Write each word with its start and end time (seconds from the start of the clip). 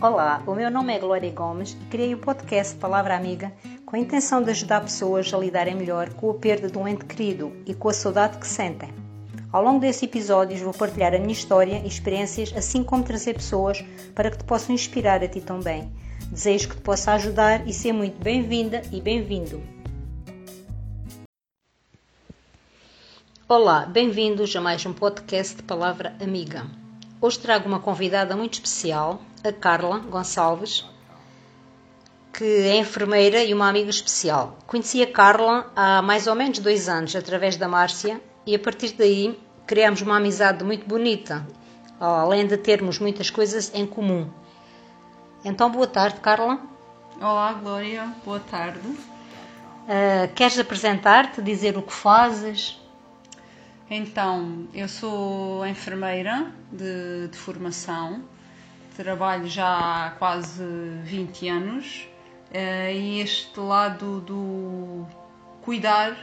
Olá, 0.00 0.44
o 0.46 0.54
meu 0.54 0.70
nome 0.70 0.94
é 0.94 0.98
Glória 1.00 1.28
Gomes 1.32 1.72
e 1.72 1.84
criei 1.86 2.14
o 2.14 2.18
podcast 2.18 2.76
Palavra 2.76 3.16
Amiga 3.16 3.52
com 3.84 3.96
a 3.96 3.98
intenção 3.98 4.40
de 4.40 4.48
ajudar 4.52 4.82
pessoas 4.82 5.34
a 5.34 5.36
lidarem 5.36 5.74
melhor 5.74 6.10
com 6.10 6.30
a 6.30 6.34
perda 6.34 6.70
de 6.70 6.78
um 6.78 6.86
ente 6.86 7.04
querido 7.04 7.52
e 7.66 7.74
com 7.74 7.88
a 7.88 7.92
saudade 7.92 8.38
que 8.38 8.46
sentem. 8.46 8.94
Ao 9.50 9.60
longo 9.60 9.80
desses 9.80 10.04
episódios 10.04 10.60
vou 10.60 10.72
partilhar 10.72 11.12
a 11.14 11.18
minha 11.18 11.32
história 11.32 11.82
e 11.84 11.88
experiências, 11.88 12.54
assim 12.56 12.84
como 12.84 13.02
trazer 13.02 13.34
pessoas 13.34 13.84
para 14.14 14.30
que 14.30 14.38
te 14.38 14.44
possam 14.44 14.72
inspirar 14.72 15.20
a 15.20 15.26
ti 15.26 15.40
também. 15.40 15.90
Desejo 16.30 16.68
que 16.68 16.76
te 16.76 16.82
possa 16.82 17.14
ajudar 17.14 17.66
e 17.66 17.72
ser 17.72 17.92
muito 17.92 18.22
bem-vinda 18.22 18.82
e 18.92 19.00
bem-vindo. 19.00 19.60
Olá, 23.48 23.84
bem-vindos 23.84 24.54
a 24.54 24.60
mais 24.60 24.86
um 24.86 24.92
podcast 24.92 25.56
de 25.56 25.64
Palavra 25.64 26.14
Amiga. 26.20 26.87
Hoje 27.20 27.36
trago 27.40 27.66
uma 27.68 27.80
convidada 27.80 28.36
muito 28.36 28.54
especial, 28.54 29.20
a 29.42 29.52
Carla 29.52 29.98
Gonçalves, 29.98 30.86
que 32.32 32.44
é 32.44 32.76
enfermeira 32.76 33.42
e 33.42 33.52
uma 33.52 33.68
amiga 33.68 33.90
especial. 33.90 34.56
Conheci 34.68 35.02
a 35.02 35.12
Carla 35.12 35.68
há 35.74 36.00
mais 36.00 36.28
ou 36.28 36.36
menos 36.36 36.60
dois 36.60 36.88
anos, 36.88 37.16
através 37.16 37.56
da 37.56 37.66
Márcia, 37.66 38.20
e 38.46 38.54
a 38.54 38.58
partir 38.58 38.92
daí 38.92 39.36
criamos 39.66 40.00
uma 40.00 40.16
amizade 40.16 40.62
muito 40.62 40.86
bonita, 40.86 41.44
além 41.98 42.46
de 42.46 42.56
termos 42.56 43.00
muitas 43.00 43.30
coisas 43.30 43.74
em 43.74 43.84
comum. 43.84 44.30
Então, 45.44 45.68
boa 45.72 45.88
tarde, 45.88 46.20
Carla. 46.20 46.60
Olá, 47.20 47.52
Glória, 47.52 48.14
boa 48.24 48.38
tarde. 48.38 48.86
Uh, 48.86 50.32
queres 50.36 50.56
apresentar-te, 50.56 51.42
dizer 51.42 51.76
o 51.76 51.82
que 51.82 51.92
fazes? 51.92 52.80
Então, 53.90 54.68
eu 54.74 54.86
sou 54.86 55.66
enfermeira 55.66 56.52
de, 56.70 57.28
de, 57.28 57.38
formação, 57.38 58.22
trabalho 58.94 59.46
já 59.46 60.08
há 60.08 60.10
quase 60.10 60.62
20 61.04 61.48
anos 61.48 62.06
uh, 62.50 62.92
e 62.92 63.20
este 63.22 63.58
lado 63.58 64.20
do 64.20 65.06
cuidar 65.62 66.14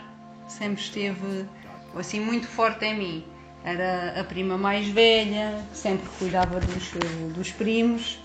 sempre 0.47 0.79
esteve 0.79 1.47
assim 1.95 2.19
muito 2.19 2.45
forte 2.45 2.85
em 2.85 2.95
mim. 2.95 3.25
Era 3.63 4.21
a 4.21 4.23
prima 4.23 4.59
mais 4.59 4.87
velha, 4.87 5.59
sempre 5.73 6.07
cuidava 6.19 6.59
dos, 6.59 6.91
dos 7.33 7.51
primos, 7.51 8.19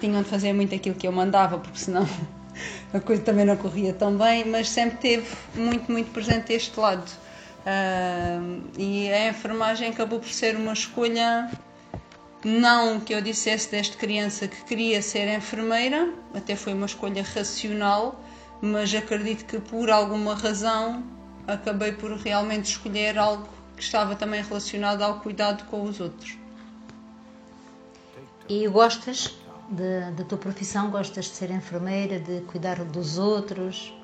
tinham 0.00 0.22
de 0.22 0.30
fazer 0.30 0.54
muito 0.54 0.74
aquilo 0.74 0.94
que 0.94 1.06
eu 1.06 1.12
mandava, 1.12 1.58
porque 1.58 1.78
senão 1.78 2.08
a 2.94 3.00
coisa 3.00 3.20
também 3.20 3.44
não 3.44 3.58
corria 3.58 3.92
tão 3.92 4.16
bem, 4.16 4.46
mas 4.46 4.70
sempre 4.70 4.96
teve 4.96 5.26
muito, 5.54 5.92
muito 5.92 6.10
presente 6.10 6.54
este 6.54 6.80
lado 6.80 7.27
Uh, 7.66 8.62
e 8.78 9.12
a 9.12 9.28
enfermagem 9.28 9.90
acabou 9.90 10.20
por 10.20 10.28
ser 10.28 10.56
uma 10.56 10.72
escolha, 10.72 11.50
não 12.44 13.00
que 13.00 13.12
eu 13.12 13.20
dissesse 13.20 13.70
desde 13.70 13.96
criança 13.96 14.48
que 14.48 14.64
queria 14.64 15.02
ser 15.02 15.28
enfermeira, 15.28 16.12
até 16.34 16.56
foi 16.56 16.72
uma 16.72 16.86
escolha 16.86 17.22
racional, 17.22 18.20
mas 18.62 18.94
acredito 18.94 19.44
que 19.44 19.58
por 19.58 19.90
alguma 19.90 20.34
razão 20.34 21.02
acabei 21.46 21.92
por 21.92 22.12
realmente 22.12 22.66
escolher 22.66 23.18
algo 23.18 23.48
que 23.76 23.82
estava 23.82 24.14
também 24.16 24.42
relacionado 24.42 25.02
ao 25.02 25.20
cuidado 25.20 25.64
com 25.66 25.82
os 25.84 26.00
outros. 26.00 26.36
E 28.48 28.66
gostas 28.68 29.34
da 30.16 30.24
tua 30.24 30.38
profissão? 30.38 30.90
Gostas 30.90 31.26
de 31.26 31.32
ser 31.32 31.50
enfermeira, 31.50 32.18
de 32.18 32.40
cuidar 32.42 32.82
dos 32.84 33.18
outros? 33.18 33.94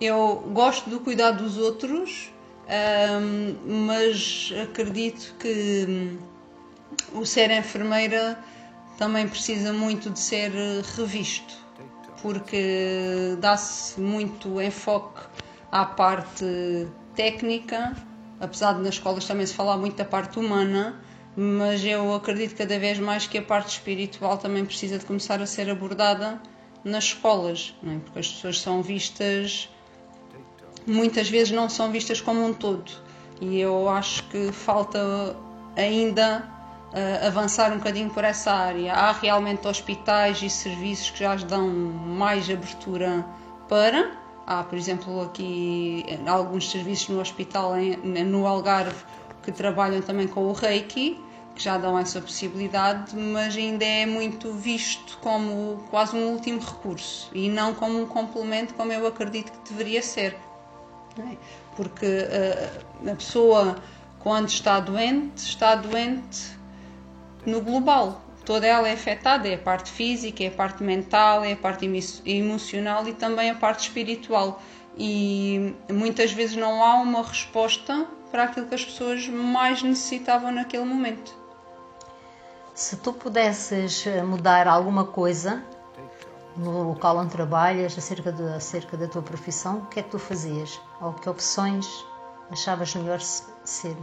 Eu 0.00 0.50
gosto 0.52 0.90
do 0.90 1.00
cuidar 1.00 1.30
dos 1.30 1.56
outros, 1.56 2.30
um, 2.66 3.86
mas 3.86 4.52
acredito 4.62 5.34
que 5.38 5.86
hum, 5.88 6.18
o 7.12 7.24
ser 7.24 7.50
enfermeira 7.50 8.38
também 8.98 9.28
precisa 9.28 9.72
muito 9.72 10.10
de 10.10 10.18
ser 10.18 10.50
revisto, 10.96 11.54
porque 12.22 13.36
dá-se 13.40 14.00
muito 14.00 14.60
enfoque 14.60 15.20
à 15.70 15.84
parte 15.84 16.88
técnica, 17.14 17.94
apesar 18.40 18.74
de 18.74 18.80
nas 18.80 18.94
escolas 18.94 19.24
também 19.24 19.46
se 19.46 19.54
falar 19.54 19.76
muito 19.76 19.96
da 19.96 20.04
parte 20.04 20.38
humana, 20.38 21.00
mas 21.36 21.84
eu 21.84 22.14
acredito 22.14 22.56
cada 22.56 22.78
vez 22.78 22.98
mais 22.98 23.26
que 23.26 23.38
a 23.38 23.42
parte 23.42 23.68
espiritual 23.68 24.38
também 24.38 24.64
precisa 24.64 24.98
de 24.98 25.04
começar 25.04 25.40
a 25.40 25.46
ser 25.46 25.68
abordada 25.70 26.40
nas 26.82 27.04
escolas, 27.04 27.74
é? 27.86 27.98
porque 27.98 28.18
as 28.18 28.28
pessoas 28.28 28.60
são 28.60 28.82
vistas 28.82 29.68
muitas 30.86 31.28
vezes 31.28 31.50
não 31.50 31.68
são 31.68 31.90
vistas 31.90 32.20
como 32.20 32.44
um 32.44 32.52
todo. 32.52 32.90
E 33.40 33.60
eu 33.60 33.88
acho 33.88 34.22
que 34.24 34.50
falta 34.52 35.36
ainda 35.76 36.48
uh, 36.92 37.26
avançar 37.26 37.72
um 37.72 37.78
bocadinho 37.78 38.10
por 38.10 38.24
essa 38.24 38.52
área. 38.52 38.92
Há 38.92 39.12
realmente 39.12 39.66
hospitais 39.66 40.40
e 40.42 40.48
serviços 40.48 41.10
que 41.10 41.18
já 41.20 41.34
dão 41.36 41.68
mais 41.68 42.48
abertura 42.48 43.24
para. 43.68 44.12
Há, 44.46 44.62
por 44.62 44.78
exemplo, 44.78 45.22
aqui 45.22 46.04
alguns 46.26 46.70
serviços 46.70 47.08
no 47.08 47.20
hospital 47.20 47.76
em, 47.76 47.96
no 47.96 48.46
Algarve 48.46 49.04
que 49.42 49.52
trabalham 49.52 50.00
também 50.00 50.26
com 50.26 50.46
o 50.46 50.52
Reiki, 50.52 51.20
que 51.54 51.62
já 51.62 51.78
dão 51.78 51.98
essa 51.98 52.20
possibilidade, 52.20 53.16
mas 53.16 53.56
ainda 53.56 53.84
é 53.84 54.04
muito 54.06 54.52
visto 54.52 55.18
como 55.18 55.84
quase 55.90 56.16
um 56.16 56.32
último 56.32 56.60
recurso 56.60 57.30
e 57.32 57.48
não 57.48 57.74
como 57.74 58.00
um 58.00 58.06
complemento, 58.06 58.74
como 58.74 58.92
eu 58.92 59.06
acredito 59.06 59.52
que 59.52 59.72
deveria 59.72 60.02
ser. 60.02 60.36
É? 61.18 61.36
Porque 61.74 62.06
uh, 62.06 63.10
a 63.10 63.14
pessoa, 63.14 63.76
quando 64.18 64.48
está 64.48 64.80
doente, 64.80 65.38
está 65.38 65.74
doente 65.74 66.56
no 67.44 67.60
global. 67.60 68.22
Toda 68.44 68.66
ela 68.66 68.88
é 68.88 68.92
afetada, 68.92 69.48
é 69.48 69.54
a 69.54 69.58
parte 69.58 69.90
física, 69.90 70.44
é 70.44 70.48
a 70.48 70.52
parte 70.52 70.82
mental, 70.82 71.44
é 71.44 71.52
a 71.52 71.56
parte 71.56 71.84
emocional 72.24 73.06
e 73.08 73.12
também 73.12 73.50
a 73.50 73.54
parte 73.54 73.88
espiritual. 73.88 74.62
E 74.96 75.74
muitas 75.92 76.32
vezes 76.32 76.56
não 76.56 76.82
há 76.82 76.94
uma 76.94 77.22
resposta 77.22 78.06
para 78.30 78.44
aquilo 78.44 78.66
que 78.66 78.74
as 78.74 78.84
pessoas 78.84 79.26
mais 79.28 79.82
necessitavam 79.82 80.52
naquele 80.52 80.84
momento. 80.84 81.34
Se 82.74 82.96
tu 82.96 83.12
pudesses 83.12 84.06
eh, 84.06 84.22
mudar 84.22 84.68
alguma 84.68 85.04
coisa 85.04 85.62
no 86.56 86.82
local 86.82 87.18
onde 87.18 87.30
trabalhas, 87.30 87.96
acerca, 87.96 88.32
de, 88.32 88.42
acerca 88.54 88.96
da 88.96 89.06
tua 89.06 89.22
profissão, 89.22 89.78
o 89.78 89.86
que 89.86 90.00
é 90.00 90.02
que 90.02 90.10
tu 90.10 90.18
fazias? 90.18 90.80
Ou 91.00 91.12
que 91.12 91.28
opções 91.28 91.86
achavas 92.50 92.94
melhor 92.94 93.20
ser? 93.20 93.96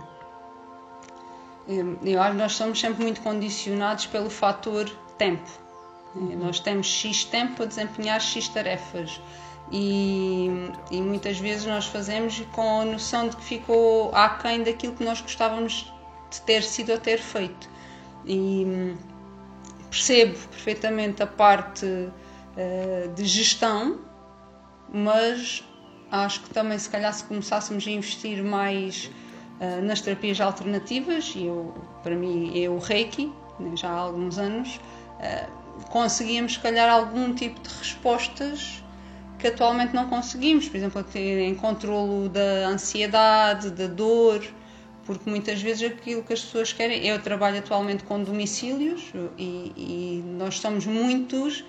Eu 2.04 2.22
acho 2.22 2.32
que 2.32 2.38
nós 2.38 2.56
somos 2.56 2.80
sempre 2.80 3.04
muito 3.04 3.22
condicionados 3.22 4.06
pelo 4.06 4.30
fator 4.30 4.90
tempo. 5.18 5.50
Uhum. 6.16 6.38
Nós 6.38 6.60
temos 6.60 6.88
X 6.88 7.24
tempo 7.24 7.56
para 7.56 7.66
desempenhar 7.66 8.20
X 8.20 8.50
tarefas. 8.50 9.22
E, 9.72 10.72
e, 10.92 11.02
muitas 11.02 11.40
vezes 11.40 11.66
nós 11.66 11.86
fazemos 11.86 12.40
com 12.54 12.82
a 12.82 12.86
noção 12.86 13.30
de 13.30 13.38
que 13.38 13.44
ficou 13.44 14.14
aquém 14.14 14.62
daquilo 14.62 14.94
que 14.94 15.04
nós 15.04 15.22
gostávamos 15.22 15.92
de 16.30 16.42
ter 16.42 16.62
sido 16.62 16.92
ou 16.92 16.98
ter 16.98 17.18
feito. 17.18 17.70
E 18.26 18.66
hum, 18.68 18.98
percebo 19.90 20.38
perfeitamente 20.50 21.24
a 21.24 21.28
parte 21.28 22.12
de 23.16 23.26
gestão, 23.26 24.00
mas 24.94 25.64
acho 26.14 26.42
que 26.42 26.50
também 26.52 26.78
se 26.78 26.90
calhar 26.90 27.12
se 27.12 27.24
começássemos 27.24 27.88
a 27.88 27.90
investir 27.90 28.44
mais 28.44 29.10
uh, 29.60 29.84
nas 29.84 30.00
terapias 30.00 30.40
alternativas, 30.40 31.34
e 31.36 31.48
eu, 31.48 31.74
para 32.04 32.16
mim 32.16 32.52
é 32.62 32.70
o 32.70 32.78
Reiki, 32.78 33.34
né, 33.60 33.76
já 33.76 33.90
há 33.90 33.98
alguns 33.98 34.38
anos, 34.38 34.76
uh, 34.76 35.86
conseguíamos 35.90 36.54
se 36.54 36.60
calhar 36.60 36.88
algum 36.88 37.34
tipo 37.34 37.60
de 37.62 37.70
respostas 37.80 38.84
que 39.40 39.48
atualmente 39.48 39.96
não 39.96 40.08
conseguimos, 40.08 40.70
por 40.70 40.78
exemplo, 40.78 41.04
em 41.16 41.56
controlo 41.56 42.30
da 42.30 42.68
ansiedade, 42.68 43.72
da 43.72 43.88
dor, 43.88 44.42
porque 45.06 45.30
muitas 45.30 45.62
vezes 45.62 45.92
aquilo 45.92 46.24
que 46.24 46.32
as 46.32 46.42
pessoas 46.42 46.72
querem. 46.72 47.06
Eu 47.06 47.22
trabalho 47.22 47.60
atualmente 47.60 48.06
com 48.06 48.24
domicílios 48.24 49.12
e, 49.38 49.74
e 49.76 50.24
nós 50.38 50.60
somos 50.62 50.86
muitos 50.86 51.66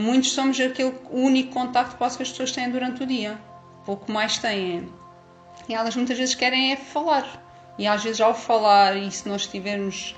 muitos 0.00 0.32
somos 0.32 0.58
aquele 0.58 0.94
único 1.10 1.52
contacto 1.52 1.96
quase 1.96 2.16
que 2.16 2.22
as 2.22 2.30
pessoas 2.30 2.52
têm 2.52 2.70
durante 2.70 3.02
o 3.02 3.06
dia. 3.06 3.38
Pouco 3.84 4.10
mais 4.10 4.38
têm. 4.38 4.88
E 5.68 5.74
elas 5.74 5.94
muitas 5.94 6.18
vezes 6.18 6.34
querem 6.34 6.72
é 6.72 6.76
falar. 6.76 7.46
E 7.78 7.86
às 7.86 8.02
vezes 8.02 8.20
ao 8.20 8.34
falar, 8.34 8.96
e 8.96 9.10
se 9.10 9.28
nós 9.28 9.42
estivermos 9.42 10.14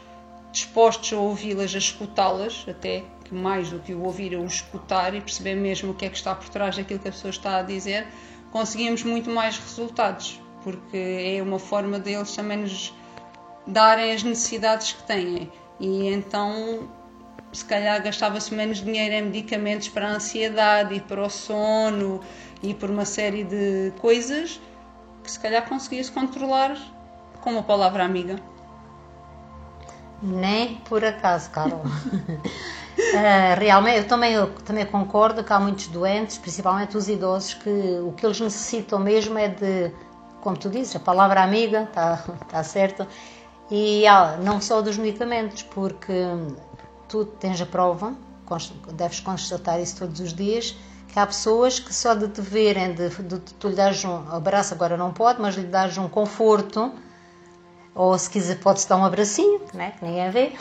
dispostos 0.51 1.13
a 1.13 1.17
ouvi-las, 1.17 1.75
a 1.75 1.79
escutá-las, 1.79 2.65
até 2.69 3.05
que 3.25 3.35
mais 3.35 3.71
do 3.71 3.79
que 3.81 3.95
o 3.95 4.03
ouvir, 4.03 4.37
o 4.37 4.45
escutar 4.45 5.15
e 5.15 5.21
perceber 5.21 5.55
mesmo 5.55 5.93
o 5.93 5.95
que 5.95 6.05
é 6.05 6.09
que 6.09 6.17
está 6.17 6.35
por 6.35 6.49
trás 6.49 6.77
daquilo 6.77 7.01
que 7.01 7.09
a 7.09 7.13
pessoa 7.13 7.31
está 7.31 7.59
a 7.59 7.63
dizer, 7.63 8.07
conseguimos 8.51 9.03
muito 9.03 9.31
mais 9.31 9.59
resultados, 9.59 10.41
porque 10.63 10.97
é 11.37 11.43
uma 11.43 11.59
forma 11.59 11.99
deles 11.99 12.35
também 12.37 12.59
nos 12.59 12.93
darem 13.67 14.13
as 14.13 14.23
necessidades 14.23 14.93
que 14.93 15.03
têm. 15.05 15.51
E 15.81 16.09
então 16.09 16.91
se 17.53 17.65
calhar 17.65 18.03
gastava-se 18.03 18.55
menos 18.55 18.79
dinheiro 18.79 19.15
em 19.15 19.23
medicamentos 19.23 19.89
para 19.89 20.09
a 20.09 20.13
ansiedade 20.15 20.95
e 20.95 21.01
para 21.01 21.23
o 21.23 21.31
sono 21.31 22.21
e 22.63 22.73
por 22.73 22.91
uma 22.91 23.05
série 23.05 23.45
de 23.45 23.93
coisas 24.01 24.61
que 25.23 25.31
se 25.31 25.39
calhar 25.39 25.69
conseguia-se 25.69 26.11
controlar 26.11 26.77
com 27.41 27.51
uma 27.51 27.63
palavra 27.63 28.05
amiga. 28.05 28.37
Nem 30.23 30.77
por 30.89 31.05
acaso, 31.05 31.51
Carol. 31.51 31.81
uh, 31.81 32.41
realmente, 33.59 33.99
eu 33.99 34.07
também, 34.07 34.33
eu 34.35 34.51
também 34.65 34.87
concordo 34.87 35.43
que 35.43 35.53
há 35.53 35.59
muitos 35.59 35.89
doentes, 35.89 36.39
principalmente 36.39 36.97
os 36.97 37.09
idosos, 37.09 37.55
que 37.55 37.71
o 37.71 38.13
que 38.13 38.25
eles 38.25 38.41
necessitam 38.41 39.01
mesmo 39.01 39.37
é 39.37 39.49
de, 39.49 39.93
como 40.41 40.57
tu 40.57 40.71
dizes, 40.71 40.95
a 40.95 41.01
palavra 41.01 41.43
amiga, 41.43 41.83
está 41.83 42.25
tá 42.49 42.63
certo, 42.63 43.07
e 43.69 44.07
ah, 44.07 44.39
não 44.41 44.61
só 44.61 44.81
dos 44.81 44.97
medicamentos, 44.97 45.65
porque 45.65 46.13
tu 47.13 47.27
tens 47.27 47.61
a 47.61 47.67
prova, 47.67 48.15
deves 48.95 49.21
constatar 49.21 49.79
isso 49.79 49.99
todos 49.99 50.19
os 50.19 50.33
dias, 50.33 50.75
que 51.09 51.19
há 51.19 51.27
pessoas 51.27 51.79
que 51.79 51.93
só 51.93 52.15
de 52.15 52.27
te 52.27 52.41
verem, 52.41 52.95
de, 52.95 53.11
de, 53.11 53.23
de 53.23 53.55
tu 53.55 53.69
lhe 53.69 53.75
dares 53.75 54.03
um 54.03 54.17
abraço, 54.33 54.73
agora 54.73 54.97
não 54.97 55.13
pode, 55.13 55.39
mas 55.39 55.55
lhe 55.55 55.65
dares 55.65 55.99
um 55.99 56.09
conforto, 56.09 56.91
ou 57.95 58.17
se 58.17 58.31
quiser 58.31 58.59
pode-se 58.61 58.89
dar 58.89 58.97
um 58.97 59.05
abracinho, 59.05 59.61
né? 59.75 59.93
que 59.99 60.07
ninguém 60.07 60.31
vê. 60.31 60.53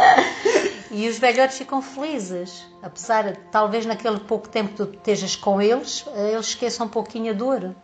e 0.90 1.06
os 1.06 1.18
velhotes 1.18 1.58
ficam 1.58 1.82
felizes, 1.82 2.66
apesar 2.82 3.30
de 3.30 3.38
talvez 3.52 3.84
naquele 3.84 4.20
pouco 4.20 4.48
tempo 4.48 4.70
que 4.70 4.76
tu 4.76 4.96
estejas 4.96 5.36
com 5.36 5.60
eles, 5.60 6.06
eles 6.14 6.46
esqueçam 6.46 6.86
um 6.86 6.88
pouquinho 6.88 7.32
a 7.32 7.34
dor. 7.34 7.74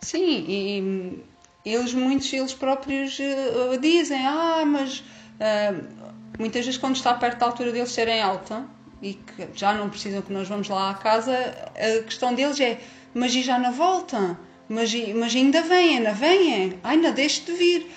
Sim, 0.00 0.44
e 0.48 1.24
eles, 1.62 1.92
muitos 1.92 2.32
eles 2.32 2.54
próprios 2.54 3.18
uh, 3.18 3.78
dizem, 3.78 4.24
ah, 4.26 4.64
mas 4.64 5.00
uh, 5.00 6.05
muitas 6.38 6.64
vezes 6.64 6.78
quando 6.78 6.96
está 6.96 7.14
perto 7.14 7.38
da 7.38 7.46
altura 7.46 7.72
deles 7.72 7.90
serem 7.90 8.20
alta 8.20 8.64
e 9.02 9.14
que 9.14 9.48
já 9.54 9.74
não 9.74 9.90
precisam 9.90 10.22
que 10.22 10.32
nós 10.32 10.48
vamos 10.48 10.68
lá 10.68 10.90
à 10.90 10.94
casa, 10.94 11.32
a 11.74 12.02
questão 12.02 12.34
deles 12.34 12.58
é, 12.60 12.78
mas 13.14 13.34
e 13.34 13.42
já 13.42 13.58
na 13.58 13.70
volta? 13.70 14.38
Mas, 14.68 14.92
mas 15.14 15.34
ainda 15.34 15.62
vêm, 15.62 15.98
ainda 15.98 16.12
vêm, 16.12 16.78
ainda 16.82 17.12
deixe 17.12 17.42
de 17.42 17.52
vir. 17.52 17.90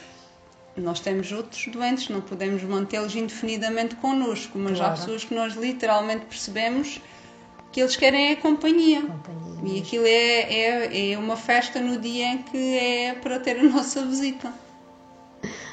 Nós 0.78 1.00
temos 1.00 1.32
outros 1.32 1.66
doentes, 1.68 2.10
não 2.10 2.22
podemos 2.22 2.64
mantê-los 2.64 3.16
indefinidamente 3.16 3.96
connosco, 3.96 4.58
mas 4.58 4.78
claro. 4.78 4.94
há 4.94 4.96
pessoas 4.96 5.24
que 5.24 5.34
nós 5.34 5.56
literalmente 5.56 6.26
percebemos 6.26 7.02
que 7.72 7.82
eles 7.82 7.96
querem 7.96 8.32
a 8.32 8.36
companhia. 8.36 9.02
companhia 9.02 9.50
e 9.64 9.80
aquilo 9.80 10.06
é, 10.06 10.42
é, 10.54 11.12
é 11.12 11.18
uma 11.18 11.36
festa 11.36 11.80
no 11.80 11.98
dia 12.00 12.34
em 12.34 12.38
que 12.44 12.78
é 12.78 13.14
para 13.14 13.40
ter 13.40 13.60
a 13.60 13.64
nossa 13.70 14.06
visita. 14.06 14.54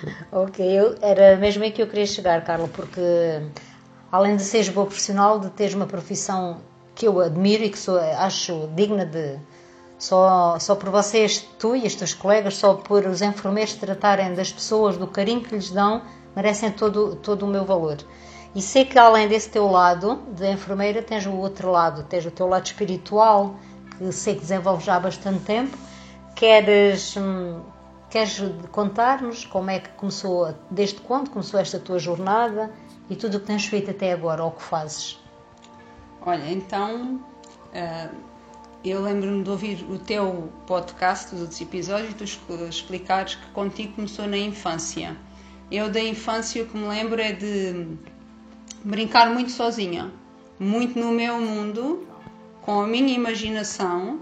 Ok, 0.32 0.64
eu, 0.64 0.96
era 1.00 1.36
mesmo 1.36 1.62
aí 1.62 1.70
que 1.70 1.82
eu 1.82 1.86
queria 1.86 2.06
chegar, 2.06 2.44
Carla, 2.44 2.68
porque 2.68 3.00
além 4.10 4.36
de 4.36 4.42
seres 4.42 4.68
boa 4.68 4.86
profissional, 4.86 5.38
de 5.38 5.50
teres 5.50 5.74
uma 5.74 5.86
profissão 5.86 6.60
que 6.94 7.06
eu 7.06 7.20
admiro 7.20 7.64
e 7.64 7.70
que 7.70 7.78
sou, 7.78 7.98
acho 7.98 8.68
digna 8.74 9.04
de, 9.04 9.38
só, 9.98 10.58
só 10.58 10.74
por 10.74 10.90
vocês, 10.90 11.46
tu 11.58 11.74
e 11.74 11.86
os 11.86 11.94
teus 11.94 12.12
colegas, 12.12 12.56
só 12.56 12.74
por 12.74 13.04
os 13.06 13.22
enfermeiros 13.22 13.74
tratarem 13.74 14.34
das 14.34 14.52
pessoas, 14.52 14.96
do 14.96 15.06
carinho 15.06 15.40
que 15.42 15.54
lhes 15.54 15.70
dão, 15.70 16.02
merecem 16.34 16.70
todo, 16.70 17.16
todo 17.16 17.44
o 17.44 17.48
meu 17.48 17.64
valor. 17.64 17.98
E 18.54 18.62
sei 18.62 18.84
que 18.84 18.98
além 18.98 19.28
desse 19.28 19.50
teu 19.50 19.66
lado 19.70 20.22
de 20.34 20.50
enfermeira, 20.50 21.02
tens 21.02 21.26
o 21.26 21.32
outro 21.32 21.70
lado, 21.70 22.04
tens 22.04 22.24
o 22.24 22.30
teu 22.30 22.46
lado 22.46 22.64
espiritual, 22.64 23.54
que 23.96 24.12
sei 24.12 24.34
que 24.34 24.40
desenvolves 24.40 24.84
já 24.84 24.96
há 24.96 25.00
bastante 25.00 25.40
tempo. 25.40 25.76
Queres, 26.34 27.16
hum, 27.16 27.60
queres 28.10 28.40
contar-nos 28.70 29.44
como 29.44 29.70
é 29.70 29.80
que 29.80 29.90
começou, 29.90 30.54
desde 30.70 31.00
quando 31.00 31.30
começou 31.30 31.60
esta 31.60 31.78
tua 31.78 31.98
jornada 31.98 32.72
e 33.10 33.16
tudo 33.16 33.36
o 33.36 33.40
que 33.40 33.46
tens 33.46 33.66
feito 33.66 33.90
até 33.90 34.12
agora, 34.12 34.42
ou 34.42 34.50
o 34.50 34.52
que 34.52 34.62
fazes? 34.62 35.18
Olha, 36.20 36.50
então. 36.50 37.20
Uh 37.72 38.36
eu 38.88 39.02
lembro-me 39.02 39.42
de 39.42 39.50
ouvir 39.50 39.84
o 39.90 39.98
teu 39.98 40.48
podcast 40.64 41.32
dos 41.32 41.40
outros 41.40 41.60
episódios 41.60 42.12
e 42.12 42.14
tu 42.14 42.24
explicares 42.68 43.34
que 43.34 43.46
contigo 43.48 43.94
começou 43.94 44.28
na 44.28 44.38
infância. 44.38 45.16
Eu 45.72 45.90
da 45.90 46.00
infância 46.00 46.62
o 46.62 46.66
que 46.66 46.76
me 46.76 46.86
lembro 46.86 47.20
é 47.20 47.32
de 47.32 47.84
brincar 48.84 49.30
muito 49.30 49.50
sozinha, 49.50 50.12
muito 50.56 50.96
no 50.96 51.10
meu 51.10 51.40
mundo, 51.40 52.06
com 52.62 52.80
a 52.80 52.86
minha 52.86 53.12
imaginação. 53.12 54.20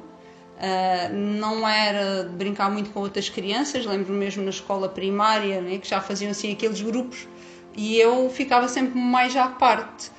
Uh, 0.64 1.12
não 1.12 1.68
era 1.68 2.24
de 2.24 2.34
brincar 2.36 2.70
muito 2.70 2.88
com 2.90 3.00
outras 3.00 3.28
crianças, 3.28 3.84
lembro 3.84 4.14
mesmo 4.14 4.42
na 4.42 4.48
escola 4.48 4.88
primária, 4.88 5.60
né, 5.60 5.76
que 5.76 5.86
já 5.86 6.00
faziam 6.00 6.30
assim 6.30 6.52
aqueles 6.52 6.80
grupos, 6.80 7.28
e 7.76 7.98
eu 7.98 8.30
ficava 8.30 8.66
sempre 8.66 8.98
mais 8.98 9.36
à 9.36 9.48
parte, 9.48 10.10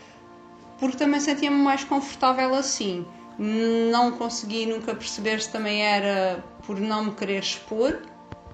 porque 0.77 0.97
também 0.97 1.19
sentia-me 1.19 1.57
mais 1.57 1.83
confortável 1.83 2.53
assim. 2.53 3.07
Não 3.39 4.11
consegui 4.11 4.67
nunca 4.67 4.93
perceber 4.93 5.41
se 5.41 5.49
também 5.49 5.81
era 5.81 6.43
por 6.67 6.79
não 6.79 7.05
me 7.05 7.11
querer 7.13 7.39
expor, 7.39 8.01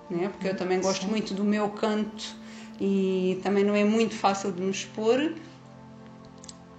né? 0.10 0.30
porque 0.30 0.48
eu 0.48 0.56
também 0.56 0.80
gosto 0.80 1.04
Sim. 1.04 1.10
muito 1.10 1.34
do 1.34 1.44
meu 1.44 1.68
canto 1.70 2.36
e 2.80 3.38
também 3.44 3.66
não 3.66 3.76
é 3.76 3.84
muito 3.84 4.16
fácil 4.16 4.52
de 4.52 4.62
me 4.62 4.72
expor, 4.72 5.34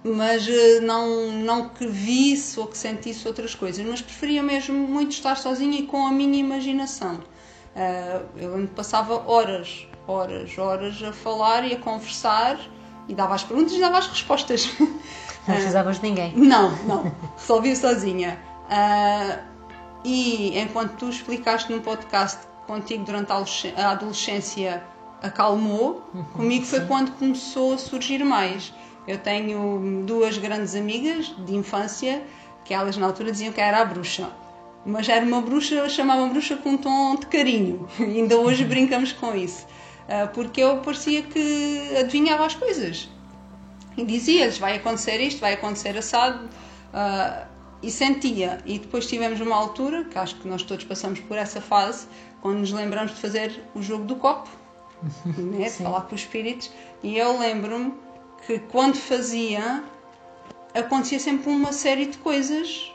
mas 0.03 0.47
eh, 0.47 0.79
não, 0.81 1.31
não 1.31 1.69
que 1.69 1.87
visse 1.87 2.59
ou 2.59 2.67
que 2.67 2.77
sentisse 2.77 3.27
outras 3.27 3.55
coisas, 3.55 3.85
mas 3.85 4.01
preferia 4.01 4.43
mesmo 4.43 4.75
muito 4.75 5.11
estar 5.11 5.37
sozinha 5.37 5.79
e 5.79 5.87
com 5.87 6.05
a 6.05 6.11
minha 6.11 6.37
imaginação. 6.37 7.15
Uh, 7.75 8.37
eu 8.37 8.67
passava 8.75 9.27
horas, 9.27 9.87
horas, 10.07 10.57
horas 10.57 11.01
a 11.01 11.11
falar 11.11 11.65
e 11.65 11.73
a 11.73 11.79
conversar 11.79 12.59
e 13.07 13.15
dava 13.15 13.33
as 13.33 13.43
perguntas 13.43 13.73
e 13.73 13.79
dava 13.79 13.97
as 13.97 14.07
respostas. 14.07 14.69
Não 15.47 15.55
precisavas 15.55 15.97
de 15.99 16.03
ninguém. 16.03 16.33
Não, 16.37 16.71
não. 16.85 17.11
Resolvi 17.35 17.75
sozinha. 17.75 18.39
E 20.05 20.57
enquanto 20.57 20.95
tu 20.95 21.09
explicaste 21.09 21.69
num 21.69 21.81
podcast 21.81 22.39
contigo 22.65 23.03
durante 23.03 23.29
a 23.31 23.91
adolescência 23.91 24.81
acalmou, 25.21 26.01
uhum, 26.13 26.23
comigo 26.23 26.65
foi 26.65 26.81
quando 26.85 27.11
começou 27.17 27.73
a 27.73 27.77
surgir 27.77 28.23
mais. 28.23 28.73
Eu 29.07 29.17
tenho 29.17 30.03
duas 30.05 30.37
grandes 30.37 30.75
amigas 30.75 31.33
de 31.45 31.55
infância 31.55 32.23
que 32.63 32.73
elas 32.73 32.95
na 32.95 33.05
altura 33.07 33.31
diziam 33.31 33.51
que 33.51 33.59
era 33.59 33.81
a 33.81 33.85
bruxa. 33.85 34.29
Mas 34.85 35.07
era 35.07 35.25
uma 35.25 35.41
bruxa, 35.41 35.87
chamavam 35.89 36.29
bruxa 36.29 36.57
com 36.57 36.71
um 36.71 36.77
tom 36.77 37.15
de 37.15 37.25
carinho. 37.27 37.87
ainda 37.99 38.37
hoje 38.37 38.63
brincamos 38.63 39.11
com 39.11 39.35
isso. 39.35 39.65
Uh, 40.03 40.27
porque 40.33 40.61
eu 40.61 40.77
parecia 40.77 41.21
que 41.23 41.95
adivinhava 41.97 42.45
as 42.45 42.55
coisas 42.55 43.09
e 43.97 44.03
dizia-lhes: 44.03 44.57
vai 44.57 44.75
acontecer 44.75 45.19
isto, 45.21 45.39
vai 45.39 45.53
acontecer 45.53 45.97
assado. 45.97 46.45
Uh, 46.93 47.53
e 47.81 47.91
sentia. 47.91 48.59
E 48.65 48.79
depois 48.79 49.05
tivemos 49.05 49.41
uma 49.41 49.55
altura, 49.55 50.05
que 50.05 50.17
acho 50.17 50.35
que 50.35 50.47
nós 50.47 50.63
todos 50.63 50.85
passamos 50.85 51.19
por 51.19 51.37
essa 51.37 51.59
fase, 51.59 52.07
quando 52.41 52.59
nos 52.59 52.71
lembramos 52.71 53.13
de 53.13 53.19
fazer 53.19 53.61
o 53.75 53.81
jogo 53.81 54.05
do 54.05 54.15
copo, 54.15 54.49
né? 55.25 55.65
de 55.65 55.69
falar 55.69 56.01
com 56.01 56.15
os 56.15 56.21
espíritos. 56.21 56.71
E 57.03 57.17
eu 57.17 57.37
lembro-me 57.37 57.93
que 58.45 58.59
quando 58.59 58.95
fazia, 58.95 59.83
acontecia 60.73 61.19
sempre 61.19 61.49
uma 61.49 61.71
série 61.71 62.07
de 62.07 62.17
coisas. 62.17 62.91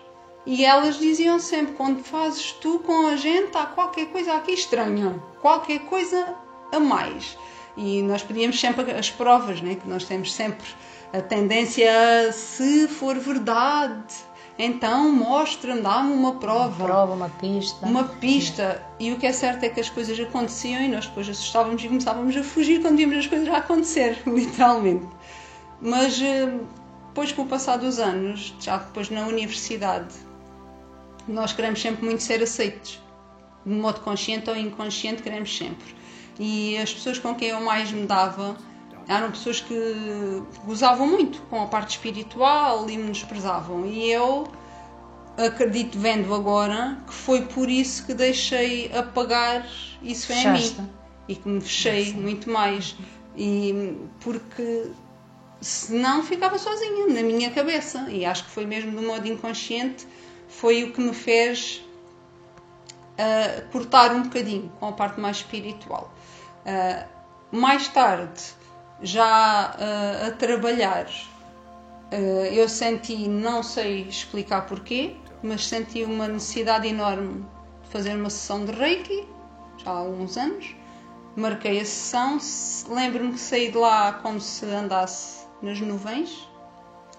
E 0.47 0.65
elas 0.65 0.99
diziam 0.99 1.39
sempre: 1.39 1.75
quando 1.75 2.03
fazes 2.03 2.53
tu 2.53 2.79
com 2.81 3.07
a 3.07 3.17
gente, 3.17 3.57
há 3.57 3.67
qualquer 3.67 4.07
coisa 4.07 4.35
aqui 4.35 4.53
estranha, 4.53 5.23
qualquer 5.41 5.81
coisa 5.81 6.35
a 6.73 6.81
mais. 6.81 7.37
E 7.77 8.03
nós 8.03 8.23
pedíamos 8.23 8.59
sempre 8.59 8.91
as 8.93 9.11
provas, 9.11 9.61
né? 9.61 9.77
que 9.77 9.89
nós 9.89 10.05
temos 10.05 10.33
sempre 10.33 10.67
a 11.13 11.21
tendência, 11.21 12.33
se 12.33 12.89
for 12.89 13.17
verdade, 13.17 14.15
então 14.59 15.13
mostra-me, 15.13 15.81
dá-me 15.81 16.13
uma 16.13 16.35
prova. 16.35 16.77
Uma 16.77 16.87
prova, 16.87 17.15
uma 17.15 17.29
pista. 17.29 17.87
Uma 17.87 18.05
pista. 18.05 18.83
E 18.99 19.13
o 19.13 19.17
que 19.17 19.27
é 19.27 19.33
certo 19.33 19.63
é 19.63 19.69
que 19.69 19.79
as 19.79 19.89
coisas 19.89 20.19
aconteciam 20.19 20.83
e 20.83 20.89
nós 20.89 21.07
depois 21.07 21.29
assustávamos 21.29 21.83
e 21.85 21.87
começávamos 21.87 22.37
a 22.37 22.43
fugir 22.43 22.83
quando 22.83 22.97
víamos 22.97 23.19
as 23.19 23.27
coisas 23.29 23.49
a 23.49 23.59
acontecer, 23.59 24.21
literalmente. 24.27 25.07
Mas 25.81 26.21
eh, 26.21 26.59
depois, 27.09 27.33
com 27.33 27.43
o 27.43 27.47
passar 27.47 27.79
dos 27.79 27.99
anos, 27.99 28.55
já 28.61 28.79
depois 28.79 29.11
na 29.11 29.27
universidade, 29.27 30.15
nós 31.27 31.53
queremos 31.53 31.81
sempre 31.81 32.05
muito 32.05 32.23
ser 32.23 32.43
aceitos. 32.43 33.01
De 33.65 33.73
modo 33.73 34.01
consciente 34.01 34.49
ou 34.49 34.57
inconsciente, 34.57 35.23
queremos 35.23 35.57
sempre. 35.57 35.95
E 36.39 36.79
as 36.79 36.93
pessoas 36.93 37.19
com 37.19 37.35
quem 37.35 37.49
eu 37.49 37.61
mais 37.61 37.91
me 37.91 38.07
dava 38.07 38.57
eram 39.09 39.31
pessoas 39.31 39.61
que 39.61 39.75
gozavam 40.65 41.07
muito 41.07 41.41
com 41.43 41.63
a 41.63 41.67
parte 41.67 41.91
espiritual 41.91 42.89
e 42.89 42.97
me 42.97 43.11
desprezavam. 43.11 43.87
E 43.87 44.11
eu 44.11 44.47
acredito, 45.37 45.99
vendo 45.99 46.33
agora, 46.35 46.99
que 47.07 47.15
foi 47.15 47.43
por 47.43 47.69
isso 47.69 48.05
que 48.07 48.15
deixei 48.15 48.93
apagar 48.93 49.67
isso 50.03 50.33
em 50.33 50.53
mim 50.53 50.91
e 51.27 51.35
que 51.35 51.49
me 51.49 51.61
fechei 51.61 52.13
muito 52.13 52.51
mais. 52.51 52.97
E 53.37 53.97
porque 54.21 54.91
senão 55.61 56.23
ficava 56.23 56.59
sozinha 56.59 57.07
na 57.07 57.23
minha 57.23 57.51
cabeça. 57.51 58.07
E 58.09 58.25
acho 58.25 58.45
que 58.45 58.51
foi 58.51 58.67
mesmo 58.67 58.93
do 58.93 59.03
modo 59.03 59.27
inconsciente, 59.27 60.07
foi 60.49 60.85
o 60.85 60.93
que 60.93 61.01
me 61.01 61.15
fez 61.15 61.85
uh, 63.19 63.71
cortar 63.71 64.13
um 64.13 64.23
bocadinho 64.23 64.71
com 64.79 64.89
a 64.89 64.93
parte 64.93 65.21
mais 65.21 65.39
espiritual. 65.39 66.13
Uh, 66.65 67.07
mais 67.51 67.89
tarde 67.89 68.43
já 69.03 69.75
uh, 69.77 70.29
a 70.29 70.31
trabalhar, 70.33 71.07
eu 72.53 72.67
senti, 72.71 73.29
não 73.29 73.63
sei 73.63 74.09
explicar 74.09 74.63
porquê, 74.67 75.15
mas 75.43 75.67
senti 75.67 76.05
uma 76.05 76.27
necessidade 76.27 76.89
enorme 76.89 77.45
de 77.83 77.91
fazer 77.91 78.17
uma 78.17 78.31
sessão 78.31 78.65
de 78.65 78.73
Reiki, 78.73 79.29
já 79.77 79.91
há 79.91 79.99
alguns 79.99 80.39
anos, 80.39 80.75
marquei 81.37 81.79
a 81.81 81.85
sessão. 81.85 82.39
Lembro-me 82.89 83.33
que 83.33 83.39
saí 83.39 83.71
de 83.71 83.77
lá 83.77 84.15
como 84.15 84.41
se 84.41 84.65
andasse 84.65 85.38
nas 85.63 85.81
nuvens, 85.81 86.49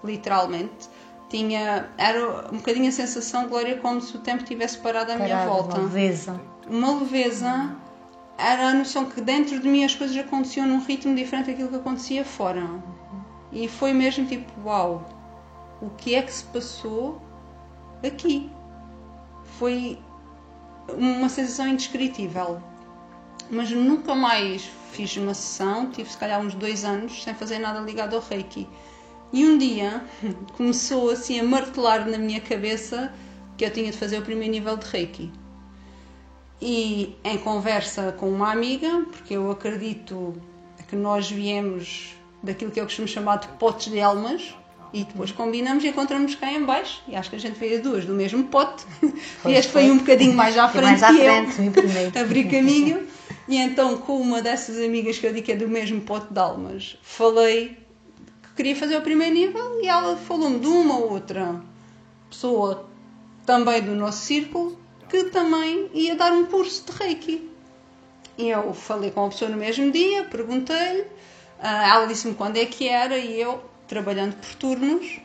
literalmente. 0.02 0.88
Tinha, 1.28 1.88
era 1.96 2.50
um 2.52 2.56
bocadinho 2.56 2.88
a 2.88 2.92
sensação, 2.92 3.46
Glória, 3.46 3.78
como 3.78 4.00
se 4.00 4.16
o 4.16 4.20
tempo 4.20 4.42
tivesse 4.42 4.78
parado 4.78 5.12
à 5.12 5.16
minha 5.16 5.46
volta. 5.46 5.76
Uma 5.76 5.84
leveza. 5.84 6.40
Uma 6.68 6.98
leveza. 6.98 7.76
Era 8.36 8.70
a 8.70 8.74
noção 8.74 9.04
que 9.04 9.20
dentro 9.20 9.60
de 9.60 9.68
mim 9.68 9.84
as 9.84 9.94
coisas 9.94 10.16
aconteciam 10.16 10.66
num 10.66 10.82
ritmo 10.82 11.14
diferente 11.14 11.50
daquilo 11.50 11.68
que 11.68 11.76
acontecia 11.76 12.24
fora. 12.24 12.68
E 13.52 13.68
foi 13.68 13.92
mesmo 13.92 14.26
tipo, 14.26 14.50
uau, 14.64 15.04
o 15.80 15.90
que 15.90 16.14
é 16.14 16.22
que 16.22 16.32
se 16.32 16.44
passou 16.44 17.20
aqui? 18.04 18.50
Foi 19.58 19.98
uma 20.88 21.28
sensação 21.28 21.68
indescritível. 21.68 22.60
Mas 23.50 23.70
nunca 23.70 24.14
mais 24.14 24.70
fiz 24.90 25.16
uma 25.16 25.34
sessão, 25.34 25.90
tive 25.90 26.10
se 26.10 26.16
calhar 26.16 26.40
uns 26.40 26.54
dois 26.54 26.84
anos 26.84 27.22
sem 27.22 27.34
fazer 27.34 27.58
nada 27.58 27.80
ligado 27.80 28.14
ao 28.14 28.22
Reiki. 28.22 28.68
E 29.32 29.44
um 29.46 29.56
dia 29.56 30.04
começou 30.56 31.10
assim 31.10 31.38
a 31.40 31.44
martelar 31.44 32.08
na 32.08 32.18
minha 32.18 32.40
cabeça 32.40 33.12
que 33.56 33.64
eu 33.64 33.70
tinha 33.70 33.90
de 33.90 33.96
fazer 33.96 34.18
o 34.18 34.22
primeiro 34.22 34.52
nível 34.52 34.76
de 34.76 34.86
Reiki. 34.86 35.32
E 36.60 37.16
em 37.24 37.38
conversa 37.38 38.12
com 38.12 38.28
uma 38.30 38.52
amiga, 38.52 39.06
porque 39.10 39.34
eu 39.34 39.50
acredito 39.50 40.34
que 40.88 40.96
nós 40.96 41.30
viemos 41.30 42.14
daquilo 42.42 42.70
que 42.70 42.80
eu 42.80 42.84
costumo 42.84 43.08
chamar 43.08 43.36
de 43.36 43.48
potes 43.48 43.90
de 43.90 44.00
almas, 44.00 44.54
e 44.92 45.04
depois 45.04 45.30
combinamos 45.30 45.84
e 45.84 45.88
encontramos 45.88 46.34
cá 46.34 46.52
em 46.52 46.64
baixo. 46.64 47.02
E 47.06 47.14
acho 47.14 47.30
que 47.30 47.36
a 47.36 47.38
gente 47.38 47.58
veio 47.58 47.76
as 47.76 47.82
duas 47.82 48.04
do 48.04 48.14
mesmo 48.14 48.44
pote. 48.44 48.84
Pois 49.42 49.54
e 49.54 49.58
este 49.58 49.72
foi 49.72 49.82
foi. 49.82 49.90
um 49.90 49.98
bocadinho 49.98 50.34
mais 50.34 50.56
à 50.58 50.68
frente 50.68 50.84
mais 50.84 51.02
à 51.02 51.08
que 51.08 51.18
frente, 51.18 52.12
eu. 52.14 52.20
Abri 52.22 52.44
caminho. 52.44 53.06
E 53.50 53.56
então, 53.56 53.98
com 53.98 54.20
uma 54.20 54.40
dessas 54.40 54.78
amigas 54.78 55.18
que 55.18 55.26
eu 55.26 55.32
digo 55.32 55.44
que 55.44 55.50
é 55.50 55.56
do 55.56 55.66
mesmo 55.66 56.00
pote 56.02 56.32
de 56.32 56.38
almas, 56.38 56.96
falei 57.02 57.76
que 58.44 58.54
queria 58.54 58.76
fazer 58.76 58.96
o 58.96 59.02
primeiro 59.02 59.34
nível 59.34 59.80
e 59.82 59.88
ela 59.88 60.16
falou-me 60.16 60.60
de 60.60 60.68
uma 60.68 60.96
ou 60.98 61.10
outra 61.14 61.60
pessoa 62.30 62.88
também 63.44 63.82
do 63.82 63.92
nosso 63.96 64.24
círculo 64.24 64.78
que 65.08 65.24
também 65.24 65.90
ia 65.92 66.14
dar 66.14 66.32
um 66.32 66.46
curso 66.46 66.84
de 66.86 66.92
Reiki. 66.92 67.50
E 68.38 68.50
eu 68.50 68.72
falei 68.72 69.10
com 69.10 69.26
a 69.26 69.28
pessoa 69.30 69.50
no 69.50 69.56
mesmo 69.56 69.90
dia, 69.90 70.22
perguntei-lhe, 70.22 71.06
ah, 71.58 71.88
ela 71.88 72.06
disse-me 72.06 72.36
quando 72.36 72.56
é 72.56 72.64
que 72.64 72.86
era 72.86 73.18
e 73.18 73.40
eu, 73.40 73.60
trabalhando 73.88 74.36
por 74.36 74.54
turnos, 74.54 75.18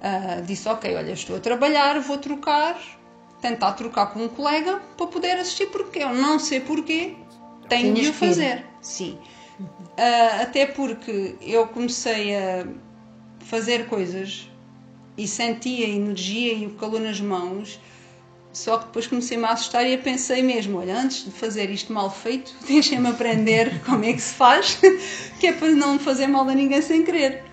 ah, 0.00 0.40
disse: 0.46 0.68
Ok, 0.68 0.94
olha, 0.94 1.10
estou 1.10 1.34
a 1.34 1.40
trabalhar, 1.40 1.98
vou 1.98 2.18
trocar, 2.18 2.80
tentar 3.40 3.72
trocar 3.72 4.12
com 4.12 4.20
um 4.20 4.28
colega 4.28 4.80
para 4.96 5.08
poder 5.08 5.38
assistir, 5.38 5.66
porque 5.70 5.98
eu 5.98 6.14
não 6.14 6.38
sei 6.38 6.60
porquê, 6.60 7.16
tenho 7.68 7.94
de 7.94 8.08
o 8.08 8.12
fazer. 8.12 8.64
Sim. 8.80 9.18
Ah, 9.96 10.42
até 10.42 10.66
porque 10.66 11.34
eu 11.40 11.66
comecei 11.68 12.36
a 12.36 12.66
fazer 13.40 13.86
coisas 13.86 14.48
e 15.16 15.26
senti 15.26 15.84
a 15.84 15.88
energia 15.88 16.52
e 16.54 16.66
o 16.66 16.70
calor 16.70 17.00
nas 17.00 17.20
mãos. 17.20 17.80
Só 18.52 18.78
que 18.78 18.86
depois 18.86 19.06
comecei-me 19.06 19.44
a 19.44 19.50
assustar 19.50 19.86
e 19.86 19.96
pensei 19.98 20.42
mesmo: 20.42 20.78
olha, 20.78 20.96
antes 20.96 21.24
de 21.24 21.30
fazer 21.30 21.70
isto 21.70 21.92
mal 21.92 22.10
feito, 22.10 22.54
deixem-me 22.66 23.08
aprender 23.08 23.80
como 23.84 24.04
é 24.04 24.12
que 24.12 24.20
se 24.20 24.34
faz, 24.34 24.78
que 25.38 25.46
é 25.48 25.52
para 25.52 25.70
não 25.72 25.98
fazer 25.98 26.26
mal 26.26 26.48
a 26.48 26.54
ninguém 26.54 26.80
sem 26.80 27.04
querer. 27.04 27.44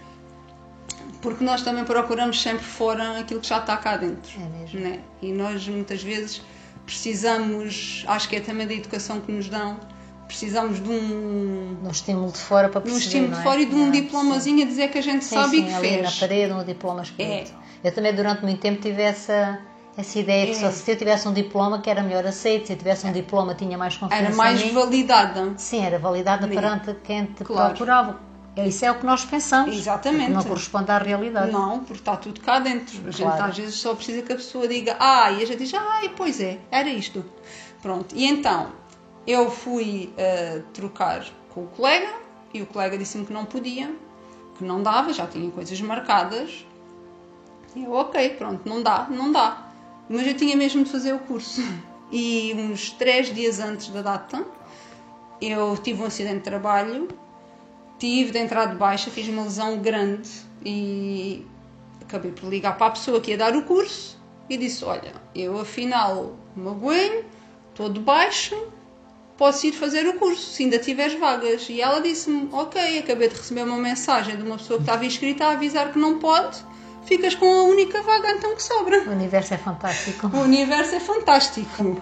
Porque 1.22 1.44
nós 1.44 1.64
também 1.64 1.84
procuramos 1.84 2.40
sempre 2.40 2.64
fora 2.64 3.20
aquilo 3.20 3.40
que 3.42 3.48
já 3.48 3.58
está 3.58 3.76
cá 3.78 3.98
dentro. 3.98 4.32
É 4.40 4.60
mesmo. 4.60 4.80
né? 4.80 5.00
E 5.24 5.32
nós 5.32 5.68
muitas 5.68 6.04
vezes 6.04 6.42
precisamos, 6.86 8.04
acho 8.08 8.30
que 8.30 8.36
é 8.36 8.40
também 8.40 8.68
da 8.68 8.74
educação 8.74 9.20
que 9.20 9.32
nos 9.32 9.50
dão, 9.50 9.80
precisamos 10.28 10.82
de 10.82 10.90
um, 10.90 11.78
Um 11.84 11.90
estímulo 11.90 12.32
de 12.32 12.38
fora 12.40 12.70
para 12.70 12.82
de 12.82 12.90
um 12.90 12.94
perceber, 12.94 13.06
estímulo 13.26 13.32
não 13.32 13.38
de 13.38 13.42
é? 13.42 13.44
fora 13.50 13.62
e 13.62 13.66
de 13.66 13.76
um 13.76 13.88
Ah, 13.88 13.92
diplomazinho 13.92 14.64
a 14.64 14.68
dizer 14.68 14.90
que 14.90 14.98
a 14.98 15.02
gente 15.02 15.24
Sim, 15.26 15.36
sabe 15.36 15.50
sim, 15.58 15.64
e 15.64 15.68
que 15.68 15.74
ali 15.74 15.88
fez. 15.90 16.02
na 16.02 16.12
parede, 16.28 16.54
um 16.54 16.64
diploma 16.64 17.02
escrito. 17.04 17.52
É. 17.84 17.88
Eu 17.88 17.94
também 17.94 18.14
durante 18.14 18.42
muito 18.44 18.60
tempo 18.60 18.82
tive 18.82 19.02
essa, 19.02 19.60
essa 19.96 20.20
ideia 20.20 20.46
que 20.48 20.52
É. 20.54 20.56
só 20.56 20.72
se 20.72 20.90
eu 20.92 20.98
tivesse 20.98 21.28
um 21.28 21.34
diploma 21.34 21.80
que 21.82 21.90
era 21.90 22.02
melhor 22.02 22.26
aceito, 22.26 22.68
se 22.68 22.74
eu 22.74 22.78
tivesse 22.78 23.06
um 23.06 23.12
diploma 23.12 23.54
tinha 23.54 23.78
mais 23.78 23.96
confiança 23.98 24.26
Era 24.26 24.36
mais 24.36 24.62
validada. 24.72 25.54
Sim, 25.58 25.86
era 25.86 26.00
validada 26.00 26.48
Sim. 26.48 26.54
perante 26.56 26.96
quem 27.04 27.26
te 27.26 27.44
Claro. 27.44 27.70
procurava. 27.70 28.20
Isso 28.58 28.86
é 28.86 28.92
o 28.92 28.96
que 28.96 29.06
nós 29.06 29.26
pensamos. 29.26 29.76
Exatamente. 29.76 30.32
Não 30.32 30.42
corresponde 30.42 30.90
à 30.90 30.98
realidade. 30.98 31.52
Não, 31.52 31.80
porque 31.80 31.96
está 32.00 32.16
tudo 32.16 32.40
cá 32.40 32.58
dentro. 32.60 33.00
A 33.06 33.12
gente 33.12 33.22
Claro. 33.22 33.44
às 33.44 33.58
vezes 33.58 33.76
só 33.76 33.94
precisa 33.94 34.22
que 34.22 34.32
a 34.32 34.36
pessoa 34.38 34.66
diga, 34.66 34.96
ah, 34.98 35.30
e 35.32 35.44
a 35.44 35.46
gente 35.46 35.58
diz, 35.58 35.74
ah, 35.74 36.02
pois 36.16 36.40
é, 36.40 36.58
era 36.72 36.88
isto. 36.90 37.24
Pronto, 37.82 38.16
e 38.16 38.26
então 38.26 38.68
eu 39.28 39.50
fui 39.50 40.14
eh, 40.18 40.62
trocar 40.74 41.26
com 41.54 41.64
o 41.64 41.68
colega 41.68 42.14
e 42.54 42.62
o 42.62 42.66
colega 42.66 42.98
disse-me 42.98 43.26
que 43.26 43.34
não 43.34 43.46
podia, 43.46 43.94
que 44.58 44.64
não 44.64 44.82
dava, 44.82 45.12
já 45.14 45.28
tinha 45.28 45.50
coisas 45.52 45.80
marcadas. 45.82 46.66
E 47.76 47.84
eu, 47.84 47.92
ok, 47.94 48.30
pronto, 48.32 48.68
não 48.68 48.82
dá, 48.82 49.08
não 49.10 49.32
dá. 49.32 49.70
Mas 50.10 50.26
eu 50.26 50.36
tinha 50.36 50.56
mesmo 50.56 50.84
de 50.84 50.92
fazer 50.92 51.14
o 51.14 51.20
curso. 51.20 51.62
E 52.12 52.54
uns 52.54 52.92
três 52.92 53.34
dias 53.34 53.60
antes 53.60 53.90
da 53.90 54.02
data, 54.02 54.46
eu 55.42 55.76
tive 55.78 56.04
um 56.04 56.06
acidente 56.06 56.38
de 56.38 56.44
trabalho 56.44 57.08
tive 57.98 58.32
de 58.32 58.40
entrar 58.40 58.66
de 58.66 58.76
baixa, 58.76 59.10
fiz 59.10 59.28
uma 59.28 59.44
lesão 59.44 59.80
grande 59.80 60.30
e 60.64 61.46
acabei 62.02 62.32
por 62.32 62.50
ligar 62.50 62.78
para 62.78 62.88
a 62.88 62.92
pessoa 62.92 63.22
que 63.22 63.32
ia 63.32 63.38
dar 63.38 63.56
o 63.56 63.64
curso 63.64 64.20
e 64.50 64.58
disse: 64.58 64.84
Olha, 64.84 65.14
eu 65.34 65.60
afinal 65.60 66.36
magoei-me, 66.56 67.24
estou 67.70 67.90
de 67.90 68.00
baixa, 68.00 68.56
posso 69.38 69.68
ir 69.68 69.74
fazer 69.74 70.08
o 70.08 70.14
curso 70.14 70.42
se 70.42 70.64
ainda 70.64 70.80
tiveres 70.80 71.20
vagas. 71.20 71.68
E 71.70 71.82
ela 71.82 72.00
disse-me: 72.00 72.50
Ok, 72.52 73.00
acabei 73.00 73.30
de 73.30 73.36
receber 73.36 73.64
uma 73.64 73.78
mensagem 73.78 74.36
de 74.36 74.44
uma 74.44 74.58
pessoa 74.58 74.78
que 74.78 74.84
estava 74.84 75.06
inscrita 75.06 75.46
a 75.46 75.52
avisar 75.52 75.92
que 75.92 76.00
não 76.00 76.20
pode, 76.20 76.58
ficas 77.06 77.36
com 77.36 77.46
a 77.46 77.64
única 77.64 78.02
vaga 78.02 78.32
então 78.32 78.56
que 78.56 78.64
sobra. 78.64 79.04
O 79.08 79.12
universo 79.12 79.54
é 79.54 79.58
fantástico. 79.58 80.28
O 80.28 80.40
universo 80.42 80.96
é 80.96 81.00
fantástico. 81.00 82.02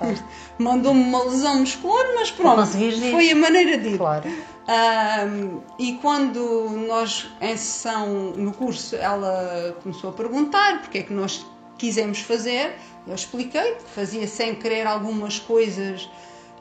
Mandou-me 0.57 1.01
uma 1.01 1.23
lesão 1.23 1.59
muscular, 1.59 2.05
mas 2.15 2.31
pronto, 2.31 2.65
foi 3.11 3.31
a 3.31 3.35
maneira 3.35 3.77
de 3.77 3.89
ir. 3.89 3.97
Claro. 3.97 4.29
Ahm, 4.65 5.59
e 5.77 5.93
quando 5.95 6.69
nós, 6.87 7.29
em 7.41 7.57
sessão, 7.57 8.31
no 8.31 8.53
curso, 8.53 8.95
ela 8.95 9.75
começou 9.83 10.09
a 10.11 10.13
perguntar 10.13 10.81
porque 10.81 10.99
é 10.99 11.03
que 11.03 11.11
nós 11.11 11.45
quisemos 11.77 12.19
fazer, 12.19 12.73
eu 13.05 13.13
expliquei 13.13 13.75
que 13.75 13.89
fazia 13.93 14.25
sem 14.25 14.55
querer 14.55 14.87
algumas 14.87 15.37
coisas 15.37 16.09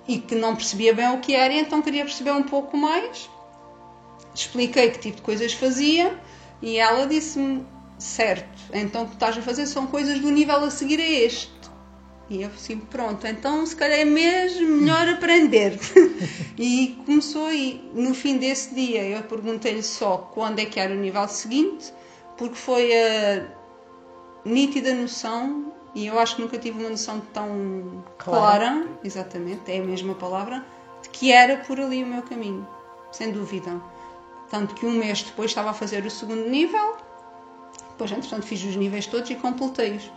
e 0.06 0.18
que 0.18 0.34
não 0.34 0.56
percebia 0.56 0.92
bem 0.94 1.08
o 1.14 1.20
que 1.20 1.34
era, 1.34 1.52
e 1.52 1.58
então 1.58 1.82
queria 1.82 2.04
perceber 2.04 2.32
um 2.32 2.42
pouco 2.42 2.76
mais. 2.76 3.30
Expliquei 4.34 4.90
que 4.90 4.98
tipo 4.98 5.16
de 5.16 5.22
coisas 5.22 5.52
fazia 5.52 6.18
e 6.60 6.78
ela 6.78 7.06
disse-me: 7.06 7.66
Certo, 7.98 8.48
então 8.72 9.02
o 9.02 9.06
que 9.06 9.14
estás 9.14 9.36
a 9.36 9.42
fazer 9.42 9.66
são 9.66 9.86
coisas 9.86 10.18
do 10.18 10.30
nível 10.30 10.56
a 10.56 10.70
seguir 10.70 11.00
a 11.00 11.08
este. 11.08 11.52
E 12.30 12.42
eu 12.42 12.48
assim, 12.48 12.78
pronto, 12.78 13.26
então 13.26 13.64
se 13.66 13.76
calhar 13.76 13.98
é 13.98 14.04
mesmo 14.04 14.66
melhor 14.66 15.06
aprender. 15.10 15.78
e 16.56 16.96
começou 17.04 17.46
aí. 17.46 17.90
No 17.94 18.14
fim 18.14 18.38
desse 18.38 18.74
dia 18.74 19.04
eu 19.04 19.22
perguntei-lhe 19.22 19.82
só 19.82 20.16
quando 20.16 20.58
é 20.58 20.64
que 20.64 20.80
era 20.80 20.94
o 20.94 20.96
nível 20.96 21.28
seguinte, 21.28 21.92
porque 22.38 22.54
foi 22.54 22.90
a 22.92 23.46
nítida 24.44 24.94
noção, 24.94 25.72
e 25.94 26.06
eu 26.06 26.18
acho 26.18 26.36
que 26.36 26.42
nunca 26.42 26.58
tive 26.58 26.80
uma 26.80 26.90
noção 26.90 27.20
tão 27.32 28.02
Clara. 28.18 28.68
clara, 28.68 28.88
exatamente, 29.04 29.70
é 29.70 29.78
a 29.78 29.84
mesma 29.84 30.14
palavra, 30.14 30.64
de 31.02 31.08
que 31.10 31.32
era 31.32 31.58
por 31.58 31.78
ali 31.80 32.02
o 32.02 32.06
meu 32.06 32.22
caminho, 32.22 32.66
sem 33.10 33.30
dúvida. 33.32 33.80
Tanto 34.50 34.74
que 34.74 34.86
um 34.86 34.92
mês 34.92 35.22
depois 35.22 35.50
estava 35.50 35.70
a 35.70 35.74
fazer 35.74 36.04
o 36.04 36.10
segundo 36.10 36.48
nível, 36.48 36.96
depois, 37.90 38.10
entretanto, 38.10 38.46
fiz 38.46 38.64
os 38.64 38.74
níveis 38.74 39.06
todos 39.06 39.30
e 39.30 39.34
completei-os. 39.34 40.10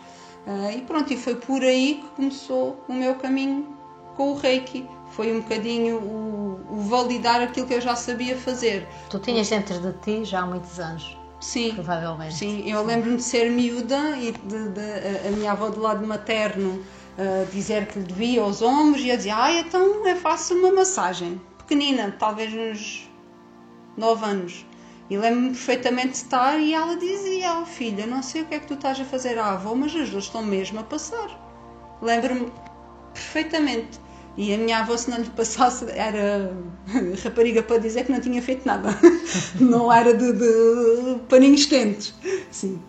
Ah, 0.47 0.71
e 0.71 0.81
pronto, 0.81 1.11
e 1.11 1.17
foi 1.17 1.35
por 1.35 1.61
aí 1.61 2.01
que 2.01 2.07
começou 2.15 2.83
o 2.87 2.93
meu 2.93 3.15
caminho 3.15 3.75
com 4.15 4.31
o 4.31 4.35
Reiki. 4.35 4.87
Foi 5.11 5.31
um 5.35 5.41
bocadinho 5.41 5.97
o, 5.97 6.61
o 6.69 6.81
validar 6.81 7.41
aquilo 7.41 7.67
que 7.67 7.73
eu 7.73 7.81
já 7.81 7.95
sabia 7.95 8.35
fazer. 8.37 8.87
Tu 9.09 9.19
tinhas 9.19 9.49
dentro 9.49 9.79
de 9.79 9.93
ti 9.99 10.25
já 10.25 10.41
há 10.41 10.45
muitos 10.45 10.79
anos, 10.79 11.17
Sim, 11.45 11.73
provavelmente. 11.75 12.33
sim. 12.33 12.63
Eu 12.69 12.83
lembro-me 12.83 13.17
de 13.17 13.23
ser 13.23 13.49
miúda 13.51 14.17
e 14.17 14.31
de, 14.31 14.69
de- 14.69 14.79
a- 14.81 15.27
a 15.27 15.31
minha 15.31 15.51
avó 15.51 15.69
do 15.69 15.79
lado 15.79 16.05
materno 16.05 16.83
ah, 17.17 17.45
dizer 17.51 17.85
que 17.87 17.99
lhe 17.99 18.05
devia 18.05 18.41
aos 18.41 18.61
ombros 18.61 19.01
e 19.03 19.09
eu 19.09 19.15
dizia, 19.17 19.35
ah, 19.37 19.51
então 19.53 20.05
eu 20.07 20.15
faço 20.17 20.55
uma 20.55 20.71
massagem. 20.71 21.39
Pequenina, 21.59 22.15
talvez 22.17 22.51
uns 22.53 23.09
9 23.95 24.25
anos. 24.25 24.65
E 25.09 25.17
lembro-me 25.17 25.49
perfeitamente 25.49 26.09
de 26.09 26.15
estar 26.17 26.59
e 26.59 26.73
ela 26.73 26.97
dizia, 26.97 27.59
oh 27.61 27.65
filha, 27.65 28.07
não 28.07 28.23
sei 28.23 28.41
o 28.41 28.45
que 28.45 28.55
é 28.55 28.59
que 28.59 28.65
tu 28.67 28.73
estás 28.73 28.99
a 28.99 29.05
fazer 29.05 29.37
à 29.37 29.51
avó, 29.51 29.75
mas 29.75 29.95
as 29.95 30.09
duas 30.09 30.23
estão 30.25 30.41
mesmo 30.43 30.79
a 30.79 30.83
passar. 30.83 31.29
Lembro-me 32.01 32.51
perfeitamente. 33.13 33.99
E 34.37 34.53
a 34.53 34.57
minha 34.57 34.79
avó, 34.79 34.97
se 34.97 35.09
não 35.09 35.17
lhe 35.17 35.29
passasse, 35.29 35.85
era 35.91 36.51
rapariga 37.23 37.63
para 37.63 37.77
dizer 37.77 38.03
que 38.05 38.11
não 38.11 38.19
tinha 38.19 38.41
feito 38.41 38.65
nada. 38.65 38.89
Não 39.59 39.91
era 39.91 40.13
de, 40.13 40.33
de 40.33 41.19
paninhos 41.29 41.65
quentes. 41.65 42.13
Sim. 42.51 42.81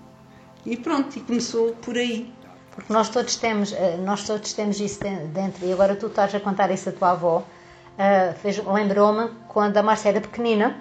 E 0.64 0.76
pronto, 0.76 1.16
e 1.16 1.20
começou 1.20 1.72
por 1.74 1.96
aí. 1.96 2.32
Porque 2.74 2.92
nós 2.92 3.08
todos 3.08 3.36
temos, 3.36 3.72
eh, 3.72 3.96
nós 4.04 4.24
todos 4.24 4.52
temos 4.52 4.80
isso 4.80 5.00
den- 5.00 5.28
dentro. 5.28 5.64
E 5.64 5.72
agora 5.72 5.94
tu 5.94 6.08
estás 6.08 6.34
a 6.34 6.40
contar 6.40 6.70
isso 6.72 6.88
à 6.88 6.92
tua 6.92 7.10
avó. 7.12 7.44
uh, 7.98 8.72
lembrou-me 8.72 9.30
quando 9.48 9.76
a 9.78 9.82
Márcia 9.82 10.08
era 10.10 10.20
pequenina, 10.20 10.76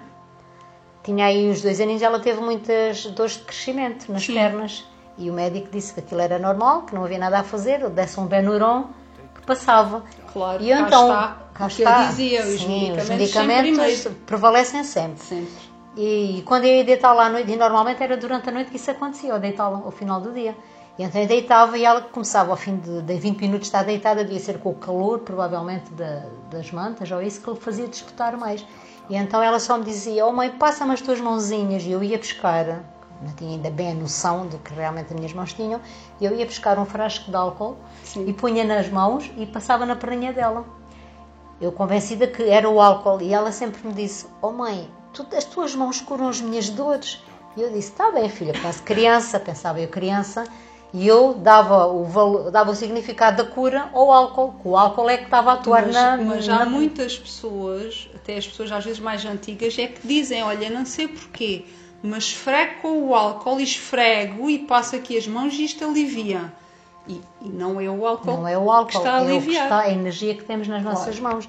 tinha 1.04 1.26
aí 1.26 1.48
uns 1.48 1.62
dois 1.62 1.80
aninhos, 1.80 2.02
ela 2.02 2.18
teve 2.18 2.40
muitas 2.40 3.06
dores 3.06 3.34
de 3.34 3.44
crescimento 3.44 4.10
nas 4.12 4.24
Sim. 4.26 4.34
pernas. 4.34 4.84
E 5.16 5.30
o 5.30 5.32
médico 5.32 5.68
disse 5.70 5.94
que 5.94 6.00
aquilo 6.00 6.20
era 6.20 6.38
normal, 6.38 6.82
que 6.82 6.94
não 6.94 7.04
havia 7.04 7.18
nada 7.18 7.38
a 7.38 7.44
fazer, 7.44 7.88
desse 7.90 8.18
um 8.20 8.26
Benuron 8.26 8.88
passava. 9.46 10.02
Claro, 10.32 10.62
e 10.62 10.70
então, 10.70 11.08
está. 11.08 11.36
Cá 11.54 11.66
está. 11.68 12.02
Eu 12.02 12.08
dizia, 12.08 12.40
os 12.42 12.60
Sim, 12.60 12.68
medicamentos, 12.68 13.02
os 13.02 13.08
medicamentos 13.08 13.98
sempre 13.98 14.18
prevalecem 14.26 14.84
sempre. 14.84 15.22
sempre. 15.22 15.76
E 15.96 16.42
quando 16.44 16.64
eu 16.64 16.74
ia 16.74 16.84
deitá-la 16.84 17.26
à 17.26 17.28
noite, 17.30 17.50
e 17.50 17.56
normalmente 17.56 18.02
era 18.02 18.16
durante 18.16 18.48
a 18.50 18.52
noite 18.52 18.70
que 18.70 18.76
isso 18.76 18.90
acontecia, 18.90 19.30
eu 19.30 19.38
deitá-la 19.38 19.78
ao 19.78 19.90
final 19.90 20.20
do 20.20 20.30
dia. 20.32 20.54
E 20.98 21.02
então 21.02 21.20
eu 21.20 21.26
deitava 21.26 21.78
e 21.78 21.84
ela 21.84 22.02
começava 22.02 22.50
ao 22.50 22.56
fim 22.56 22.76
de, 22.76 23.02
de 23.02 23.14
20 23.14 23.40
minutos 23.40 23.60
de 23.60 23.66
estar 23.68 23.82
deitada, 23.82 24.24
devia 24.24 24.40
ser 24.40 24.58
com 24.58 24.70
o 24.70 24.74
calor, 24.74 25.20
provavelmente, 25.20 25.90
da, 25.92 26.24
das 26.50 26.70
mantas, 26.70 27.10
ou 27.10 27.22
isso 27.22 27.40
que 27.40 27.50
lhe 27.50 27.56
fazia 27.56 27.86
despertar 27.86 28.36
mais. 28.36 28.66
E 29.08 29.16
então 29.16 29.42
ela 29.42 29.58
só 29.58 29.78
me 29.78 29.84
dizia, 29.84 30.26
oh 30.26 30.32
mãe, 30.32 30.50
passa-me 30.50 30.92
as 30.92 31.00
tuas 31.00 31.20
mãozinhas. 31.20 31.82
E 31.84 31.92
eu 31.92 32.02
ia 32.02 32.18
buscar, 32.18 32.82
não 33.22 33.32
tinha 33.34 33.52
ainda 33.52 33.70
bem 33.70 33.92
a 33.92 33.94
noção 33.94 34.46
do 34.46 34.58
que 34.58 34.72
realmente 34.74 35.12
as 35.12 35.18
minhas 35.18 35.32
mãos 35.32 35.52
tinham, 35.52 35.80
e 36.20 36.24
eu 36.24 36.34
ia 36.34 36.44
buscar 36.46 36.78
um 36.78 36.84
frasco 36.84 37.30
de 37.30 37.36
álcool 37.36 37.76
Sim. 38.02 38.26
e 38.28 38.32
punha 38.32 38.64
nas 38.64 38.88
mãos 38.88 39.30
e 39.36 39.46
passava 39.46 39.86
na 39.86 39.96
perninha 39.96 40.32
dela. 40.32 40.64
Eu 41.60 41.72
convencida 41.72 42.26
que 42.26 42.42
era 42.42 42.68
o 42.68 42.80
álcool, 42.80 43.22
e 43.22 43.32
ela 43.32 43.50
sempre 43.50 43.86
me 43.86 43.94
disse, 43.94 44.26
oh 44.42 44.50
mãe, 44.50 44.90
tu, 45.12 45.26
as 45.34 45.44
tuas 45.44 45.74
mãos 45.74 46.00
curam 46.00 46.28
as 46.28 46.40
minhas 46.40 46.68
dores. 46.68 47.22
E 47.56 47.62
eu 47.62 47.70
disse, 47.70 47.90
está 47.92 48.10
bem 48.10 48.28
filha, 48.28 48.52
penso 48.52 48.82
criança, 48.82 49.40
pensava 49.40 49.80
eu 49.80 49.88
criança, 49.88 50.44
e 50.92 51.06
eu 51.06 51.34
dava 51.34 51.86
o, 51.86 52.04
valor, 52.04 52.50
dava 52.50 52.70
o 52.70 52.74
significado 52.74 53.42
da 53.42 53.44
cura 53.50 53.88
ao 53.92 54.12
álcool, 54.12 54.54
o 54.64 54.76
álcool 54.76 55.10
é 55.10 55.16
que 55.16 55.24
estava 55.24 55.50
a 55.50 55.54
atuar 55.54 55.86
mas, 55.86 55.94
na... 55.94 56.16
Mas 56.16 56.48
há 56.48 56.64
muitas 56.64 57.18
pessoas, 57.18 58.08
até 58.14 58.36
as 58.36 58.46
pessoas 58.46 58.70
às 58.70 58.84
vezes 58.84 59.00
mais 59.00 59.24
antigas, 59.24 59.78
é 59.78 59.86
que 59.88 60.06
dizem, 60.06 60.42
olha, 60.42 60.70
não 60.70 60.86
sei 60.86 61.08
porquê, 61.08 61.64
mas 62.02 62.24
esfrego 62.24 62.80
com 62.82 63.08
o 63.08 63.14
álcool, 63.14 63.60
esfrego 63.60 64.48
e 64.48 64.58
passo 64.60 64.96
aqui 64.96 65.16
as 65.16 65.26
mãos 65.26 65.54
e 65.54 65.64
isto 65.64 65.84
alivia. 65.84 66.52
E, 67.08 67.20
e 67.40 67.48
não 67.48 67.80
é 67.80 67.88
o 67.88 68.06
álcool, 68.06 68.38
não 68.38 68.48
é 68.48 68.58
o 68.58 68.70
álcool 68.70 68.90
que 68.90 68.96
está 68.96 69.12
a 69.12 69.18
aliviar. 69.18 69.62
É, 69.62 69.64
está, 69.64 69.80
a 69.80 69.90
energia 69.90 70.34
que 70.34 70.44
temos 70.44 70.66
nas 70.66 70.82
nossas 70.82 71.18
claro. 71.18 71.36
mãos. 71.36 71.48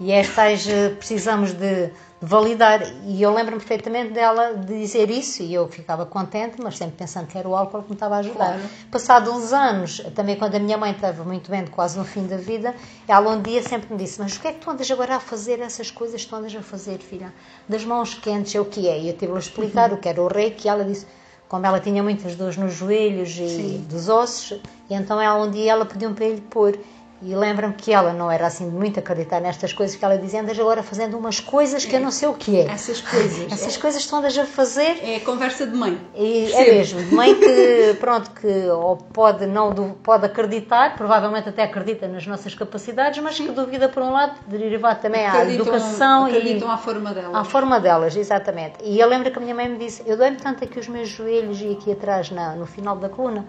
E 0.00 0.10
estas 0.10 0.66
eh, 0.68 0.90
precisamos 0.90 1.52
de 1.52 1.90
validar. 2.22 2.80
E 3.04 3.20
eu 3.20 3.34
lembro-me 3.34 3.58
perfeitamente 3.58 4.12
dela 4.12 4.54
de 4.54 4.78
dizer 4.78 5.10
isso 5.10 5.42
e 5.42 5.52
eu 5.52 5.66
ficava 5.68 6.06
contente, 6.06 6.62
mas 6.62 6.78
sempre 6.78 6.96
pensando 6.96 7.26
que 7.26 7.36
era 7.36 7.48
o 7.48 7.56
álcool 7.56 7.82
que 7.82 7.90
me 7.90 7.94
estava 7.94 8.14
a 8.14 8.18
ajudar. 8.18 8.54
Claro. 8.54 8.62
Passados 8.90 9.34
uns 9.34 9.52
anos, 9.52 10.00
também 10.14 10.36
quando 10.36 10.54
a 10.54 10.60
minha 10.60 10.78
mãe 10.78 10.92
estava 10.92 11.24
muito 11.24 11.50
bem, 11.50 11.66
quase 11.66 11.98
no 11.98 12.04
fim 12.04 12.24
da 12.26 12.36
vida, 12.36 12.74
ela 13.08 13.32
um 13.32 13.42
dia 13.42 13.60
sempre 13.62 13.92
me 13.92 13.98
disse: 13.98 14.20
Mas 14.20 14.36
o 14.36 14.40
que 14.40 14.48
é 14.48 14.52
que 14.52 14.60
tu 14.60 14.70
andas 14.70 14.88
agora 14.90 15.16
a 15.16 15.20
fazer 15.20 15.58
essas 15.58 15.90
coisas 15.90 16.22
que 16.22 16.30
tu 16.30 16.36
andas 16.36 16.54
a 16.54 16.62
fazer, 16.62 16.98
filha? 16.98 17.34
Das 17.68 17.84
mãos 17.84 18.14
quentes 18.14 18.54
é 18.54 18.60
o 18.60 18.64
que 18.64 18.88
é? 18.88 19.00
E 19.00 19.08
eu 19.08 19.16
tive 19.16 19.32
a 19.32 19.38
explicar 19.38 19.90
uhum. 19.90 19.96
o 19.96 20.00
que 20.00 20.08
era 20.08 20.22
o 20.22 20.28
reiki 20.28 20.68
e 20.68 20.70
ela 20.70 20.84
disse 20.84 21.06
como 21.48 21.66
ela 21.66 21.80
tinha 21.80 22.02
muitas 22.02 22.34
dores 22.34 22.56
nos 22.56 22.72
joelhos 22.72 23.28
e 23.32 23.48
Sim. 23.48 23.86
dos 23.86 24.08
ossos, 24.08 24.58
e 24.88 24.94
então 24.94 25.20
ela 25.20 25.44
um 25.44 25.50
dia 25.50 25.72
ela 25.72 25.84
pediu 25.84 26.10
para 26.14 26.24
ele 26.24 26.40
pôr. 26.40 26.78
E 27.24 27.34
lembro-me 27.36 27.74
que 27.74 27.92
ela 27.92 28.12
não 28.12 28.30
era 28.30 28.48
assim 28.48 28.68
de 28.68 28.74
muito 28.74 28.98
acreditar 28.98 29.40
nestas 29.40 29.72
coisas, 29.72 29.94
que 29.94 30.04
ela 30.04 30.18
dizia, 30.18 30.40
andas 30.40 30.58
agora 30.58 30.82
fazendo 30.82 31.16
umas 31.16 31.38
coisas 31.38 31.84
que 31.84 31.94
é. 31.94 31.98
eu 31.98 32.02
não 32.02 32.10
sei 32.10 32.28
o 32.28 32.34
que 32.34 32.58
é. 32.58 32.66
Essas 32.66 33.00
coisas. 33.00 33.46
Essas 33.52 33.76
é. 33.76 33.80
coisas 33.80 34.04
que 34.04 34.14
andas 34.14 34.36
a 34.36 34.44
fazer. 34.44 34.98
É 35.02 35.20
conversa 35.20 35.66
de 35.66 35.76
mãe. 35.76 36.00
E 36.16 36.52
é 36.52 36.72
mesmo, 36.72 37.00
de 37.00 37.14
mãe 37.14 37.34
que, 37.34 37.96
pronto, 38.00 38.30
que 38.32 38.66
ou 38.68 38.96
pode, 38.96 39.46
não, 39.46 39.72
pode 40.02 40.26
acreditar, 40.26 40.96
provavelmente 40.96 41.48
até 41.48 41.62
acredita 41.62 42.08
nas 42.08 42.26
nossas 42.26 42.54
capacidades, 42.54 43.22
mas 43.22 43.36
Sim. 43.36 43.46
que 43.46 43.52
duvida 43.52 43.88
por 43.88 44.02
um 44.02 44.10
lado, 44.10 44.40
derivado 44.48 45.00
também 45.00 45.24
acreditam, 45.24 45.72
à 45.72 45.76
educação. 45.76 46.24
Acreditam 46.26 46.68
e, 46.68 46.72
à 46.72 46.76
forma 46.76 47.14
delas. 47.14 47.34
À 47.34 47.44
forma 47.44 47.80
delas, 47.80 48.16
exatamente. 48.16 48.78
E 48.82 48.98
eu 48.98 49.08
lembro 49.08 49.30
que 49.30 49.38
a 49.38 49.40
minha 49.40 49.54
mãe 49.54 49.68
me 49.68 49.78
disse, 49.78 50.02
eu 50.06 50.16
dou-me 50.16 50.36
tanto 50.36 50.64
aqui 50.64 50.78
os 50.78 50.88
meus 50.88 51.08
joelhos 51.08 51.60
e 51.60 51.70
aqui 51.70 51.92
atrás 51.92 52.30
na, 52.32 52.56
no 52.56 52.66
final 52.66 52.96
da 52.96 53.08
coluna, 53.08 53.46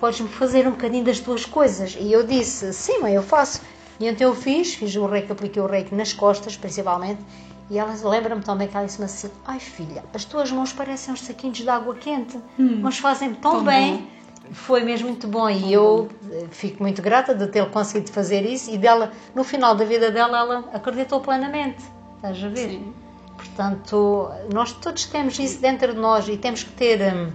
podes-me 0.00 0.28
fazer 0.28 0.66
um 0.66 0.70
bocadinho 0.70 1.04
das 1.04 1.20
tuas 1.20 1.44
coisas? 1.44 1.96
E 2.00 2.10
eu 2.10 2.26
disse, 2.26 2.72
sim, 2.72 3.00
mãe, 3.00 3.14
eu 3.14 3.22
faço. 3.22 3.60
E 4.00 4.06
então 4.08 4.28
eu 4.28 4.34
fiz, 4.34 4.74
fiz 4.74 4.96
o 4.96 5.06
reiki, 5.06 5.30
apliquei 5.30 5.62
o 5.62 5.66
reiki 5.66 5.94
nas 5.94 6.14
costas, 6.14 6.56
principalmente, 6.56 7.20
e 7.68 7.78
ela 7.78 7.94
lembra-me 8.02 8.42
também 8.42 8.66
que 8.66 8.74
ela 8.74 8.86
disse-me 8.86 9.04
assim, 9.04 9.30
ai 9.44 9.60
filha, 9.60 10.02
as 10.14 10.24
tuas 10.24 10.50
mãos 10.50 10.72
parecem 10.72 11.12
uns 11.12 11.20
saquinhos 11.20 11.58
de 11.58 11.68
água 11.68 11.94
quente, 11.94 12.36
hum, 12.58 12.80
mas 12.82 12.96
fazem 12.96 13.34
tão, 13.34 13.56
tão 13.56 13.64
bem. 13.64 13.98
Bom. 13.98 14.20
Foi 14.52 14.82
mesmo 14.82 15.06
muito 15.06 15.28
bom 15.28 15.48
e 15.48 15.72
eu. 15.72 16.08
Eh, 16.28 16.46
fico 16.50 16.82
muito 16.82 17.00
grata 17.00 17.32
de 17.32 17.46
ter 17.46 17.64
conseguido 17.70 18.10
fazer 18.10 18.44
isso 18.44 18.68
e 18.68 18.78
dela, 18.78 19.12
no 19.32 19.44
final 19.44 19.76
da 19.76 19.84
vida 19.84 20.10
dela, 20.10 20.38
ela 20.38 20.70
acreditou 20.72 21.20
plenamente. 21.20 21.84
Estás 22.16 22.42
a 22.42 22.48
ver? 22.48 22.70
Sim. 22.70 22.92
Portanto, 23.36 24.28
nós 24.52 24.72
todos 24.72 25.04
temos 25.04 25.38
isso 25.38 25.60
dentro 25.60 25.94
de 25.94 26.00
nós 26.00 26.26
e 26.26 26.36
temos 26.36 26.64
que 26.64 26.72
ter... 26.72 27.14
Hum, 27.14 27.30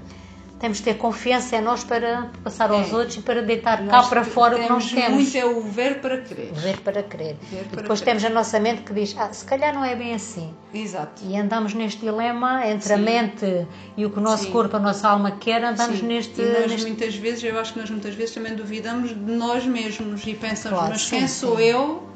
temos 0.65 0.79
de 0.79 0.83
ter 0.83 0.95
confiança 0.95 1.57
em 1.57 1.61
nós 1.61 1.83
para 1.83 2.31
passar 2.43 2.71
aos 2.71 2.91
é. 2.91 2.95
outros 2.95 3.17
e 3.17 3.21
para 3.21 3.43
deitar 3.43 3.83
nós 3.83 3.91
cá 4.05 4.09
para 4.09 4.23
fora 4.25 4.57
o 4.57 4.63
que 4.63 4.67
nós 4.67 4.91
temos. 4.91 5.11
muito 5.11 5.37
é 5.37 5.45
o 5.45 5.61
ver 5.61 6.01
para 6.01 6.21
crer. 6.21 6.51
Ver 6.53 6.79
para 6.79 7.03
crer. 7.03 7.37
Ver 7.51 7.65
para 7.65 7.81
depois 7.83 8.01
temos 8.01 8.25
a 8.25 8.29
nossa 8.31 8.59
mente 8.59 8.81
que 8.81 8.91
diz, 8.91 9.15
ah, 9.15 9.31
se 9.31 9.45
calhar 9.45 9.75
não 9.75 9.85
é 9.85 9.95
bem 9.95 10.15
assim. 10.15 10.51
Exato. 10.73 11.21
E 11.23 11.37
andamos 11.37 11.75
neste 11.75 12.01
dilema 12.01 12.65
entre 12.65 12.87
Sim. 12.87 12.93
a 12.93 12.97
mente 12.97 13.67
e 13.95 14.05
o 14.07 14.09
que 14.09 14.17
o 14.17 14.21
nosso 14.21 14.45
Sim. 14.45 14.51
corpo, 14.51 14.75
a 14.75 14.79
nossa 14.79 15.07
alma 15.07 15.33
quer, 15.33 15.63
andamos 15.63 15.99
Sim. 15.99 16.07
neste... 16.07 16.41
E 16.41 16.45
nós 16.45 16.71
neste... 16.71 16.87
muitas 16.87 17.15
vezes, 17.15 17.43
eu 17.43 17.59
acho 17.59 17.73
que 17.73 17.79
nós 17.79 17.91
muitas 17.91 18.15
vezes 18.15 18.33
também 18.33 18.55
duvidamos 18.55 19.09
de 19.09 19.31
nós 19.31 19.65
mesmos 19.67 20.25
e 20.25 20.33
pensamos, 20.33 20.79
claro, 20.79 20.93
mas 20.93 21.07
quem 21.07 21.27
sou 21.27 21.59
eu 21.59 22.09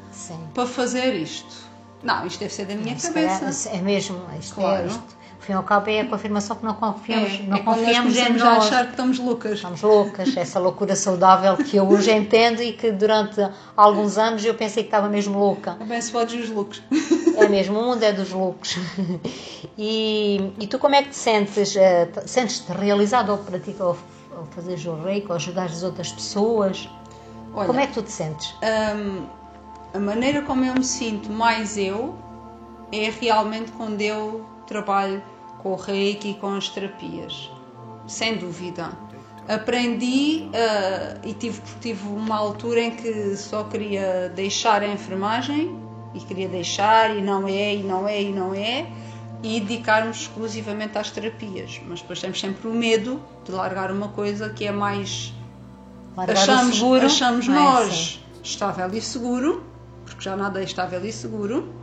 para 0.52 0.66
fazer 0.66 1.14
isto? 1.14 1.70
Não, 2.02 2.26
isto 2.26 2.40
deve 2.40 2.52
ser 2.52 2.64
da 2.64 2.74
minha 2.74 2.96
cabeça. 2.96 3.12
Calhar, 3.12 3.78
é 3.78 3.80
mesmo, 3.80 4.20
isto 4.40 4.58
é 4.58 4.62
claro. 4.62 4.82
é 4.82 4.86
isto 4.88 5.19
fim 5.40 5.52
e 5.52 5.54
ao 5.54 5.62
cabo 5.62 5.90
é 5.90 6.00
a 6.00 6.06
confirmação 6.06 6.56
que 6.56 6.64
não 6.64 6.74
confiamos, 6.74 7.32
é, 7.32 7.42
não 7.42 7.56
é 7.56 7.60
confiamos 7.60 8.16
em 8.16 8.32
nós. 8.32 8.42
a 8.42 8.56
achar 8.56 8.84
que 8.84 8.90
estamos 8.90 9.18
loucas. 9.18 9.52
Estamos 9.52 9.82
loucas, 9.82 10.36
essa 10.36 10.58
loucura 10.58 10.94
saudável 10.94 11.56
que 11.56 11.76
eu 11.76 11.88
hoje 11.88 12.12
entendo 12.12 12.62
e 12.62 12.72
que 12.72 12.92
durante 12.92 13.40
alguns 13.76 14.18
anos 14.18 14.44
eu 14.44 14.54
pensei 14.54 14.82
que 14.82 14.88
estava 14.88 15.08
mesmo 15.08 15.38
louca. 15.38 15.76
Podes 16.12 16.44
os 16.44 16.50
loucos. 16.50 16.82
É 17.36 17.48
mesmo, 17.48 17.78
o 17.78 17.84
mundo 17.84 18.02
é 18.02 18.12
dos 18.12 18.30
loucos. 18.30 18.76
E, 19.78 20.52
e 20.58 20.66
tu 20.66 20.78
como 20.78 20.94
é 20.94 21.02
que 21.02 21.10
te 21.10 21.16
sentes? 21.16 21.74
Uh, 21.74 21.80
Sentes-te 22.26 22.70
realizado 22.72 23.32
ao 23.32 23.38
praticar, 23.38 23.86
ao, 23.86 23.96
ao 24.36 24.44
fazeres 24.50 24.84
o 24.84 24.94
reiki, 24.94 25.30
ao 25.30 25.36
ajudar 25.36 25.64
as 25.64 25.82
outras 25.82 26.12
pessoas? 26.12 26.88
Olha, 27.54 27.66
como 27.66 27.80
é 27.80 27.86
que 27.86 27.94
tu 27.94 28.02
te 28.02 28.12
sentes? 28.12 28.54
Um, 28.62 29.26
a 29.94 29.98
maneira 29.98 30.42
como 30.42 30.64
eu 30.64 30.74
me 30.74 30.84
sinto 30.84 31.30
mais 31.30 31.78
eu 31.78 32.14
é 32.92 33.10
realmente 33.20 33.72
quando 33.72 34.00
eu 34.02 34.44
trabalho 34.70 35.20
com 35.58 35.72
o 35.72 35.76
reiki 35.76 36.30
e 36.30 36.34
com 36.34 36.54
as 36.54 36.68
terapias, 36.68 37.50
sem 38.06 38.38
dúvida. 38.38 38.90
Aprendi 39.48 40.48
uh, 40.48 41.28
e 41.28 41.34
tive, 41.34 41.60
tive 41.80 42.06
uma 42.08 42.36
altura 42.36 42.80
em 42.80 42.90
que 42.92 43.36
só 43.36 43.64
queria 43.64 44.28
deixar 44.28 44.82
a 44.82 44.86
enfermagem 44.86 45.76
e 46.14 46.20
queria 46.20 46.48
deixar 46.48 47.16
e 47.16 47.20
não 47.20 47.48
é, 47.48 47.74
e 47.74 47.82
não 47.82 48.06
é, 48.06 48.22
e 48.22 48.32
não 48.32 48.54
é, 48.54 48.86
e 49.42 49.60
dedicar-nos 49.60 50.22
exclusivamente 50.22 50.96
às 50.96 51.10
terapias. 51.10 51.80
Mas 51.88 52.00
depois 52.00 52.20
temos 52.20 52.38
sempre 52.38 52.68
o 52.68 52.72
medo 52.72 53.20
de 53.44 53.50
largar 53.50 53.90
uma 53.90 54.08
coisa 54.08 54.50
que 54.50 54.64
é 54.66 54.72
mais. 54.72 55.34
Largar 56.16 56.36
achamos, 56.36 56.76
seguro, 56.76 57.06
achamos 57.06 57.48
é 57.48 57.50
nós 57.50 58.24
é 58.38 58.42
estável 58.46 58.88
e 58.94 59.00
seguro, 59.00 59.64
porque 60.04 60.22
já 60.22 60.36
nada 60.36 60.60
é 60.60 60.64
estável 60.64 61.04
e 61.04 61.12
seguro 61.12 61.79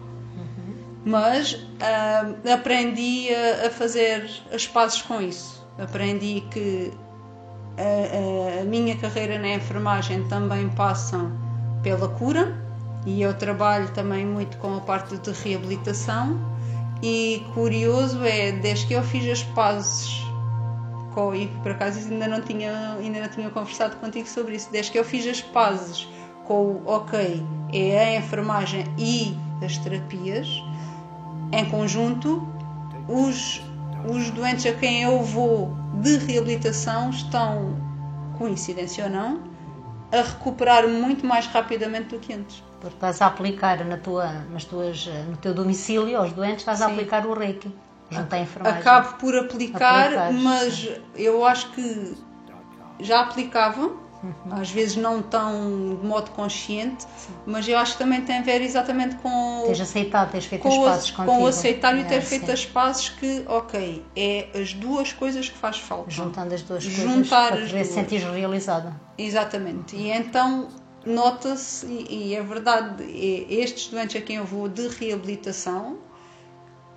mas 1.08 1.54
uh, 1.54 2.52
aprendi 2.54 3.30
a, 3.34 3.68
a, 3.68 3.70
fazer 3.70 4.30
as 4.54 4.68
pazes 4.68 5.02
com 5.02 5.22
isso. 5.22 5.66
Aprendi 5.80 6.44
que 6.52 6.92
a, 7.78 8.62
a, 8.62 8.66
minha 8.66 8.98
carreira 8.98 9.40
na 9.40 9.50
enfermagem 9.50 10.28
também 10.28 10.68
passa 10.70 11.32
pela 11.82 12.10
cura 12.10 12.54
e 13.06 13.22
eu 13.22 13.34
trabalho 13.34 13.88
também 13.94 14.26
muito 14.26 14.58
com 14.58 14.76
a 14.76 14.82
parte 14.82 15.18
de 15.18 15.32
reabilitação 15.32 16.38
e 17.02 17.46
curioso 17.54 18.24
é, 18.26 18.52
desde 18.52 18.88
que 18.88 18.94
eu 18.94 19.04
fiz 19.04 19.30
as 19.32 19.44
pazes 19.44 20.28
com, 21.14 21.34
e 21.34 21.48
por 21.64 21.72
acaso 21.72 22.00
ainda 22.00 22.28
não 22.28 22.42
tinha 22.42 22.98
ainda 23.00 23.22
não 23.22 23.30
tinha 23.30 23.50
conversado 23.50 23.96
contigo 23.98 24.28
sobre 24.28 24.56
isso, 24.56 24.70
desde 24.72 24.92
que 24.92 25.00
eu 25.00 25.06
fiz 25.06 25.26
as 25.26 25.42
pazes 25.42 26.08
com 26.46 26.54
o 26.54 26.84
ok, 26.86 27.44
é 27.72 28.00
a 28.00 28.16
enfermagem 28.18 28.86
e 28.98 29.38
as 29.64 29.78
terapias, 29.78 30.48
em 31.52 31.70
conjunto, 31.70 32.48
os, 33.08 33.62
os 34.10 34.30
doentes 34.32 34.66
a 34.66 34.74
quem 34.74 35.04
eu 35.04 35.22
vou 35.24 35.76
de 36.02 36.18
reabilitação 36.18 37.10
estão, 37.10 37.76
coincidência 38.38 39.06
ou 39.06 39.10
não, 39.10 39.42
a 40.12 40.22
recuperar 40.22 40.88
muito 40.88 41.26
mais 41.26 41.48
rapidamente 41.48 42.16
do 42.16 42.20
que 42.20 42.34
antes. 42.34 42.64
Porque 42.80 42.96
estás 42.96 43.22
a 43.22 43.28
aplicar 43.28 43.84
na 43.84 43.98
tua, 43.98 44.32
nas 44.52 44.64
tuas, 44.66 45.08
no 45.30 45.38
teu 45.38 45.54
domicílio 45.54 46.18
aos 46.18 46.32
doentes, 46.32 46.60
estás 46.60 46.78
Sim. 46.78 46.86
a 46.86 46.88
aplicar 46.88 47.26
o 47.26 47.34
Reiki, 47.34 47.74
junto 48.10 48.34
à 48.34 48.40
enfermagem. 48.40 48.80
Acabo 48.80 49.18
por 49.18 49.36
aplicar, 49.36 50.32
mas 50.32 50.90
eu 51.16 51.46
acho 51.46 51.72
que 51.72 52.16
já 53.00 53.22
aplicava, 53.22 53.92
Às 54.50 54.72
vezes 54.72 54.96
não 54.96 55.22
tão 55.22 55.98
de 56.02 56.06
modo 56.08 56.32
consciente, 56.32 57.06
mas 57.46 57.68
eu 57.68 57.78
acho 57.78 57.94
que 57.94 58.00
também 58.00 58.22
tem 58.22 58.38
a 58.40 58.42
ver 58.42 58.62
exatamente 58.62 59.16
com. 59.18 59.64
Tens 59.66 59.80
aceitado, 59.82 60.32
tens 60.32 60.46
feito 60.46 60.62
com 60.64 60.70
as 60.70 60.78
pazes 60.78 61.12
com 61.12 61.26
contigo. 61.26 61.44
o 61.44 61.48
aceitar 61.48 61.96
e 61.98 62.02
o 62.02 62.06
ter 62.08 62.16
É, 62.16 62.22
feito 62.22 62.46
sim. 62.48 62.52
as 62.52 62.66
pazes 62.66 63.10
que, 63.10 63.44
ok, 63.48 64.04
é 64.16 64.48
as 64.60 64.74
duas 64.74 65.14
coisas 65.14 65.50
que 65.50 65.58
faz 65.58 65.78
falta. 65.78 66.10
Juntando 66.10 66.54
as 66.56 66.62
duas 66.64 66.84
coisas 66.84 67.04
Juntar 67.04 67.52
para 67.52 67.64
as 67.64 67.72
te 67.72 67.86
sentir 67.86 68.22
realizada. 68.22 69.00
Exatamente. 69.18 69.96
E 69.96 70.10
então 70.12 70.68
nota-se, 71.06 71.86
e, 71.86 72.30
e 72.30 72.36
é 72.36 72.42
verdade, 72.42 73.04
estes 73.50 73.88
doentes 73.88 74.16
a 74.16 74.22
quem 74.22 74.38
eu 74.38 74.46
vou 74.46 74.68
de 74.68 74.88
reabilitação 74.88 75.98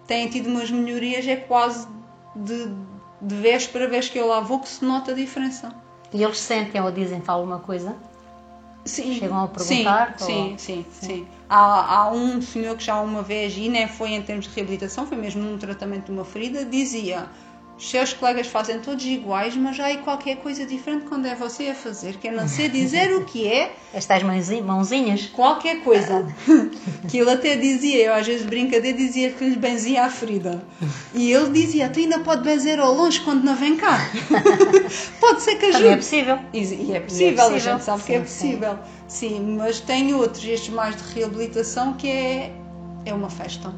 têm 0.06 0.28
tido 0.28 0.48
umas 0.48 0.70
melhorias, 0.70 1.26
é 1.28 1.36
quase 1.36 1.86
de, 2.34 2.68
de 3.22 3.34
vez 3.36 3.66
para 3.66 3.86
vez 3.86 4.08
que 4.08 4.18
eu 4.18 4.26
lá 4.26 4.40
vou 4.40 4.58
que 4.60 4.68
se 4.68 4.84
nota 4.84 5.12
a 5.12 5.14
diferença. 5.14 5.72
E 6.12 6.22
eles 6.22 6.38
sentem 6.38 6.80
ou 6.80 6.90
dizem-te 6.90 7.30
alguma 7.30 7.58
coisa? 7.60 7.96
Sim, 8.84 9.18
Chegam 9.18 9.44
a 9.44 9.48
perguntar, 9.48 10.14
Sim, 10.18 10.52
ou- 10.52 10.58
sim, 10.58 10.86
sim. 10.90 11.06
sim. 11.06 11.26
Há, 11.48 11.96
há 11.96 12.10
um 12.10 12.40
senhor 12.40 12.76
que 12.76 12.84
já 12.84 12.98
uma 13.00 13.22
vez, 13.22 13.56
e 13.56 13.68
nem 13.68 13.86
foi 13.86 14.10
em 14.12 14.22
termos 14.22 14.46
de 14.46 14.54
reabilitação, 14.54 15.06
foi 15.06 15.18
mesmo 15.18 15.42
num 15.42 15.58
tratamento 15.58 16.06
de 16.06 16.12
uma 16.12 16.24
ferida, 16.24 16.64
dizia: 16.64 17.28
os 17.80 17.88
seus 17.90 18.12
colegas 18.12 18.46
fazem 18.46 18.78
todos 18.80 19.02
iguais, 19.06 19.56
mas 19.56 19.80
há 19.80 19.86
aí 19.86 19.96
qualquer 19.98 20.36
coisa 20.36 20.66
diferente 20.66 21.06
quando 21.08 21.24
é 21.24 21.34
você 21.34 21.68
a 21.68 21.74
fazer, 21.74 22.18
que 22.18 22.28
eu 22.28 22.32
não 22.32 22.46
sei 22.46 22.68
dizer 22.68 23.10
o 23.16 23.24
que 23.24 23.48
é, 23.48 23.72
Estas 23.94 24.22
mãozi- 24.22 24.60
mãozinhas? 24.60 25.26
qualquer 25.32 25.82
coisa. 25.82 26.26
que 27.08 27.16
ele 27.16 27.30
até 27.30 27.56
dizia, 27.56 27.96
eu 28.04 28.12
às 28.14 28.26
vezes 28.26 28.42
de 28.42 28.48
brincadeira 28.48 28.96
dizia 28.98 29.30
que 29.32 29.42
lhe 29.48 29.56
benzia 29.56 30.04
a 30.04 30.10
ferida. 30.10 30.62
E 31.14 31.32
ele 31.32 31.48
dizia: 31.50 31.88
tu 31.88 31.98
ainda 32.00 32.18
pode 32.18 32.42
benzer 32.42 32.78
ao 32.78 32.92
longe 32.92 33.18
quando 33.20 33.42
não 33.44 33.56
vem 33.56 33.74
cá. 33.76 33.98
pode 35.18 35.42
ser 35.42 35.54
que 35.56 35.64
ajude. 35.66 35.78
Também 35.78 35.92
é 35.92 35.96
possível. 35.96 36.38
E, 36.52 36.58
e 36.58 36.92
é 36.92 37.00
possível, 37.00 37.44
a 37.44 37.48
possível. 37.48 37.72
gente 37.72 37.84
sabe 37.84 38.02
que 38.02 38.12
é 38.12 38.18
Sim, 38.18 38.26
sim. 38.26 38.46
possível. 38.50 38.78
Sim. 39.08 39.56
mas 39.58 39.80
tem 39.80 40.12
outros, 40.14 40.44
estes 40.44 40.68
mais 40.68 40.94
de 40.96 41.02
reabilitação, 41.14 41.94
que 41.94 42.08
é, 42.08 42.52
é 43.06 43.14
uma 43.14 43.30
festa. 43.30 43.72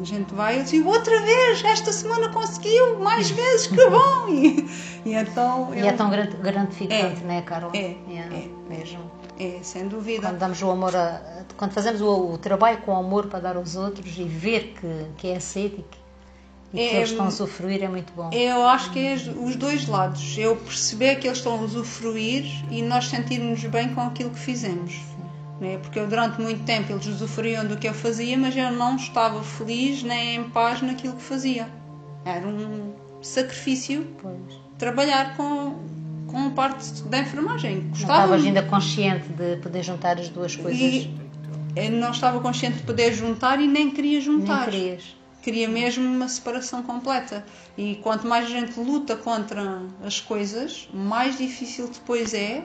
A 0.00 0.04
gente 0.04 0.34
vai, 0.34 0.58
eu 0.60 0.64
digo, 0.64 0.88
outra 0.90 1.20
vez, 1.20 1.62
esta 1.64 1.92
semana 1.92 2.28
conseguiu, 2.30 2.98
mais 2.98 3.30
vezes, 3.30 3.66
que 3.68 3.76
bom! 3.90 4.28
E, 4.28 4.66
e 5.04 5.14
então, 5.14 5.72
E 5.74 5.80
eu- 5.80 5.86
é 5.86 5.92
tão 5.92 6.10
grat- 6.10 6.34
gratificante, 6.36 7.22
É. 7.22 7.26
não 7.26 7.34
é, 7.34 7.42
Carla? 7.42 7.70
É, 7.74 7.96
é. 8.10 8.48
Mesmo. 8.68 9.10
é, 9.38 9.58
sem 9.62 9.88
dúvida. 9.88 10.28
Quando 10.28 10.38
damos 10.38 10.62
o 10.62 10.70
amor 10.70 10.94
a, 10.96 11.20
quando 11.56 11.72
fazemos 11.72 12.00
o, 12.00 12.32
o 12.32 12.38
trabalho 12.38 12.78
com 12.78 12.96
amor 12.96 13.26
para 13.26 13.40
dar 13.40 13.56
aos 13.56 13.76
outros 13.76 14.16
e 14.16 14.24
ver 14.24 14.74
que, 14.80 15.06
que 15.18 15.28
é 15.28 15.36
aceito 15.36 15.80
e 15.80 15.82
que, 15.82 15.98
e 16.74 16.76
que 16.76 16.94
É, 16.94 16.96
eles 16.98 17.10
estão 17.10 17.26
a 17.26 17.30
sofrer 17.30 17.82
é 17.82 17.88
muito 17.88 18.12
bom. 18.14 18.30
Eu 18.32 18.66
acho 18.66 18.90
que 18.92 18.98
é 19.04 19.14
os 19.14 19.56
dois 19.56 19.86
lados. 19.88 20.36
Eu 20.38 20.56
perceber 20.56 21.16
que 21.16 21.26
eles 21.26 21.38
estão 21.38 21.54
a 21.58 21.62
usufruir 21.62 22.44
e 22.70 22.80
nós 22.82 23.08
sentirmos 23.08 23.62
bem 23.64 23.94
com 23.94 24.00
aquilo 24.02 24.30
que 24.30 24.38
fizemos. 24.38 24.94
Né? 25.62 25.78
Porque 25.78 25.96
eu, 26.00 26.08
durante 26.08 26.40
muito 26.40 26.64
tempo 26.64 26.90
eles 26.92 27.06
usufruíam 27.06 27.64
do 27.64 27.76
que 27.76 27.88
eu 27.88 27.94
fazia, 27.94 28.36
mas 28.36 28.56
eu 28.56 28.72
não 28.72 28.96
estava 28.96 29.40
feliz 29.44 30.02
nem 30.02 30.34
em 30.34 30.50
paz 30.50 30.82
naquilo 30.82 31.14
que 31.14 31.22
fazia. 31.22 31.68
Era 32.24 32.44
um 32.48 32.92
sacrifício 33.22 34.04
Pois. 34.20 34.58
trabalhar 34.76 35.36
com, 35.36 35.76
com 36.26 36.50
parte 36.50 37.04
da 37.04 37.20
enfermagem. 37.20 37.76
Não 37.76 37.90
Gostava. 37.90 38.12
estavas 38.12 38.44
ainda 38.44 38.62
consciente 38.64 39.28
de 39.28 39.56
poder 39.58 39.84
juntar 39.84 40.18
as 40.18 40.28
duas 40.28 40.56
coisas. 40.56 40.80
E 40.80 41.14
eu 41.76 41.92
não 41.92 42.10
estava 42.10 42.40
consciente 42.40 42.78
de 42.78 42.82
poder 42.82 43.14
juntar 43.14 43.60
e 43.60 43.68
nem 43.68 43.88
queria 43.88 44.18
Nem 44.18 44.20
juntar. 44.20 44.64
querias. 44.64 45.16
Queria 45.42 45.68
mesmo 45.68 46.04
uma 46.04 46.26
separação 46.26 46.82
completa. 46.82 47.44
E 47.78 47.96
quanto 48.02 48.26
mais 48.26 48.46
a 48.46 48.48
gente 48.48 48.78
luta 48.80 49.14
contra 49.14 49.80
as 50.04 50.20
coisas, 50.20 50.88
mais 50.92 51.38
difícil 51.38 51.88
depois 51.88 52.34
é 52.34 52.64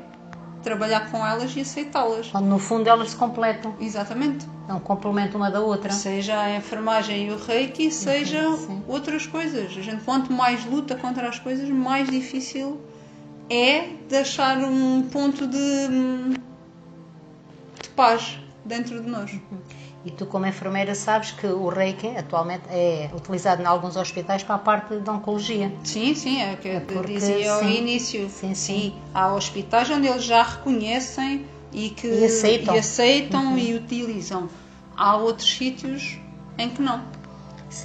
trabalhar 0.67 1.09
com 1.09 1.25
elas 1.25 1.55
e 1.55 1.61
aceitá-las. 1.61 2.27
Quando 2.27 2.47
no 2.47 2.59
fundo 2.59 2.89
elas 2.89 3.11
se 3.11 3.15
completam. 3.15 3.73
Exatamente. 3.79 4.45
É 4.67 4.73
um 4.73 4.79
complemento 4.79 5.37
uma 5.37 5.49
da 5.49 5.61
outra. 5.61 5.91
Seja 5.93 6.37
a 6.37 6.55
enfermagem 6.55 7.27
e 7.27 7.31
o 7.31 7.37
reiki, 7.37 7.89
seja 7.89 8.43
sim. 8.57 8.83
outras 8.85 9.25
coisas. 9.25 9.65
A 9.77 9.81
gente, 9.81 10.03
quanto 10.03 10.31
mais 10.33 10.65
luta 10.65 10.95
contra 10.95 11.29
as 11.29 11.39
coisas, 11.39 11.69
mais 11.69 12.09
difícil 12.09 12.81
é 13.49 13.87
deixar 14.09 14.57
um 14.57 15.03
ponto 15.03 15.47
de, 15.47 15.87
hum, 15.89 16.33
de 17.81 17.89
paz 17.89 18.37
dentro 18.65 19.01
de 19.01 19.09
nós. 19.09 19.31
E 20.07 20.11
tu, 20.11 20.25
como 20.25 20.45
enfermeira, 20.45 20.95
sabes 20.95 21.31
que 21.31 21.45
o 21.45 21.67
Reiki 21.67 22.15
atualmente 22.15 22.63
é 22.69 23.09
utilizado 23.13 23.61
em 23.61 23.65
alguns 23.65 23.97
hospitais 23.97 24.41
para 24.41 24.55
a 24.55 24.57
parte 24.57 24.95
da 24.99 25.11
oncologia. 25.11 25.69
Sim, 25.83 26.15
sim, 26.15 26.41
é 26.41 26.53
o 26.53 26.57
que 26.57 26.69
eu 26.69 26.79
te 26.79 26.93
porque, 26.93 27.13
dizia 27.15 27.51
ao 27.51 27.59
sim. 27.59 27.77
início. 27.79 28.29
Sim, 28.29 28.53
sim. 28.55 28.95
Há 29.13 29.33
hospitais 29.33 29.89
onde 29.89 30.07
eles 30.07 30.23
já 30.23 30.41
reconhecem 30.43 31.45
e 31.73 31.89
que 31.89 32.07
E 32.07 32.23
aceitam. 32.23 32.73
e, 32.73 32.79
aceitam 32.79 33.45
Uhum. 33.51 33.57
e 33.57 33.73
utilizam. 33.75 34.47
Há 34.95 35.17
outros 35.17 35.51
sítios 35.57 36.17
em 36.57 36.69
que 36.69 36.81
não. 36.81 37.01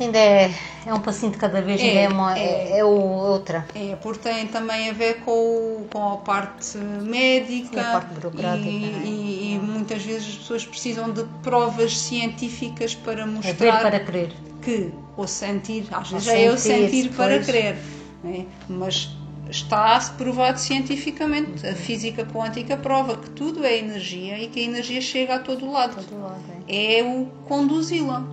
Ainda 0.00 0.18
é, 0.18 0.50
é 0.86 0.94
um 0.94 1.00
passinho 1.00 1.32
de 1.32 1.38
cada 1.38 1.60
vez, 1.60 1.80
É, 1.80 2.04
é, 2.04 2.08
uma, 2.08 2.38
é. 2.38 2.42
é, 2.42 2.78
é 2.78 2.84
o- 2.84 2.88
outra. 2.88 3.66
É, 3.74 3.94
porque 3.96 4.20
tem 4.28 4.46
também 4.46 4.90
a 4.90 4.92
ver 4.92 5.20
com, 5.20 5.30
o- 5.32 5.86
com 5.92 6.12
a 6.14 6.16
parte 6.18 6.78
médica 6.78 7.68
Sim, 7.74 7.80
a 7.80 7.92
parte 7.92 8.14
burocrática, 8.14 8.68
e, 8.68 8.84
é? 8.84 9.06
e- 9.06 9.54
e 9.54 9.58
muitas 9.58 10.02
vezes 10.02 10.28
as 10.28 10.34
pessoas 10.36 10.64
precisam 10.64 11.10
de 11.10 11.24
provas 11.42 11.96
científicas 11.98 12.94
para 12.94 13.22
É 13.22 13.24
ver 13.26 13.30
mostrar 13.30 13.80
para 13.82 14.00
querer. 14.00 14.32
que, 14.62 14.90
ou 15.16 15.26
sentir, 15.28 15.86
às 15.90 16.10
vezes 16.10 16.28
é 16.28 16.48
eu 16.48 16.56
sentir, 16.56 16.90
sentir 17.02 17.10
para 17.16 17.38
crer, 17.40 17.76
né? 18.24 18.46
mas 18.68 19.10
está 19.50 19.98
provado 20.16 20.58
cientificamente. 20.58 21.66
A 21.66 21.74
física 21.74 22.24
quântica 22.24 22.76
prova 22.76 23.16
que 23.16 23.28
tudo 23.30 23.64
é 23.64 23.76
energia 23.76 24.38
e 24.38 24.48
que 24.48 24.60
a 24.60 24.62
energia 24.62 25.00
chega 25.00 25.34
a 25.34 25.38
todo 25.38 25.70
lado. 25.70 25.96
Todo 25.96 26.22
lado, 26.22 26.40
é. 26.68 26.98
É 26.98 27.02
o 27.04 27.26
conduzi-la. 27.46 28.24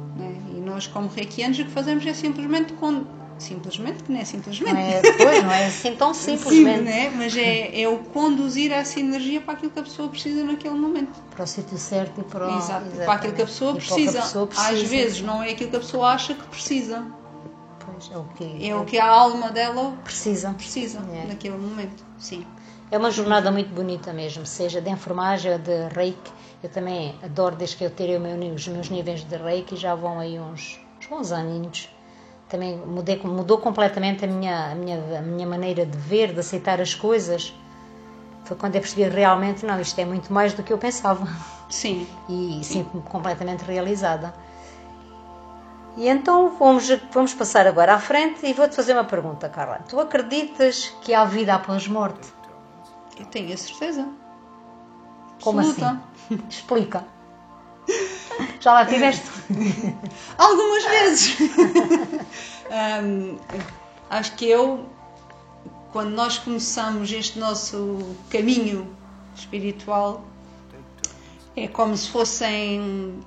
Nós, 0.69 0.87
como 0.87 1.07
reikianos, 1.09 1.59
o 1.59 1.65
que 1.65 1.71
fazemos 1.71 2.05
é 2.05 2.13
simplesmente. 2.13 2.73
Con... 2.73 3.03
Simplesmente, 3.39 4.03
que 4.03 4.11
não 4.11 4.19
é 4.19 4.25
simplesmente. 4.25 4.73
Não 4.73 4.79
é, 4.81 5.01
pois, 5.01 5.43
não 5.43 5.51
é 5.51 5.65
assim 5.67 5.95
tão 5.95 6.11
Sim, 6.13 6.35
simplesmente 6.37 6.81
né? 6.83 7.09
Mas 7.15 7.37
é, 7.37 7.81
é 7.83 7.87
o 7.87 7.99
conduzir 7.99 8.69
essa 8.69 8.99
energia 8.99 9.39
para 9.39 9.53
aquilo 9.53 9.71
que 9.71 9.79
a 9.79 9.83
pessoa 9.83 10.09
precisa 10.09 10.43
naquele 10.43 10.75
momento. 10.75 11.17
para 11.31 11.45
o 11.45 11.47
sítio 11.47 11.77
certo 11.77 12.19
e 12.19 12.23
para, 12.25 12.45
o, 12.47 12.57
Exato, 12.57 12.87
exatamente. 12.87 13.05
para 13.05 13.13
aquilo 13.13 13.33
que 13.33 13.41
a 13.41 13.45
pessoa 13.45 13.75
precisa. 13.75 14.19
a 14.19 14.21
pessoa 14.23 14.47
precisa. 14.47 14.69
Às 14.69 14.81
vezes 14.81 15.21
não 15.21 15.41
é 15.41 15.51
aquilo 15.51 15.69
que 15.69 15.77
a 15.77 15.79
pessoa 15.79 16.09
acha 16.11 16.33
que 16.33 16.43
precisa. 16.47 17.05
Pois, 17.85 18.11
é 18.11 18.17
o 18.17 18.23
que 18.35 18.67
É 18.69 18.75
o 18.75 18.83
que 18.83 18.99
a 18.99 19.07
alma 19.07 19.49
dela 19.51 19.93
precisa. 20.03 20.49
precisa 20.51 20.99
É. 21.13 21.25
naquele 21.27 21.55
momento. 21.57 22.03
Sim. 22.17 22.45
É 22.91 22.97
uma 22.97 23.11
jornada 23.11 23.51
muito 23.51 23.71
bonita 23.71 24.11
mesmo, 24.11 24.47
seja 24.47 24.81
de 24.81 24.89
enfermagem 24.89 25.51
ou 25.53 25.59
de 25.59 25.89
reiki. 25.93 26.31
Eu 26.63 26.69
também 26.69 27.13
adoro, 27.23 27.55
desde 27.55 27.75
que 27.77 27.83
eu 27.83 27.91
tirei 27.91 28.17
o 28.17 28.19
meu- 28.19 28.35
os 28.55 28.67
meus 28.67 28.89
níveis 28.89 29.23
de 29.23 29.35
reiki, 29.37 29.75
já 29.75 29.93
vão 29.93 30.19
aí 30.19 30.39
uns, 30.39 30.79
uns 30.99 31.05
bons 31.07 31.31
aninhos. 31.31 31.87
Também 32.49 32.75
mudei, 32.77 33.17
mudou 33.23 33.59
completamente 33.59 34.25
a 34.25 34.27
minha, 34.27 34.71
a, 34.71 34.75
minha, 34.75 35.19
a 35.19 35.21
minha 35.21 35.45
maneira 35.45 35.85
de 35.85 35.95
ver, 35.95 36.33
de 36.33 36.39
aceitar 36.39 36.81
as 36.81 36.95
coisas. 36.95 37.53
Foi 38.43 38.57
quando 38.57 38.73
eu 38.73 38.81
percebi 38.81 39.03
realmente, 39.03 39.63
não, 39.67 39.79
isto 39.79 39.99
é 39.99 40.05
muito 40.05 40.33
mais 40.33 40.53
do 40.53 40.63
que 40.63 40.73
eu 40.73 40.77
pensava. 40.79 41.27
Sim. 41.69 42.07
E 42.27 42.59
sinto-me 42.63 43.03
completamente 43.03 43.61
realizada. 43.65 44.33
E 45.95 46.07
então 46.09 46.49
vamos, 46.57 46.89
vamos 47.11 47.35
passar 47.35 47.67
agora 47.67 47.93
à 47.93 47.99
frente 47.99 48.43
e 48.47 48.53
vou-te 48.53 48.75
fazer 48.75 48.93
uma 48.93 49.03
pergunta, 49.03 49.47
Carla. 49.47 49.79
Tu 49.87 49.99
acreditas 49.99 50.91
que 51.01 51.13
há 51.13 51.23
vida 51.23 51.53
após 51.53 51.87
morte? 51.87 52.38
Tenho 53.25 53.53
a 53.53 53.57
certeza. 53.57 54.07
Como 55.41 55.59
Absoluta. 55.59 56.01
assim? 56.25 56.41
Explica. 56.49 57.05
Já 58.59 58.73
lá 58.73 58.85
tiveste? 58.85 59.25
Algumas 60.37 60.85
vezes. 60.85 61.37
Hum, 62.71 63.35
acho 64.11 64.35
que 64.35 64.45
eu, 64.45 64.85
quando 65.91 66.11
nós 66.11 66.37
começamos 66.37 67.11
este 67.11 67.39
nosso 67.39 68.15
caminho 68.29 68.95
espiritual, 69.35 70.23
é 71.55 71.67
como 71.67 71.97
se 71.97 72.11
fossem. 72.11 73.21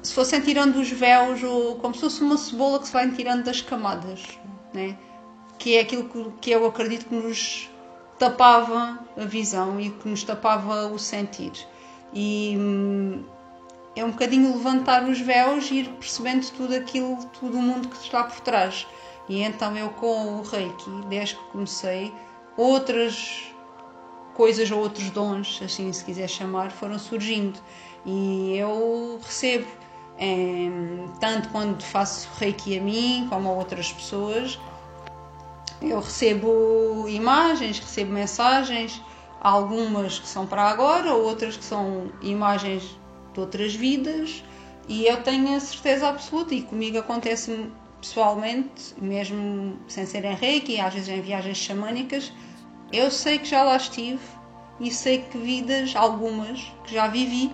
Se 0.00 0.14
fossem 0.14 0.40
tirando 0.40 0.76
os 0.76 0.88
véus, 0.88 1.42
ou 1.42 1.74
como 1.80 1.92
se 1.96 2.00
fosse 2.00 2.22
uma 2.22 2.38
cebola 2.38 2.78
que 2.78 2.86
se 2.86 2.92
vai 2.92 3.10
tirando 3.10 3.42
das 3.42 3.60
camadas, 3.60 4.22
né? 4.72 4.96
que 5.62 5.76
é 5.76 5.80
aquilo 5.80 6.32
que 6.40 6.50
eu 6.50 6.66
acredito 6.66 7.06
que 7.06 7.14
nos 7.14 7.70
tapava 8.22 9.00
a 9.16 9.24
visão 9.24 9.80
e 9.80 9.90
que 9.90 10.08
nos 10.08 10.22
tapava 10.22 10.86
o 10.86 10.96
sentir. 10.96 11.52
E 12.14 12.54
hum, 12.56 13.24
é 13.96 14.04
um 14.04 14.12
bocadinho 14.12 14.52
levantar 14.52 15.02
os 15.02 15.18
véus 15.20 15.68
e 15.72 15.80
ir 15.80 15.88
percebendo 15.94 16.48
tudo 16.52 16.72
aquilo, 16.72 17.18
todo 17.40 17.58
o 17.58 17.60
mundo 17.60 17.88
que 17.88 17.96
está 17.96 18.22
por 18.22 18.38
trás. 18.38 18.86
E 19.28 19.42
então 19.42 19.76
eu 19.76 19.88
com 19.90 20.38
o 20.38 20.42
Reiki, 20.42 20.90
desde 21.08 21.34
que 21.34 21.42
comecei, 21.50 22.14
outras 22.56 23.52
coisas 24.34 24.70
ou 24.70 24.78
outros 24.78 25.10
dons, 25.10 25.60
assim 25.64 25.92
se 25.92 26.04
quiser 26.04 26.28
chamar, 26.28 26.70
foram 26.70 27.00
surgindo. 27.00 27.58
E 28.06 28.56
eu 28.56 29.18
recebo, 29.20 29.66
em, 30.16 31.10
tanto 31.18 31.48
quando 31.48 31.82
faço 31.82 32.28
Reiki 32.38 32.78
a 32.78 32.80
mim 32.80 33.26
como 33.28 33.48
a 33.48 33.52
outras 33.52 33.92
pessoas, 33.92 34.60
eu 35.82 36.00
recebo 36.00 37.06
imagens, 37.08 37.78
recebo 37.78 38.12
mensagens 38.12 39.00
algumas 39.40 40.18
que 40.18 40.28
são 40.28 40.46
para 40.46 40.62
agora, 40.68 41.14
outras 41.14 41.56
que 41.56 41.64
são 41.64 42.12
imagens 42.22 42.96
de 43.34 43.40
outras 43.40 43.74
vidas, 43.74 44.44
e 44.88 45.06
eu 45.06 45.22
tenho 45.22 45.56
a 45.56 45.60
certeza 45.60 46.08
absoluta, 46.08 46.54
e 46.54 46.62
comigo 46.62 46.98
acontece 46.98 47.70
pessoalmente, 48.00 48.94
mesmo 49.00 49.78
sem 49.88 50.06
ser 50.06 50.24
em 50.24 50.34
reiki, 50.34 50.80
às 50.80 50.94
vezes 50.94 51.08
em 51.08 51.20
viagens 51.20 51.58
xamânicas, 51.58 52.32
eu 52.92 53.10
sei 53.10 53.38
que 53.38 53.46
já 53.46 53.62
lá 53.62 53.76
estive 53.76 54.20
e 54.78 54.90
sei 54.90 55.18
que 55.18 55.38
vidas, 55.38 55.94
algumas, 55.96 56.60
que 56.84 56.94
já 56.94 57.08
vivi, 57.08 57.50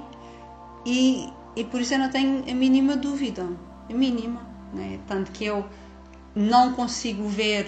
e, 0.85 1.31
e 1.57 1.65
por 1.65 1.81
isso 1.81 1.95
eu 1.95 1.99
não 1.99 2.11
tenho 2.11 2.45
a 2.51 2.55
mínima 2.55 2.97
dúvida, 2.97 3.47
a 3.89 3.93
mínima, 3.93 4.47
né? 4.73 4.99
tanto 5.07 5.31
que 5.33 5.45
eu 5.45 5.65
não 6.35 6.73
consigo 6.73 7.27
ver, 7.29 7.67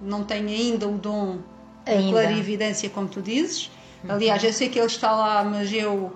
não 0.00 0.24
tenho 0.24 0.48
ainda 0.48 0.88
o 0.88 0.96
dom 0.98 1.38
Ainda. 1.86 2.02
de 2.02 2.10
clarividência, 2.10 2.90
como 2.90 3.08
tu 3.08 3.20
dizes. 3.22 3.70
Aliás, 4.08 4.42
eu 4.42 4.52
sei 4.52 4.68
que 4.68 4.78
ele 4.78 4.86
está 4.86 5.12
lá, 5.12 5.44
mas 5.44 5.70
eu 5.72 6.12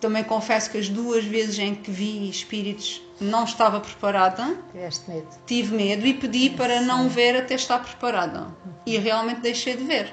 também 0.00 0.22
confesso 0.22 0.70
que 0.70 0.78
as 0.78 0.88
duas 0.88 1.24
vezes 1.24 1.58
em 1.58 1.74
que 1.74 1.90
vi 1.90 2.28
espíritos 2.28 3.02
não 3.20 3.44
estava 3.44 3.80
preparada, 3.80 4.56
Tiveste 4.70 5.10
medo. 5.10 5.26
tive 5.46 5.74
medo 5.74 6.06
e 6.06 6.14
pedi 6.14 6.50
para 6.50 6.80
não 6.82 7.08
ver 7.08 7.36
até 7.36 7.54
estar 7.54 7.78
preparada. 7.82 8.48
E 8.84 8.96
realmente 8.98 9.40
deixei 9.40 9.76
de 9.76 9.82
ver. 9.84 10.12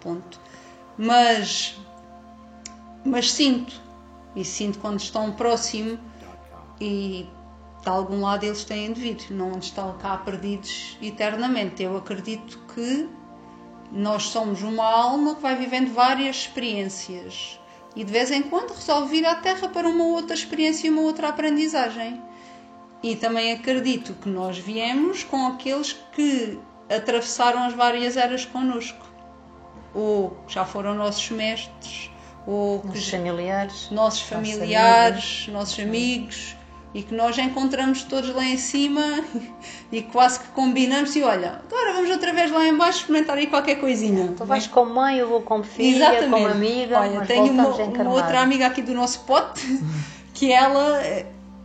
Ponto. 0.00 0.40
Mas, 0.98 1.76
mas 3.04 3.30
sinto. 3.30 3.80
E 4.34 4.44
sinto 4.44 4.78
quando 4.80 4.98
estão 4.98 5.30
próximo 5.32 5.98
e 6.80 7.28
de 7.84 7.90
algum 7.90 8.22
lado 8.22 8.44
eles 8.44 8.64
têm 8.64 8.92
de 8.92 9.00
vir. 9.00 9.16
Não 9.30 9.58
estão 9.58 9.96
cá 9.98 10.16
perdidos 10.16 10.96
eternamente. 11.02 11.82
Eu 11.82 11.96
acredito 11.96 12.58
que 12.74 13.08
nós 13.92 14.24
somos 14.24 14.62
uma 14.62 14.84
alma 14.84 15.34
que 15.34 15.42
vai 15.42 15.54
vivendo 15.54 15.92
várias 15.92 16.36
experiências 16.36 17.60
e 17.94 18.02
de 18.02 18.12
vez 18.12 18.30
em 18.30 18.42
quando 18.42 18.72
resolve 18.72 19.08
vir 19.08 19.26
à 19.26 19.36
Terra 19.36 19.68
para 19.68 19.88
uma 19.88 20.04
outra 20.04 20.34
experiência 20.34 20.88
e 20.88 20.90
uma 20.90 21.02
outra 21.02 21.28
aprendizagem. 21.28 22.20
E 23.02 23.14
também 23.14 23.52
acredito 23.52 24.14
que 24.14 24.28
nós 24.28 24.58
viemos 24.58 25.22
com 25.22 25.46
aqueles 25.46 25.92
que 26.12 26.58
atravessaram 26.88 27.64
as 27.64 27.74
várias 27.74 28.16
eras 28.16 28.46
connosco, 28.46 29.06
ou 29.94 30.30
que 30.46 30.54
já 30.54 30.64
foram 30.64 30.94
nossos 30.94 31.30
mestres, 31.30 32.10
ou 32.46 32.80
que 32.80 32.98
Os 32.98 33.08
familiares. 33.10 33.90
nossos 33.90 34.22
familiares, 34.22 35.48
nossos 35.48 35.78
amigos, 35.78 36.56
e 36.94 37.02
que 37.02 37.12
nós 37.12 37.36
encontramos 37.36 38.04
todos 38.04 38.32
lá 38.32 38.44
em 38.44 38.56
cima 38.56 39.02
e 39.90 40.00
quase 40.00 40.38
que 40.40 40.48
combinamos 40.48 41.14
e 41.16 41.22
olha, 41.22 41.60
agora 41.68 41.92
vamos 41.92 42.08
outra 42.08 42.32
vez 42.32 42.50
lá 42.50 42.66
em 42.66 42.76
baixo 42.76 43.00
experimentar 43.00 43.36
aí 43.36 43.48
qualquer 43.48 43.76
coisinha. 43.76 44.32
Tu 44.36 44.44
vais 44.44 44.66
como 44.68 44.94
mãe, 44.94 45.18
eu 45.18 45.28
vou 45.28 45.42
como 45.42 45.64
filha, 45.64 46.28
como 46.30 46.46
amiga, 46.46 47.00
Olha, 47.00 47.26
tenho 47.26 47.52
uma, 47.52 47.68
uma 47.68 48.10
outra 48.12 48.40
amiga 48.40 48.66
aqui 48.66 48.80
do 48.80 48.94
nosso 48.94 49.20
pote 49.24 49.60
que 50.32 50.52
ela 50.52 51.02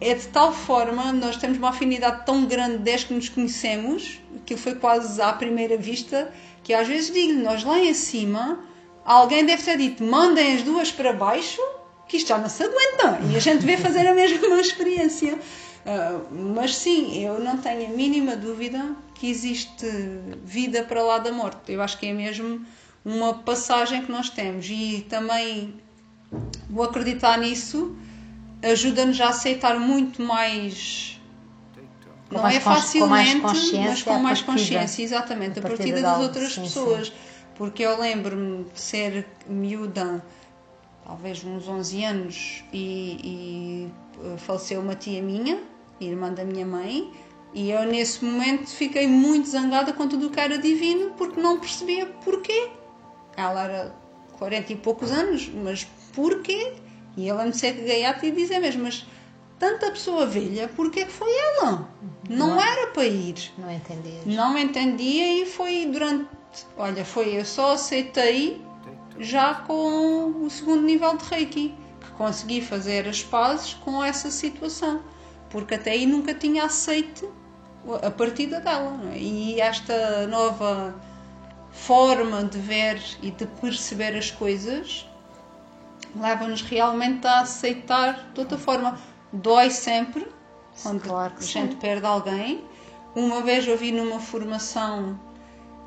é 0.02 0.14
de 0.14 0.28
tal 0.28 0.54
forma, 0.54 1.12
nós 1.12 1.38
temos 1.38 1.58
uma 1.58 1.70
afinidade 1.70 2.26
tão 2.26 2.46
grande 2.46 2.78
desde 2.78 3.08
que 3.08 3.14
nos 3.14 3.28
conhecemos, 3.28 4.20
que 4.46 4.56
foi 4.56 4.76
quase 4.76 5.22
à 5.22 5.34
primeira 5.34 5.78
vista, 5.78 6.32
que 6.64 6.74
às 6.74 6.88
vezes 6.88 7.12
digo-lhe, 7.12 7.42
nós 7.42 7.64
lá 7.64 7.78
em 7.80 7.94
cima, 7.94 8.60
alguém 9.04 9.46
deve 9.46 9.62
ter 9.62 9.78
dito, 9.78 10.04
mandem 10.04 10.56
as 10.56 10.64
duas 10.64 10.92
para 10.92 11.12
baixo, 11.12 11.62
que 12.10 12.18
isto 12.18 12.28
já 12.28 12.38
não 12.38 12.50
se 12.50 12.64
aguenta. 12.64 13.20
E 13.32 13.38
a 13.38 13.40
gente 13.40 13.64
vê 13.66 13.78
fazer 13.78 14.06
a 14.06 14.14
mesma 14.14 14.60
experiência. 14.60 15.40
Ah, 15.86 16.20
mas 16.32 16.76
sim, 16.76 17.24
eu 17.24 17.40
não 17.40 17.58
tenho 17.58 17.86
a 17.86 17.90
mínima 17.96 18.36
dúvida 18.36 18.96
que 19.16 19.30
existe 19.30 19.86
vida 20.44 20.84
para 20.84 21.02
lá 21.02 21.20
da 21.20 21.32
morte. 21.32 21.72
Eu 21.72 21.82
acho 21.82 21.98
que 21.98 22.08
é 22.08 22.14
mesmo 22.14 22.66
uma 23.06 23.36
passagem 23.36 24.04
que 24.04 24.12
nós 24.12 24.30
temos. 24.30 24.68
E 24.70 25.06
também 25.08 25.76
o 26.70 26.84
acreditar 26.84 27.38
nisso 27.38 27.96
ajuda-nos 28.62 29.22
a 29.22 29.30
aceitar 29.30 29.80
muito 29.80 30.22
mais. 30.22 31.20
Com 32.28 32.36
não 32.36 32.44
mais 32.44 32.58
é 32.58 32.60
facilmente, 32.60 33.42
mas 33.42 34.04
com 34.04 34.14
a 34.14 34.20
mais 34.20 34.42
consciência, 34.42 35.02
exatamente, 35.02 35.60
a, 35.60 35.64
A 35.64 35.68
partida 35.68 35.94
partida 35.94 35.96
de 35.98 36.04
das 36.04 36.20
outras 36.20 36.54
sim, 36.54 36.62
pessoas. 36.62 37.14
Porque 37.56 37.84
eu 37.84 38.00
lembro-me 38.00 38.66
de 38.66 38.80
ser 38.80 39.28
miúda, 39.48 40.24
talvez 41.10 41.44
uns 41.44 41.68
11 41.68 42.06
anos, 42.06 42.64
e, 42.72 43.18
e 43.24 43.92
eh, 44.24 44.38
faleceu 44.38 44.80
uma 44.80 44.94
tia 44.94 45.24
minha, 45.24 45.60
irmã 46.00 46.32
da 46.32 46.46
minha 46.46 46.68
mãe, 46.68 47.12
e 47.52 47.72
eu 47.72 47.84
nesse 47.84 48.24
momento 48.24 48.70
fiquei 48.70 49.08
muito 49.08 49.50
zangada 49.50 49.92
com 49.92 50.08
tudo 50.08 50.28
o 50.28 50.30
que 50.30 50.40
era 50.40 50.60
divino, 50.60 51.10
porque 51.18 51.42
não 51.42 51.60
percebia 51.60 52.06
porquê. 52.06 52.70
Ela 53.36 53.64
era 53.64 53.96
40 54.38 54.72
e 54.72 54.76
poucos 54.76 55.12
anos, 55.12 55.50
mas 55.64 55.88
porquê? 56.14 56.74
E 57.18 57.24
lembro-me 57.24 57.52
de 57.54 57.58
ser 57.58 57.74
gaiata 57.74 58.28
e 58.28 58.32
dizer 58.32 58.60
mesmo, 58.60 58.84
mas 58.84 59.04
tanta 59.58 59.90
pessoa 59.90 60.28
velha, 60.28 60.68
porquê 60.76 61.06
que 61.06 61.12
foi 61.12 61.32
ela? 61.32 61.90
Não 62.30 62.50
Não 62.50 62.62
é? 62.62 62.72
era 62.72 62.88
para 62.92 63.08
ir. 63.08 63.52
Não 63.58 63.72
entendias? 63.72 64.26
Não 64.28 64.54
me 64.54 64.64
entendia 64.64 65.42
e 65.42 65.48
foi 65.48 65.88
durante. 65.88 66.28
Olha, 66.78 67.04
foi. 67.04 67.36
Eu 67.36 67.46
só 67.46 67.72
aceitei 67.72 68.62
já 69.20 69.56
com 69.56 70.46
o 70.46 70.50
segundo 70.50 70.82
nível 70.82 71.16
de 71.18 71.26
Reiki, 71.26 71.76
que 72.00 72.12
consegui 72.12 72.62
fazer 72.62 73.08
as 73.08 73.22
pazes 73.22 73.74
com 73.74 74.04
essa 74.04 74.32
situação, 74.32 75.02
porque 75.50 75.76
até 75.76 75.92
aí 75.92 76.06
nunca 76.06 76.34
tinha 76.34 76.64
aceito 76.64 77.32
a 78.02 78.10
partida 78.10 78.60
dela. 78.60 79.00
é? 79.14 79.18
E 79.18 79.60
esta 79.62 80.26
nova 80.28 80.96
forma 81.72 82.44
de 82.44 82.58
ver 82.58 83.02
e 83.22 83.32
de 83.32 83.46
perceber 83.46 84.16
as 84.16 84.32
coisas 84.32 85.06
leva-nos 86.16 86.62
realmente 86.62 87.28
a 87.28 87.42
aceitar 87.42 88.32
de 88.34 88.40
outra 88.40 88.58
forma. 88.58 88.98
Dói 89.32 89.70
sempre 89.70 90.28
quando 90.82 91.02
Claro 91.02 91.34
a 91.38 91.42
sim. 91.42 91.48
gente 91.48 91.76
perde 91.76 92.06
alguém. 92.06 92.64
Uma 93.16 93.42
vez 93.42 93.68
eu 93.68 93.78
vi 93.78 93.92
numa 93.92 94.20
formação 94.20 95.20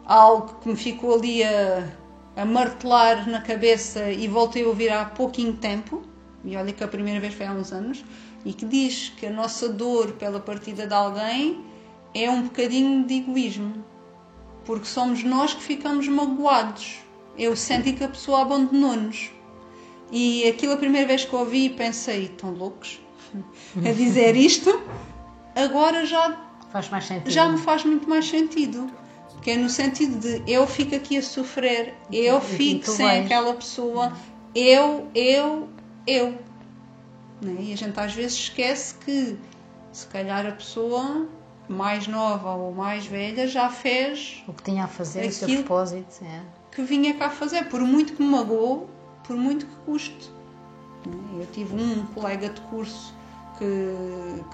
algo 0.05 0.55
que 0.61 0.69
me 0.69 0.77
ficou 0.77 1.15
ali 1.15 1.43
a, 1.43 1.89
a 2.37 2.45
martelar 2.45 3.29
na 3.29 3.41
cabeça 3.41 4.11
e 4.11 4.27
voltei 4.27 4.65
a 4.65 4.69
ouvir 4.69 4.91
há 4.91 5.05
pouquinho 5.05 5.55
tempo, 5.55 6.03
e 6.45 6.57
olha 6.57 6.73
que 6.73 6.83
a 6.83 6.89
primeira 6.89 7.21
vez 7.21 7.35
foi 7.35 7.47
há 7.47 7.53
uns 7.53 7.73
anos, 7.73 8.05
e 8.45 8.53
que 8.53 8.65
diz 8.65 9.13
que 9.17 9.27
a 9.27 9.31
nossa 9.31 9.69
dor 9.69 10.13
pela 10.13 10.41
partida 10.41 10.87
de 10.87 10.95
alguém 10.95 11.65
é 12.15 12.31
um 12.31 12.43
bocadinho 12.43 13.05
de 13.05 13.15
egoísmo, 13.15 13.85
porque 14.65 14.87
somos 14.87 15.23
nós 15.23 15.55
que 15.55 15.63
ficamos 15.63 16.09
magoados. 16.09 16.99
Eu 17.39 17.57
senti 17.57 17.93
que 17.93 18.05
a 18.05 18.09
pessoa 18.09 18.43
abandonou-nos. 18.43 19.31
E 20.11 20.47
aquilo 20.47 20.75
a 20.75 20.77
primeira 20.77 21.07
vez 21.07 21.25
que 21.25 21.35
ouvi 21.35 21.71
pensei, 21.71 22.29
tão 22.29 22.51
loucos 22.51 23.01
a 23.77 23.93
dizer 23.93 24.37
isto, 24.37 24.83
agora 25.55 26.05
já 26.05 26.39
já 27.31 27.49
me 27.49 27.59
faz 27.59 27.85
muito 27.85 28.09
mais 28.09 28.27
sentido. 28.27 28.91
Que 29.43 29.51
é 29.53 29.57
no 29.57 29.69
sentido 29.69 30.19
de 30.19 30.51
eu 30.51 30.67
fico 30.67 30.95
aqui 30.95 31.19
a 31.19 31.23
sofrer, 31.23 31.95
eu 32.13 32.41
fico 32.41 32.87
sem 32.89 33.07
vais. 33.07 33.27
aquela 33.27 33.55
pessoa, 33.55 34.13
eu, 34.55 35.09
eu, 35.15 35.69
eu. 36.07 36.39
Né? 37.41 37.57
E 37.59 37.73
a 37.73 37.77
gente 37.77 37.99
às 37.99 38.15
vezes 38.15 38.35
esquece 38.35 38.95
que 38.95 39.37
se 39.91 40.07
calhar 40.07 40.47
a 40.47 40.53
pessoa 40.53 41.27
mais 41.69 42.07
nova 42.07 42.55
ou 42.55 42.73
mais 42.73 43.07
velha 43.07 43.47
já 43.47 43.69
fez 43.69 44.43
O 44.47 44.53
que 44.53 44.63
tinha 44.63 44.85
a 44.85 44.89
fazer, 44.89 45.27
o 45.27 45.33
seu 45.33 45.49
propósito. 45.49 46.25
É. 46.25 46.41
que 46.71 46.83
vinha 46.83 47.15
cá 47.15 47.31
fazer, 47.31 47.69
por 47.69 47.81
muito 47.81 48.15
que 48.15 48.23
me 48.23 48.29
magoou, 48.29 48.89
por 49.25 49.37
muito 49.37 49.67
que 49.67 49.75
custe. 49.85 50.31
Eu 51.37 51.47
tive 51.53 51.75
um 51.75 52.07
colega 52.15 52.49
de 52.49 52.61
curso 52.63 53.13
que, 53.59 53.95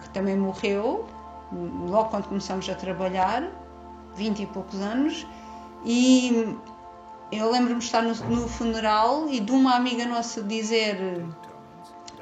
que 0.03 0.09
também 0.11 0.37
morreu, 0.37 1.07
logo 1.53 2.09
quando 2.09 2.29
começamos 2.29 2.69
a 2.69 2.75
trabalhar, 2.75 3.51
20 4.19 4.43
e 4.43 4.47
poucos 4.47 4.81
anos, 4.81 5.27
e 5.85 6.57
eu 7.31 7.51
lembro-me 7.51 7.79
de 7.79 7.85
estar 7.85 8.03
no, 8.03 8.15
no 8.29 8.49
funeral 8.49 9.29
e 9.31 9.41
de 9.41 9.53
uma 9.53 9.77
amiga 9.77 10.05
nossa 10.07 10.43
dizer 10.43 11.25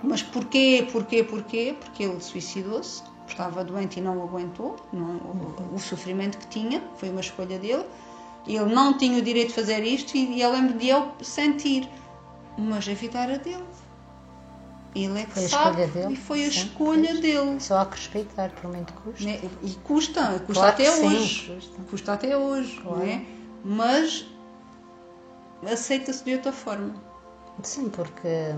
mas 0.03 0.23
porquê, 0.23 0.87
porquê, 0.93 1.25
porquê? 1.25 1.75
Porque 1.81 2.05
ele 2.05 2.21
suicidou-se, 2.21 3.03
estava 3.27 3.65
doente 3.65 3.99
e 3.99 4.03
não 4.03 4.23
aguentou 4.23 4.77
não- 4.93 5.17
o, 5.17 5.75
o 5.75 5.79
sofrimento 5.79 6.39
que 6.39 6.47
tinha, 6.49 6.83
foi 6.97 7.09
uma 7.11 7.21
escolha 7.21 7.59
dele. 7.59 7.85
Ele 8.47 8.73
não 8.73 8.97
tinha 8.97 9.19
o 9.19 9.23
direito 9.23 9.49
de 9.49 9.55
fazer 9.55 9.83
isto 9.83 10.17
e 10.17 10.41
eu 10.41 10.53
lembro 10.53 10.79
de 10.79 10.89
eu 10.89 11.11
sentir, 11.23 11.89
mas 12.57 12.89
a 12.89 12.95
vida 12.95 13.19
era 13.19 13.39
dele. 13.39 13.65
Ele 15.05 15.21
é 15.21 15.25
que 15.25 15.33
Foi 15.33 15.45
a 15.45 15.49
sabe 15.49 15.83
escolha 15.83 15.87
dele, 15.89 16.15
e 16.15 16.17
foi 16.17 16.45
a 16.45 16.49
escolha 16.49 17.21
dele. 17.21 17.61
Só 17.61 17.79
há 17.79 17.87
que 17.87 17.97
respeitar, 17.97 18.51
por 18.51 18.71
muito 18.73 18.93
que 18.95 19.03
custe. 19.03 19.27
né? 19.27 19.41
E 19.63 19.71
custa, 19.85 20.23
custa 20.41 20.53
Claro 20.55 20.69
até 20.71 20.91
sim, 20.91 21.07
hoje. 21.07 21.53
custa. 21.55 21.83
Custa 21.91 22.13
até 22.15 22.37
hoje, 22.37 22.81
Claro. 22.81 22.99
não 22.99 23.05
é? 23.07 23.23
Mas 23.65 24.27
aceita-se 25.71 26.25
de 26.25 26.35
outra 26.35 26.53
forma. 26.53 26.95
Sim, 27.63 27.89
porque 27.89 28.55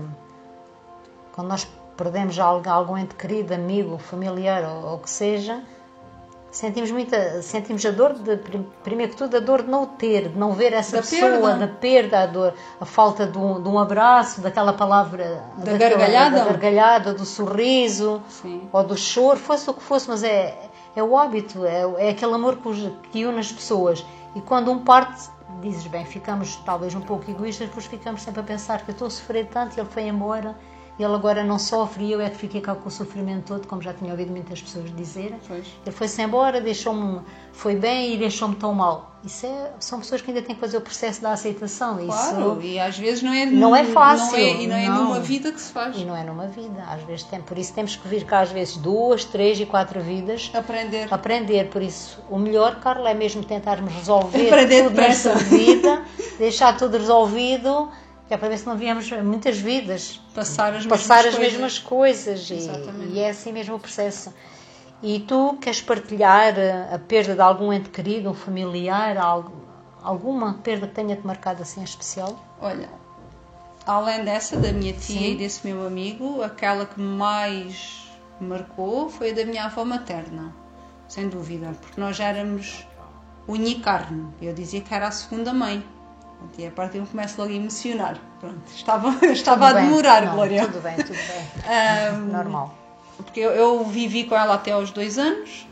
quando 1.33 1.47
nós 1.47 1.67
perdemos 1.97 2.37
algum 2.39 2.97
ente 2.97 3.15
querido, 3.15 3.53
amigo, 3.53 3.97
familiar 3.97 4.63
ou 4.63 4.95
o 4.95 4.99
que 4.99 5.09
seja, 5.09 5.63
Sentimos 6.51 6.89
muita, 6.89 7.41
sentimos 7.43 7.85
a 7.85 7.91
dor 7.91 8.13
de, 8.13 8.37
primeiro 8.83 9.11
que 9.11 9.17
tudo, 9.17 9.37
a 9.37 9.39
dor 9.39 9.61
de 9.61 9.69
não 9.69 9.85
ter, 9.85 10.29
de 10.29 10.37
não 10.37 10.51
ver 10.51 10.73
essa 10.73 10.97
Da 10.97 11.01
pessoa, 11.03 11.29
perda. 11.31 11.57
da 11.57 11.67
perda, 11.67 12.19
a 12.23 12.25
dor, 12.25 12.53
a 12.81 12.85
falta 12.85 13.27
de 13.27 13.37
um, 13.37 13.61
de 13.61 13.69
um 13.69 13.77
abraço, 13.77 14.41
daquela 14.41 14.73
palavra, 14.73 15.43
Da 15.57 15.73
daquela- 15.73 15.77
gargalhada. 15.89 16.37
da 16.39 16.45
gargalhada, 16.45 17.13
do 17.13 17.23
sorriso, 17.25 18.21
Sim. 18.29 18.67
ou 18.73 18.83
do 18.83 18.97
choro, 18.97 19.37
fosse 19.37 19.69
o 19.69 19.73
que 19.75 19.83
fosse, 19.83 20.09
mas 20.09 20.23
é, 20.23 20.57
é 20.95 21.03
o 21.03 21.15
hábito, 21.15 21.65
é, 21.65 22.07
é 22.07 22.09
aquele 22.09 22.33
amor 22.33 22.57
que, 23.11 23.25
une 23.25 23.39
as 23.39 23.51
pessoas. 23.51 24.03
E 24.35 24.41
quando 24.41 24.71
um 24.71 24.79
parte, 24.79 25.29
dizes 25.61 25.85
bem, 25.85 26.03
ficamos 26.05 26.55
talvez 26.65 26.95
um 26.95 27.01
pouco 27.01 27.29
egoístas, 27.29 27.67
depois 27.67 27.85
ficamos 27.85 28.23
sempre 28.23 28.41
a 28.41 28.43
pensar 28.43 28.81
que 28.83 28.89
eu 28.89 28.93
estou 28.93 29.07
a 29.07 29.11
sofrer 29.11 29.45
tanto 29.47 29.77
e 29.77 29.79
ele 29.81 29.89
foi 29.89 30.03
embora, 30.07 30.55
ele 31.03 31.13
agora 31.13 31.43
não 31.43 31.57
sofre 31.59 32.03
e 32.05 32.11
eu 32.11 32.19
é 32.21 32.29
que 32.29 32.37
fiquei 32.37 32.59
cá 32.61 32.75
com 32.75 32.87
o 32.87 32.91
sofrimento 32.91 33.45
todo, 33.47 33.67
como 33.67 33.81
já 33.81 33.93
tinha 33.93 34.11
ouvido 34.11 34.31
muitas 34.31 34.61
pessoas 34.61 34.93
dizerem. 34.95 35.39
Pois. 35.47 35.65
Ele 35.85 35.95
foi-se 35.95 36.21
embora, 36.21 36.59
deixou-me, 36.59 37.21
foi 37.53 37.75
bem 37.75 38.13
e 38.13 38.17
deixou-me 38.17 38.55
tão 38.55 38.73
mal. 38.73 39.15
Isso 39.23 39.45
é, 39.45 39.71
são 39.79 39.99
pessoas 39.99 40.21
que 40.21 40.31
ainda 40.31 40.41
têm 40.41 40.55
que 40.55 40.61
fazer 40.61 40.77
o 40.77 40.81
processo 40.81 41.21
da 41.21 41.33
aceitação. 41.33 41.97
Claro, 42.05 42.57
Isso, 42.57 42.61
e 42.67 42.79
às 42.79 42.97
vezes 42.97 43.21
não 43.21 43.33
é, 43.33 43.45
não 43.45 43.75
é 43.75 43.83
fácil, 43.83 44.31
Não 44.31 44.37
é, 44.37 44.61
e 44.63 44.67
não 44.67 44.75
é 44.77 44.87
não. 44.87 45.03
numa 45.05 45.19
vida 45.19 45.51
que 45.51 45.59
se 45.59 45.71
faz. 45.73 45.95
e 45.97 46.05
não 46.05 46.15
é 46.15 46.23
numa 46.23 46.47
vida, 46.47 46.83
às 46.89 47.01
vezes 47.03 47.23
tem. 47.25 47.41
Por 47.41 47.57
isso 47.57 47.73
temos 47.73 47.97
que 47.97 48.07
vir 48.07 48.23
cá 48.25 48.39
às 48.41 48.51
vezes 48.51 48.77
duas, 48.77 49.25
três 49.25 49.59
e 49.59 49.65
quatro 49.65 49.99
vidas 50.01 50.49
Aprender. 50.53 51.07
aprender. 51.13 51.67
Por 51.69 51.81
isso, 51.81 52.19
o 52.29 52.39
melhor, 52.39 52.79
Carla, 52.79 53.09
é 53.09 53.13
mesmo 53.13 53.43
tentarmos 53.43 53.93
resolver 53.93 54.47
Aprender 54.47 54.83
tudo 54.83 54.89
depressa. 54.95 55.33
nesta 55.33 55.45
vida, 55.49 56.01
deixar 56.37 56.77
tudo 56.77 56.97
resolvido, 56.97 57.89
que 58.29 58.33
é 58.35 58.37
para 58.37 58.47
ver 58.47 58.59
se 58.59 58.67
não 58.67 58.77
viemos 58.77 59.11
muitas 59.11 59.57
vidas 59.57 60.21
Passar 60.35 60.75
as 60.75 60.85
passar 60.85 61.23
mesmas 61.23 61.33
as 61.33 61.35
coisas. 61.35 61.51
mesmas 61.51 61.79
coisas. 61.79 62.49
E, 62.51 63.15
e 63.15 63.19
é 63.19 63.31
assim 63.31 63.51
mesmo 63.51 63.75
o 63.75 63.79
processo. 63.79 64.31
E 65.01 65.21
tu 65.21 65.57
queres 65.59 65.81
partilhar 65.81 66.53
a, 66.59 66.93
a 66.95 66.99
perda 66.99 67.33
de 67.33 67.41
algum 67.41 67.73
ente 67.73 67.89
querido, 67.89 68.29
um 68.29 68.35
familiar, 68.35 69.17
algo, 69.17 69.51
alguma 70.03 70.53
perda 70.53 70.87
que 70.87 70.93
tenha-te 70.93 71.25
marcado 71.25 71.63
assim 71.63 71.81
em 71.81 71.85
especial? 71.85 72.39
Olha, 72.61 72.87
além 73.83 74.23
dessa, 74.23 74.57
da 74.57 74.71
minha 74.71 74.93
tia 74.93 75.19
Sim. 75.19 75.31
e 75.31 75.35
desse 75.35 75.65
meu 75.65 75.87
amigo, 75.87 76.43
aquela 76.43 76.85
que 76.85 77.01
mais 77.01 78.07
me 78.39 78.47
marcou 78.49 79.09
foi 79.09 79.31
a 79.31 79.33
da 79.33 79.43
minha 79.43 79.65
avó 79.65 79.83
materna, 79.83 80.53
sem 81.07 81.27
dúvida, 81.27 81.71
porque 81.81 81.99
nós 81.99 82.15
já 82.15 82.25
éramos 82.25 82.85
unicarne. 83.47 84.27
Eu 84.39 84.53
dizia 84.53 84.81
que 84.81 84.93
era 84.93 85.07
a 85.07 85.11
segunda 85.11 85.51
mãe. 85.51 85.83
E 86.57 86.67
a 86.67 86.71
parte 86.71 86.97
eu 86.97 87.05
começo 87.05 87.39
logo 87.39 87.53
a 87.53 87.55
emocionar. 87.55 88.17
Pronto, 88.39 88.59
estava, 88.75 89.09
estava 89.31 89.65
a 89.65 89.69
Tudo 89.69 89.79
bem. 89.79 89.89
demorar, 89.89 90.25
Não, 90.25 90.33
Glória. 90.35 90.65
Tudo 90.67 90.81
bem, 90.81 90.95
tudo 90.97 91.09
bem. 91.13 91.73
Ahm, 91.73 92.31
Normal. 92.31 92.73
porque 93.17 93.39
eu, 93.39 93.51
eu 93.51 93.85
vivi 93.85 94.25
com 94.25 94.35
ela 94.35 94.55
até 94.55 94.71
aos 94.71 94.91
dois 94.91 95.17
anos 95.17 95.65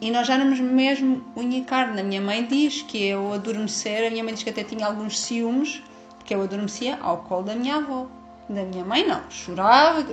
e 0.00 0.10
nós 0.10 0.26
já 0.26 0.34
éramos 0.34 0.60
mesmo 0.60 1.24
unicarne. 1.34 2.00
A 2.00 2.04
minha 2.04 2.20
mãe 2.20 2.44
diz 2.46 2.82
que 2.82 3.06
eu 3.06 3.32
adormecer, 3.32 4.06
a 4.06 4.10
minha 4.10 4.22
mãe 4.22 4.34
diz 4.34 4.42
que 4.44 4.50
até 4.50 4.62
tinha 4.62 4.86
alguns 4.86 5.18
ciúmes, 5.18 5.82
porque 6.18 6.34
eu 6.34 6.42
adormecia 6.42 6.98
ao 7.00 7.18
colo 7.18 7.42
da 7.44 7.54
minha 7.54 7.76
avó. 7.76 8.06
Da 8.48 8.62
minha 8.62 8.84
mãe 8.84 9.04
não, 9.06 9.20
chorava, 9.30 10.06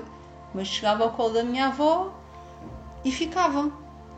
mas 0.53 0.67
chegava 0.67 1.03
ao 1.03 1.11
colo 1.11 1.33
da 1.33 1.43
minha 1.43 1.67
avó 1.67 2.11
e 3.05 3.11
ficava. 3.11 3.69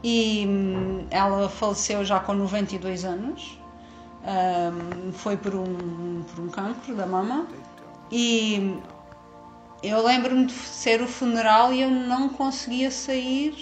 E 0.04 0.46
hum, 0.48 1.08
ela 1.10 1.50
faleceu 1.50 2.06
já 2.06 2.20
com 2.20 2.34
92 2.34 3.04
anos, 3.04 3.60
Hum, 4.28 5.12
foi 5.14 5.38
por 5.38 5.54
um, 5.54 6.24
por 6.24 6.44
um 6.44 6.50
cancro 6.50 6.96
da 6.96 7.06
mama 7.06 7.46
e 8.12 8.76
eu 9.84 10.04
lembro-me 10.04 10.48
de 10.48 10.54
ser 10.54 11.00
o 11.00 11.08
funeral 11.08 11.72
e 11.72 11.82
eu 11.82 11.92
não 11.92 12.28
conseguia 12.30 12.90
sair 12.90 13.56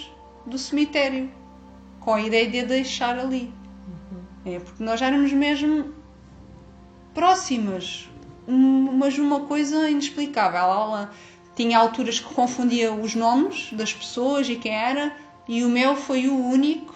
do 0.46 0.56
cemitério 0.56 1.30
com 2.00 2.14
a 2.14 2.20
ideia 2.22 2.48
de 2.48 2.60
a 2.60 2.64
deixar 2.64 3.18
ali. 3.18 3.52
É, 4.46 4.58
porque 4.58 4.82
nós 4.82 5.02
éramos 5.02 5.32
mesmo 5.32 5.92
próximas, 7.12 8.08
um- 8.48 8.92
mas 8.92 9.18
uma 9.18 9.40
coisa 9.40 9.88
inexplicável. 9.88 10.60
Ela 10.60 11.10
tinha 11.54 11.78
alturas 11.78 12.20
que 12.20 12.34
confundia 12.34 12.92
os 12.92 13.14
nomes 13.14 13.70
das 13.72 13.92
pessoas 13.92 14.48
e 14.48 14.56
quem 14.56 14.74
era, 14.74 15.14
e 15.46 15.62
o 15.62 15.68
meu 15.68 15.94
foi 15.94 16.26
o 16.28 16.36
único 16.36 16.94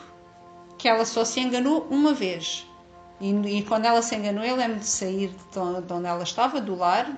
que 0.77 0.89
ela 0.89 1.05
só 1.05 1.25
se 1.25 1.41
enganou 1.41 1.87
uma 1.91 2.13
vez. 2.13 2.68
E, 3.21 3.59
e 3.59 3.63
quando 3.65 3.85
ela 3.85 4.03
se 4.03 4.15
enganou, 4.15 4.45
eu 4.45 4.57
lembro 4.57 4.79
de 4.79 4.87
sair 4.87 5.35
de 5.53 5.59
onde 5.59 5.83
de 5.83 5.93
onde 5.93 6.07
ela 6.07 6.23
estava, 6.23 6.61
do 6.61 6.75
lar, 6.75 7.11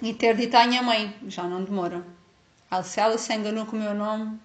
e 0.00 0.12
ter 0.12 0.36
dito 0.36 0.54
à 0.56 0.66
minha 0.66 0.82
mãe: 0.82 1.14
já 1.28 1.44
não 1.44 1.62
demora. 1.62 2.04
Se 2.84 3.00
ela 3.00 3.18
se 3.18 3.32
enganou 3.34 3.66
com 3.66 3.76
o 3.76 3.80
meu 3.80 3.94
nome, 3.94 4.38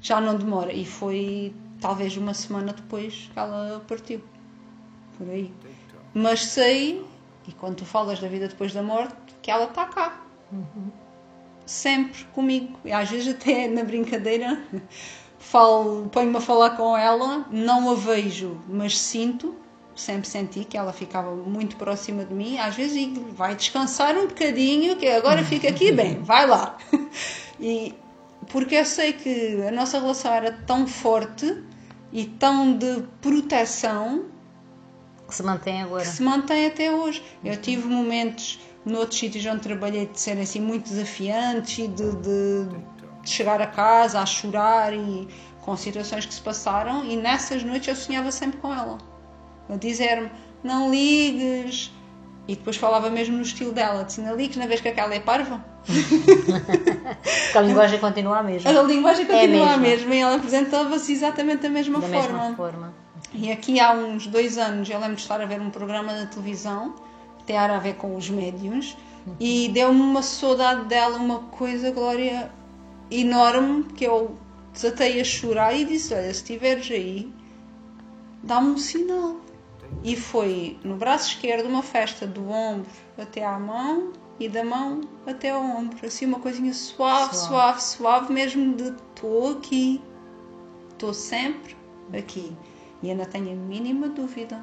já 0.00 0.20
não 0.20 0.36
demora. 0.36 0.72
E 0.72 0.84
foi 0.84 1.54
talvez 1.80 2.16
uma 2.16 2.34
semana 2.34 2.72
depois 2.72 3.30
que 3.32 3.38
ela 3.38 3.82
partiu. 3.88 4.22
Por 5.16 5.28
aí. 5.28 5.52
Mas 6.12 6.44
sei, 6.44 7.04
e 7.48 7.52
quando 7.52 7.76
tu 7.76 7.84
falas 7.84 8.20
da 8.20 8.28
vida 8.28 8.48
depois 8.48 8.72
da 8.72 8.82
morte, 8.82 9.14
que 9.42 9.50
ela 9.50 9.64
está 9.64 9.86
cá. 9.86 10.20
Sempre 11.64 12.24
comigo. 12.26 12.78
E 12.84 12.92
às 12.92 13.08
vezes 13.08 13.34
até 13.34 13.68
na 13.68 13.84
brincadeira 13.84 14.62
falo, 15.38 16.08
ponho-me 16.10 16.36
a 16.36 16.40
falar 16.40 16.70
com 16.76 16.96
ela, 16.96 17.46
não 17.50 17.90
a 17.90 17.94
vejo, 17.94 18.60
mas 18.68 18.98
sinto, 18.98 19.54
sempre 20.00 20.28
senti 20.28 20.64
que 20.64 20.76
ela 20.76 20.92
ficava 20.92 21.34
muito 21.34 21.76
próxima 21.76 22.24
de 22.24 22.34
mim. 22.34 22.58
Às 22.58 22.74
vezes 22.76 22.94
digo, 22.94 23.32
vai 23.32 23.54
descansar 23.54 24.16
um 24.16 24.26
bocadinho, 24.26 24.96
que 24.96 25.06
agora 25.08 25.44
fica 25.44 25.68
aqui 25.68 25.92
bem, 25.92 26.22
vai 26.22 26.46
lá. 26.46 26.76
E 27.62 27.94
porque 28.50 28.74
eu 28.76 28.86
sei 28.86 29.12
que 29.12 29.62
a 29.68 29.70
nossa 29.70 30.00
relação 30.00 30.32
era 30.32 30.50
tão 30.66 30.86
forte 30.86 31.62
e 32.10 32.24
tão 32.24 32.74
de 32.76 33.02
proteção 33.20 34.24
Que 35.28 35.34
se 35.34 35.42
mantém 35.42 35.82
agora. 35.82 36.02
que 36.02 36.08
se 36.08 36.22
mantém 36.22 36.66
até 36.66 36.90
hoje. 36.90 37.22
Eu 37.44 37.56
tive 37.58 37.86
momentos 37.86 38.58
noutros 38.86 39.18
sítios 39.20 39.44
onde 39.44 39.60
trabalhei 39.60 40.06
de 40.06 40.18
serem 40.18 40.42
assim 40.42 40.60
muito 40.60 40.88
desafiantes 40.88 41.78
e 41.84 41.88
de, 41.88 42.10
de- 42.16 42.64
de 43.22 43.30
chegar 43.30 43.60
a 43.60 43.66
casa 43.66 44.20
a 44.20 44.24
chorar 44.24 44.94
e 44.94 45.28
com 45.60 45.76
situações 45.76 46.24
que 46.24 46.32
se 46.32 46.40
passaram 46.40 47.04
e 47.04 47.16
nessas 47.18 47.62
noites 47.62 47.88
eu 47.88 47.94
sonhava 47.94 48.32
sempre 48.32 48.58
com 48.58 48.72
ela. 48.72 48.96
A 49.72 49.76
dizer-me, 49.76 50.30
não 50.62 50.90
ligues. 50.90 51.92
E 52.48 52.56
depois 52.56 52.76
falava 52.76 53.08
mesmo 53.10 53.36
no 53.36 53.42
estilo 53.42 53.70
dela, 53.72 54.02
disse, 54.02 54.20
não 54.20 54.34
ligues 54.34 54.56
na 54.56 54.66
vez 54.66 54.80
que 54.80 54.88
aquela 54.88 55.14
é 55.14 55.20
parva. 55.20 55.64
Porque 55.86 57.58
a 57.58 57.60
linguagem 57.60 57.98
continua 58.00 58.38
a 58.38 58.42
mesma. 58.42 58.70
A 58.70 58.82
linguagem 58.82 59.26
continua 59.26 59.70
É 59.70 59.74
a 59.74 59.76
mesmo. 59.76 60.08
mesma 60.08 60.14
e 60.14 60.18
ela 60.18 60.36
apresentava-se 60.36 61.12
exatamente 61.12 61.62
da 61.62 61.68
mesma 61.68 62.00
da 62.00 62.08
forma. 62.08 62.38
mesma 62.38 62.56
forma. 62.56 62.94
E 63.32 63.52
aqui 63.52 63.78
há 63.78 63.92
uns 63.92 64.26
dois 64.26 64.58
anos 64.58 64.88
eu 64.90 64.98
lembro 64.98 65.14
de 65.16 65.22
estar 65.22 65.40
a 65.40 65.44
ver 65.46 65.60
um 65.60 65.70
programa 65.70 66.12
na 66.12 66.26
televisão 66.26 66.94
que 67.38 67.44
tem 67.44 67.56
a 67.56 67.78
ver 67.78 67.94
com 67.94 68.16
os 68.16 68.28
médiums 68.28 68.96
e 69.38 69.68
deu-me 69.68 70.00
uma 70.00 70.22
saudade 70.22 70.86
dela, 70.86 71.16
uma 71.18 71.38
coisa, 71.40 71.90
Glória, 71.92 72.50
enorme 73.10 73.84
que 73.94 74.04
eu 74.04 74.36
desatei 74.72 75.20
a 75.20 75.24
chorar 75.24 75.74
e 75.74 75.84
disse: 75.84 76.12
Olha, 76.14 76.24
se 76.24 76.30
estiveres 76.40 76.90
aí, 76.90 77.32
dá-me 78.42 78.70
um 78.70 78.78
sinal. 78.78 79.36
E 80.02 80.16
foi 80.16 80.78
no 80.82 80.96
braço 80.96 81.28
esquerdo 81.30 81.66
uma 81.66 81.82
festa 81.82 82.26
do 82.26 82.48
ombro 82.50 82.90
até 83.18 83.44
à 83.44 83.58
mão 83.58 84.12
e 84.38 84.48
da 84.48 84.64
mão 84.64 85.02
até 85.26 85.50
ao 85.50 85.62
ombro. 85.62 86.06
Assim, 86.06 86.24
uma 86.26 86.40
coisinha 86.40 86.72
suave, 86.72 87.34
Suave. 87.34 87.46
suave, 87.48 87.82
suave, 87.82 88.32
mesmo 88.32 88.74
de 88.74 88.88
estou 88.88 89.58
aqui, 89.58 90.00
estou 90.92 91.12
sempre 91.12 91.76
aqui. 92.16 92.56
E 93.02 93.10
ainda 93.10 93.26
tenho 93.26 93.52
a 93.52 93.54
mínima 93.54 94.08
dúvida. 94.08 94.62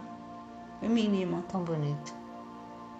A 0.81 0.87
mínima. 0.87 1.43
Tão 1.49 1.63
bonito. 1.63 2.13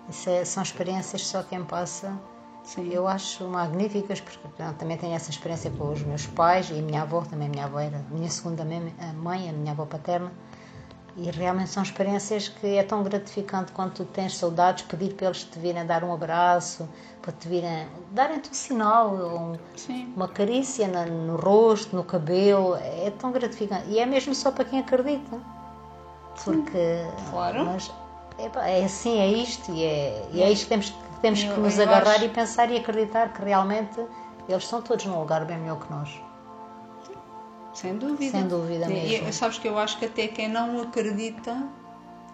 Isso 0.09 0.29
é- 0.29 0.45
são 0.45 0.63
experiências 0.63 1.25
só 1.27 1.43
quem 1.43 1.63
passa 1.63 2.17
Sim. 2.63 2.89
eu 2.91 3.07
acho 3.07 3.47
magníficas, 3.47 4.19
porque 4.21 4.39
pronto, 4.55 4.75
também 4.77 4.97
tenho 4.97 5.13
essa 5.13 5.29
experiência 5.29 5.69
com 5.71 5.91
os 5.91 6.01
meus 6.03 6.25
pais 6.27 6.69
e 6.69 6.79
a 6.79 6.81
minha 6.81 7.01
avó, 7.01 7.21
também 7.21 7.47
a 7.47 7.51
minha 7.51 7.65
avó 7.65 7.79
era 7.79 7.97
a 7.97 8.13
minha 8.13 8.29
segunda 8.29 8.65
mãe, 9.15 9.49
a 9.49 9.53
minha 9.53 9.71
avó 9.71 9.85
paterna. 9.85 10.31
E 11.19 11.31
realmente 11.31 11.71
são 11.71 11.81
experiências 11.81 12.47
que 12.47 12.77
é 12.77 12.83
tão 12.83 13.01
gratificante 13.01 13.71
quando 13.71 13.91
tu 13.93 14.05
tens 14.05 14.37
saudades, 14.37 14.83
pedir 14.85 15.13
para 15.15 15.25
eles 15.27 15.43
te 15.43 15.57
virem 15.57 15.83
dar 15.83 16.03
um 16.03 16.13
abraço, 16.13 16.87
para 17.23 17.31
te 17.31 17.47
virem, 17.47 17.87
darem-te 18.11 18.51
um 18.51 18.53
sinal, 18.53 19.09
um- 19.15 19.57
Sim. 19.75 20.13
uma 20.15 20.27
carícia 20.27 20.87
na- 20.87 21.07
no 21.07 21.35
rosto, 21.35 21.95
no 21.95 22.03
cabelo, 22.03 22.75
é 22.75 23.11
tão 23.17 23.31
gratificante. 23.31 23.89
E 23.89 23.97
é 23.97 24.05
mesmo 24.05 24.35
só 24.35 24.51
para 24.51 24.63
quem 24.65 24.79
acredita. 24.79 25.39
Porque. 26.43 27.03
Claro. 27.31 27.65
Mas 27.65 27.91
epá, 28.37 28.67
é 28.67 28.85
assim, 28.85 29.17
é 29.19 29.27
isto, 29.27 29.71
e 29.71 29.83
é, 29.83 30.27
e 30.31 30.43
é 30.43 30.51
isto 30.51 30.63
que 30.65 30.69
temos, 30.69 30.89
que 30.91 31.19
temos 31.21 31.43
que 31.43 31.59
nos 31.59 31.79
agarrar 31.79 32.23
e 32.23 32.29
pensar 32.29 32.69
e 32.69 32.77
acreditar 32.77 33.33
que 33.33 33.43
realmente 33.43 33.99
eles 34.47 34.63
estão 34.63 34.83
todos 34.83 35.03
num 35.07 35.19
lugar 35.19 35.43
bem 35.45 35.57
melhor 35.57 35.79
que 35.79 35.91
nós. 35.91 36.21
Sem 37.77 37.95
dúvida. 37.97 38.31
Sem 38.31 38.47
dúvida 38.47 38.87
mesmo. 38.87 39.27
E, 39.29 39.33
sabes 39.33 39.59
que 39.59 39.67
eu 39.67 39.77
acho 39.77 39.97
que 39.99 40.05
até 40.05 40.27
quem 40.27 40.47
não 40.47 40.81
acredita 40.81 41.55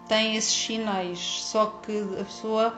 tem 0.08 0.36
esses 0.36 0.52
sinais. 0.54 1.18
Só 1.18 1.66
que 1.82 1.98
a 2.20 2.24
pessoa 2.24 2.74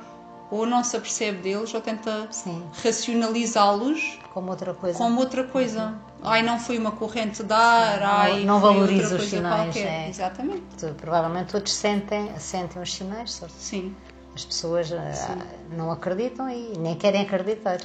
ou 0.51 0.67
não 0.67 0.83
se 0.85 0.97
apercebe 0.97 1.39
deles 1.39 1.73
ou 1.75 1.81
tenta 1.81 2.29
Sim. 2.31 2.63
racionalizá-los 2.83 4.19
Como 4.33 4.51
outra 4.51 4.75
coisa. 4.75 4.97
como 4.99 5.21
outra 5.21 5.45
coisa. 5.45 5.95
Ai, 6.23 6.43
não 6.43 6.59
foi 6.59 6.79
uma 6.79 6.91
corrente 6.93 7.43
de 7.43 7.53
ar, 7.53 8.03
ai, 8.03 8.45
não 8.45 8.59
valoriza 8.61 9.17
os 9.17 9.25
sinais, 9.29 9.77
é. 9.77 10.09
Exatamente. 10.09 10.63
Tu- 10.79 10.95
provavelmente 10.95 11.53
todos 11.53 11.73
sentem, 11.73 12.31
sentem 12.39 12.81
os 12.83 12.93
sinais, 12.93 13.33
só 13.33 13.47
Sim. 13.49 13.95
as 14.35 14.45
pessoas 14.45 14.93
ah, 14.93 15.37
não 15.71 15.91
acreditam 15.91 16.49
e 16.51 16.73
nem 16.79 16.95
querem 16.97 17.23
acreditar. 17.23 17.79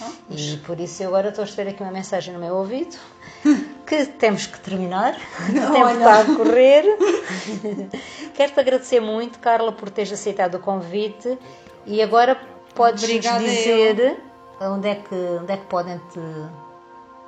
Ah, 0.00 0.10
E 0.30 0.56
por 0.58 0.78
isso 0.80 1.02
eu 1.02 1.08
agora 1.08 1.28
estou 1.30 1.42
a 1.42 1.46
receber 1.46 1.70
aqui 1.70 1.82
uma 1.82 1.92
mensagem 1.92 2.32
no 2.32 2.40
meu 2.40 2.54
ouvido 2.56 2.96
que 3.88 4.04
temos 4.04 4.46
que 4.46 4.60
terminar, 4.60 5.14
o 5.48 5.72
tempo 5.72 5.78
Olha. 5.78 5.92
está 5.92 6.20
a 6.20 6.24
correr. 6.24 6.84
Quero-te 8.34 8.60
agradecer 8.60 9.00
muito, 9.00 9.38
Carla, 9.38 9.72
por 9.72 9.88
teres 9.88 10.12
aceitado 10.12 10.56
o 10.56 10.58
convite 10.60 11.38
e 11.86 12.02
agora 12.02 12.38
podes 12.74 13.02
Obrigada 13.04 13.42
dizer 13.42 14.22
onde 14.60 14.88
é, 14.88 14.94
que, 14.96 15.14
onde, 15.14 15.52
é 15.52 15.56
que 15.56 15.66
podem 15.66 15.98
te, 16.12 16.20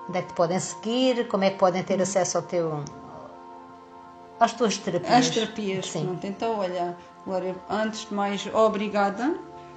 onde 0.08 0.18
é 0.18 0.22
que 0.22 0.28
te 0.28 0.34
podem 0.34 0.60
seguir, 0.60 1.28
como 1.28 1.44
é 1.44 1.50
que 1.50 1.56
podem 1.56 1.82
ter 1.82 2.00
acesso 2.02 2.36
ao 2.36 2.42
teu, 2.42 2.84
às 4.38 4.52
tuas 4.52 4.76
terapias. 4.76 5.12
As 5.12 5.30
terapias, 5.30 5.86
Sim. 5.86 6.04
pronto. 6.04 6.26
Então, 6.26 6.58
olha, 6.58 6.94
Glória, 7.24 7.54
antes 7.70 8.06
de 8.06 8.14
mais, 8.14 8.46
obrigada. 8.52 9.34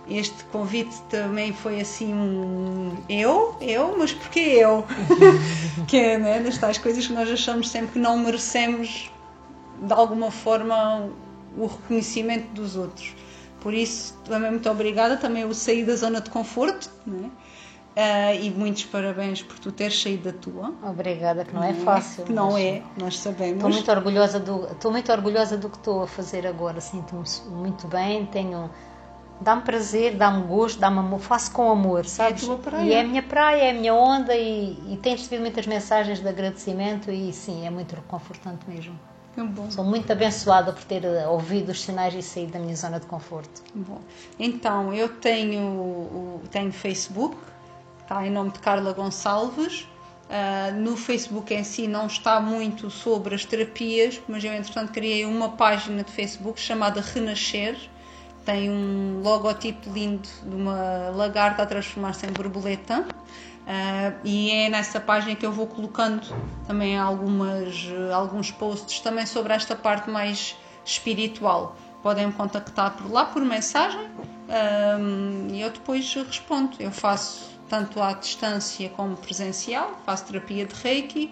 Este 0.08 0.44
convite 0.46 1.02
também 1.10 1.54
foi 1.54 1.80
assim 1.80 2.14
um 2.14 2.98
eu, 3.08 3.56
eu, 3.62 3.96
mas 3.98 4.12
porquê 4.12 4.40
eu? 4.40 4.86
que 5.88 5.98
é, 5.98 6.18
né, 6.18 6.40
das 6.42 6.58
tais 6.58 6.78
coisas 6.78 7.08
que 7.08 7.14
nós 7.14 7.30
achamos 7.32 7.70
sempre 7.70 7.94
que 7.94 8.00
não 8.00 8.18
merecemos 8.18 9.10
de 9.82 9.94
alguma 9.94 10.30
forma 10.30 11.10
o 11.58 11.68
reconhecimento 11.68 12.52
dos 12.54 12.76
outros. 12.76 13.16
Por 13.62 13.74
isso, 13.74 14.14
também 14.26 14.52
muito 14.52 14.70
obrigada. 14.70 15.16
Também 15.16 15.44
eu 15.44 15.54
saí 15.54 15.86
da 15.86 15.96
zona 15.96 16.20
de 16.20 16.30
conforto, 16.30 16.90
né? 17.08 17.32
Ah, 17.96 18.34
e 18.34 18.50
muitos 18.50 18.86
parabéns 18.86 19.44
por 19.44 19.60
tu 19.60 19.72
teres 19.72 20.02
saído 20.02 20.32
da 20.32 20.38
tua. 20.38 20.74
Obrigada, 20.84 21.46
que 21.46 21.54
não 21.54 21.64
é 21.64 21.74
fácil. 21.74 22.26
Que 22.26 22.34
não 22.34 22.58
é, 22.58 22.82
nós 22.98 23.20
sabemos. 23.20 23.56
Estou 23.56 23.70
muito 23.70 23.92
orgulhosa 23.92 24.40
do, 24.40 24.66
estou 24.66 24.92
muito 24.92 25.12
orgulhosa 25.12 25.58
do 25.58 25.70
que 25.70 25.78
estou 25.78 26.04
a 26.04 26.08
fazer 26.08 26.48
agora. 26.48 26.82
Sinto-me 26.82 27.24
muito 27.52 27.88
bem, 27.88 28.26
tenho, 28.26 28.70
dá-me 29.42 29.62
prazer, 29.62 30.16
dá-me 30.16 30.44
gosto, 30.44 30.80
dá-me 30.80 31.00
amor, 31.00 31.20
faço 31.20 31.52
com 31.52 31.70
amor, 31.72 32.06
sabes? 32.06 32.46
tua 32.46 32.58
praia. 32.58 32.84
E 32.84 32.94
é 32.94 33.02
a 33.02 33.04
minha 33.04 33.24
praia, 33.24 33.64
é 33.64 33.72
a 33.72 33.74
minha 33.74 33.94
onda 33.94 34.36
e, 34.36 34.78
e 34.92 34.98
tenho 35.02 35.18
recebido 35.18 35.42
muitas 35.42 35.68
mensagens 35.68 36.20
de 36.20 36.28
agradecimento 36.28 37.12
e 37.12 37.32
sim, 37.34 37.66
é 37.66 37.70
muito 37.70 37.96
reconfortante 37.96 38.68
mesmo. 38.68 38.98
Bom. 39.36 39.70
Sou 39.72 39.84
muito 39.84 40.12
abençoada 40.12 40.72
por 40.72 40.84
ter 40.84 41.04
eh, 41.04 41.28
ouvido 41.28 41.72
os 41.72 41.82
sinais 41.82 42.14
e 42.14 42.22
saído 42.22 42.52
da 42.52 42.60
minha 42.60 42.76
zona 42.76 43.00
de 43.00 43.08
conforto. 43.08 43.64
Bom, 43.74 44.00
então 44.38 44.94
eu 44.94 45.10
tenho, 45.10 46.40
tenho 46.52 46.72
Facebook, 46.72 47.36
está 48.00 48.28
em 48.28 48.30
nome 48.30 48.52
de 48.52 48.60
Carla 48.60 48.94
Gonçalves. 48.94 49.88
Ah, 50.30 50.72
no 50.72 50.98
Facebook 50.98 51.54
em 51.54 51.64
si 51.64 51.88
não 51.88 52.08
está 52.08 52.40
muito 52.40 52.90
sobre 52.90 53.36
as 53.36 53.46
terapias, 53.46 54.20
mas 54.28 54.44
eu 54.44 54.52
entretanto 54.52 54.92
criei 54.92 55.26
uma 55.26 55.50
página 55.50 56.04
de 56.04 56.12
Facebook 56.12 56.60
chamada 56.60 57.02
Renascer. 57.02 57.78
Tem 58.46 58.70
um 58.70 59.22
logotipo 59.22 59.90
lindo 59.90 60.28
de 60.44 60.56
uma 60.56 61.10
lagarta 61.16 61.64
a 61.64 61.66
transformar-se 61.66 62.26
em 62.26 62.32
borboleta. 62.32 63.06
Ah, 63.66 64.14
e 64.24 64.52
é 64.52 64.70
nessa 64.70 65.00
página 65.00 65.36
que 65.36 65.46
eu 65.46 65.52
vou 65.52 65.68
colocando 65.68 66.28
também 66.68 66.98
algumas, 66.98 67.88
alguns 68.14 68.52
posts 68.52 69.00
também 69.00 69.26
sobre 69.26 69.54
esta 69.54 69.76
parte 69.76 70.10
mais 70.10 70.56
espiritual. 70.86 71.76
Podem 72.02 72.28
me 72.28 72.34
contactar 72.34 72.92
por 72.98 73.10
lá 73.10 73.26
por 73.26 73.42
mensagem 73.44 74.06
ahm, 74.50 75.48
e 75.50 75.62
eu 75.62 75.70
depois 75.72 76.14
respondo. 76.14 76.76
Eu 76.80 76.92
faço 76.92 77.58
tanto 77.70 78.02
à 78.02 78.12
distância 78.12 78.90
como 78.90 79.16
presencial, 79.16 79.98
faço 80.06 80.26
terapia 80.26 80.66
de 80.66 80.76
Reiki, 80.76 81.32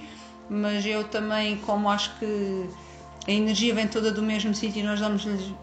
mas 0.49 0.85
eu 0.85 1.03
também, 1.03 1.57
como 1.57 1.89
acho 1.89 2.17
que 2.17 2.69
a 3.27 3.31
energia 3.31 3.75
vem 3.75 3.87
toda 3.87 4.11
do 4.11 4.21
mesmo 4.21 4.55
sítio 4.55 4.79
e 4.79 4.83
nós 4.83 4.99
damos-lhes 4.99 5.53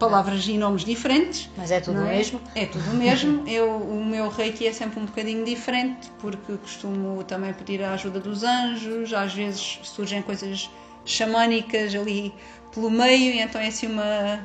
palavras 0.00 0.48
e 0.48 0.56
nomes 0.56 0.82
diferentes. 0.82 1.48
Mas 1.56 1.70
é 1.70 1.78
tudo 1.78 2.00
o 2.00 2.06
é? 2.06 2.16
mesmo? 2.16 2.40
É 2.54 2.64
tudo 2.64 2.90
o 2.90 2.94
mesmo. 2.94 3.44
Eu, 3.46 3.76
o 3.76 4.04
meu 4.04 4.28
reiki 4.30 4.66
é 4.66 4.72
sempre 4.72 4.98
um 4.98 5.04
bocadinho 5.04 5.44
diferente, 5.44 6.10
porque 6.18 6.54
costumo 6.54 7.22
também 7.24 7.52
pedir 7.52 7.84
a 7.84 7.92
ajuda 7.92 8.18
dos 8.18 8.42
anjos, 8.42 9.12
às 9.12 9.34
vezes 9.34 9.78
surgem 9.82 10.22
coisas 10.22 10.70
xamânicas 11.04 11.94
ali 11.94 12.34
pelo 12.74 12.90
meio, 12.90 13.34
e 13.34 13.40
então 13.40 13.60
é 13.60 13.68
assim 13.68 13.88
uma, 13.88 14.40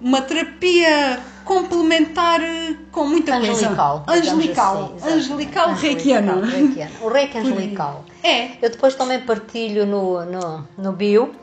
uma 0.00 0.22
terapia 0.22 1.20
complementar 1.44 2.40
com 2.92 3.06
muita 3.06 3.36
Angelical. 3.36 4.04
coisa. 4.06 4.20
Angelical. 4.20 4.94
assim, 4.96 5.12
angelical 5.12 5.74
reikiano. 5.74 6.40
reikiano. 6.42 6.92
O 7.00 7.08
reiki 7.08 7.36
angelical. 7.38 8.04
É. 8.22 8.52
Eu 8.62 8.70
depois 8.70 8.94
também 8.94 9.20
partilho 9.20 9.86
no, 9.86 10.24
no, 10.24 10.68
no 10.78 10.92
bio, 10.92 11.34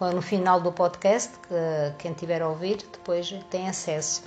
no 0.00 0.22
final 0.22 0.60
do 0.60 0.72
podcast, 0.72 1.32
que 1.40 1.94
quem 1.98 2.12
tiver 2.12 2.40
a 2.40 2.48
ouvir 2.48 2.76
depois 2.92 3.34
tem 3.50 3.68
acesso. 3.68 4.22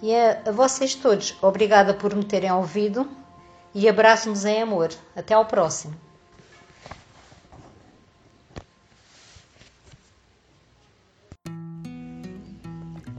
E 0.00 0.14
a, 0.14 0.42
a 0.46 0.52
vocês 0.52 0.94
todos, 0.94 1.36
obrigada 1.42 1.94
por 1.94 2.14
me 2.14 2.24
terem 2.24 2.50
ouvido 2.52 3.08
e 3.74 3.88
abraço-nos 3.88 4.44
em 4.44 4.62
amor. 4.62 4.90
Até 5.16 5.34
ao 5.34 5.44
próximo. 5.46 5.94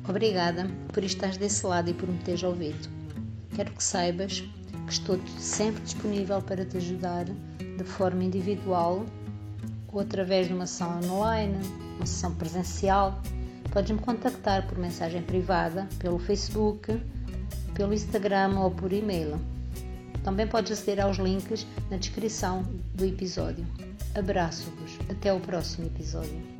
Obrigada 0.07 0.69
por 0.93 1.03
estares 1.03 1.37
desse 1.37 1.65
lado 1.65 1.89
e 1.89 1.93
por 1.93 2.07
me 2.07 2.19
teres 2.19 2.43
ouvido. 2.43 2.87
Quero 3.55 3.71
que 3.71 3.83
saibas 3.83 4.41
que 4.85 4.93
estou 4.93 5.19
sempre 5.39 5.81
disponível 5.81 6.41
para 6.41 6.65
te 6.65 6.77
ajudar 6.77 7.25
de 7.25 7.83
forma 7.83 8.23
individual 8.23 9.05
ou 9.93 10.01
através 10.01 10.47
de 10.47 10.53
uma 10.53 10.65
sessão 10.65 10.99
online, 11.03 11.55
uma 11.95 12.05
sessão 12.05 12.33
presencial. 12.35 13.21
Podes-me 13.71 13.99
contactar 13.99 14.67
por 14.67 14.77
mensagem 14.77 15.21
privada, 15.21 15.87
pelo 15.99 16.19
Facebook, 16.19 16.99
pelo 17.73 17.93
Instagram 17.93 18.59
ou 18.59 18.71
por 18.71 18.91
e-mail. 18.91 19.39
Também 20.23 20.47
podes 20.47 20.71
aceder 20.71 21.03
aos 21.03 21.17
links 21.17 21.65
na 21.89 21.97
descrição 21.97 22.63
do 22.93 23.05
episódio. 23.05 23.65
Abraço-vos. 24.15 24.97
Até 25.09 25.33
o 25.33 25.39
próximo 25.39 25.87
episódio. 25.87 26.52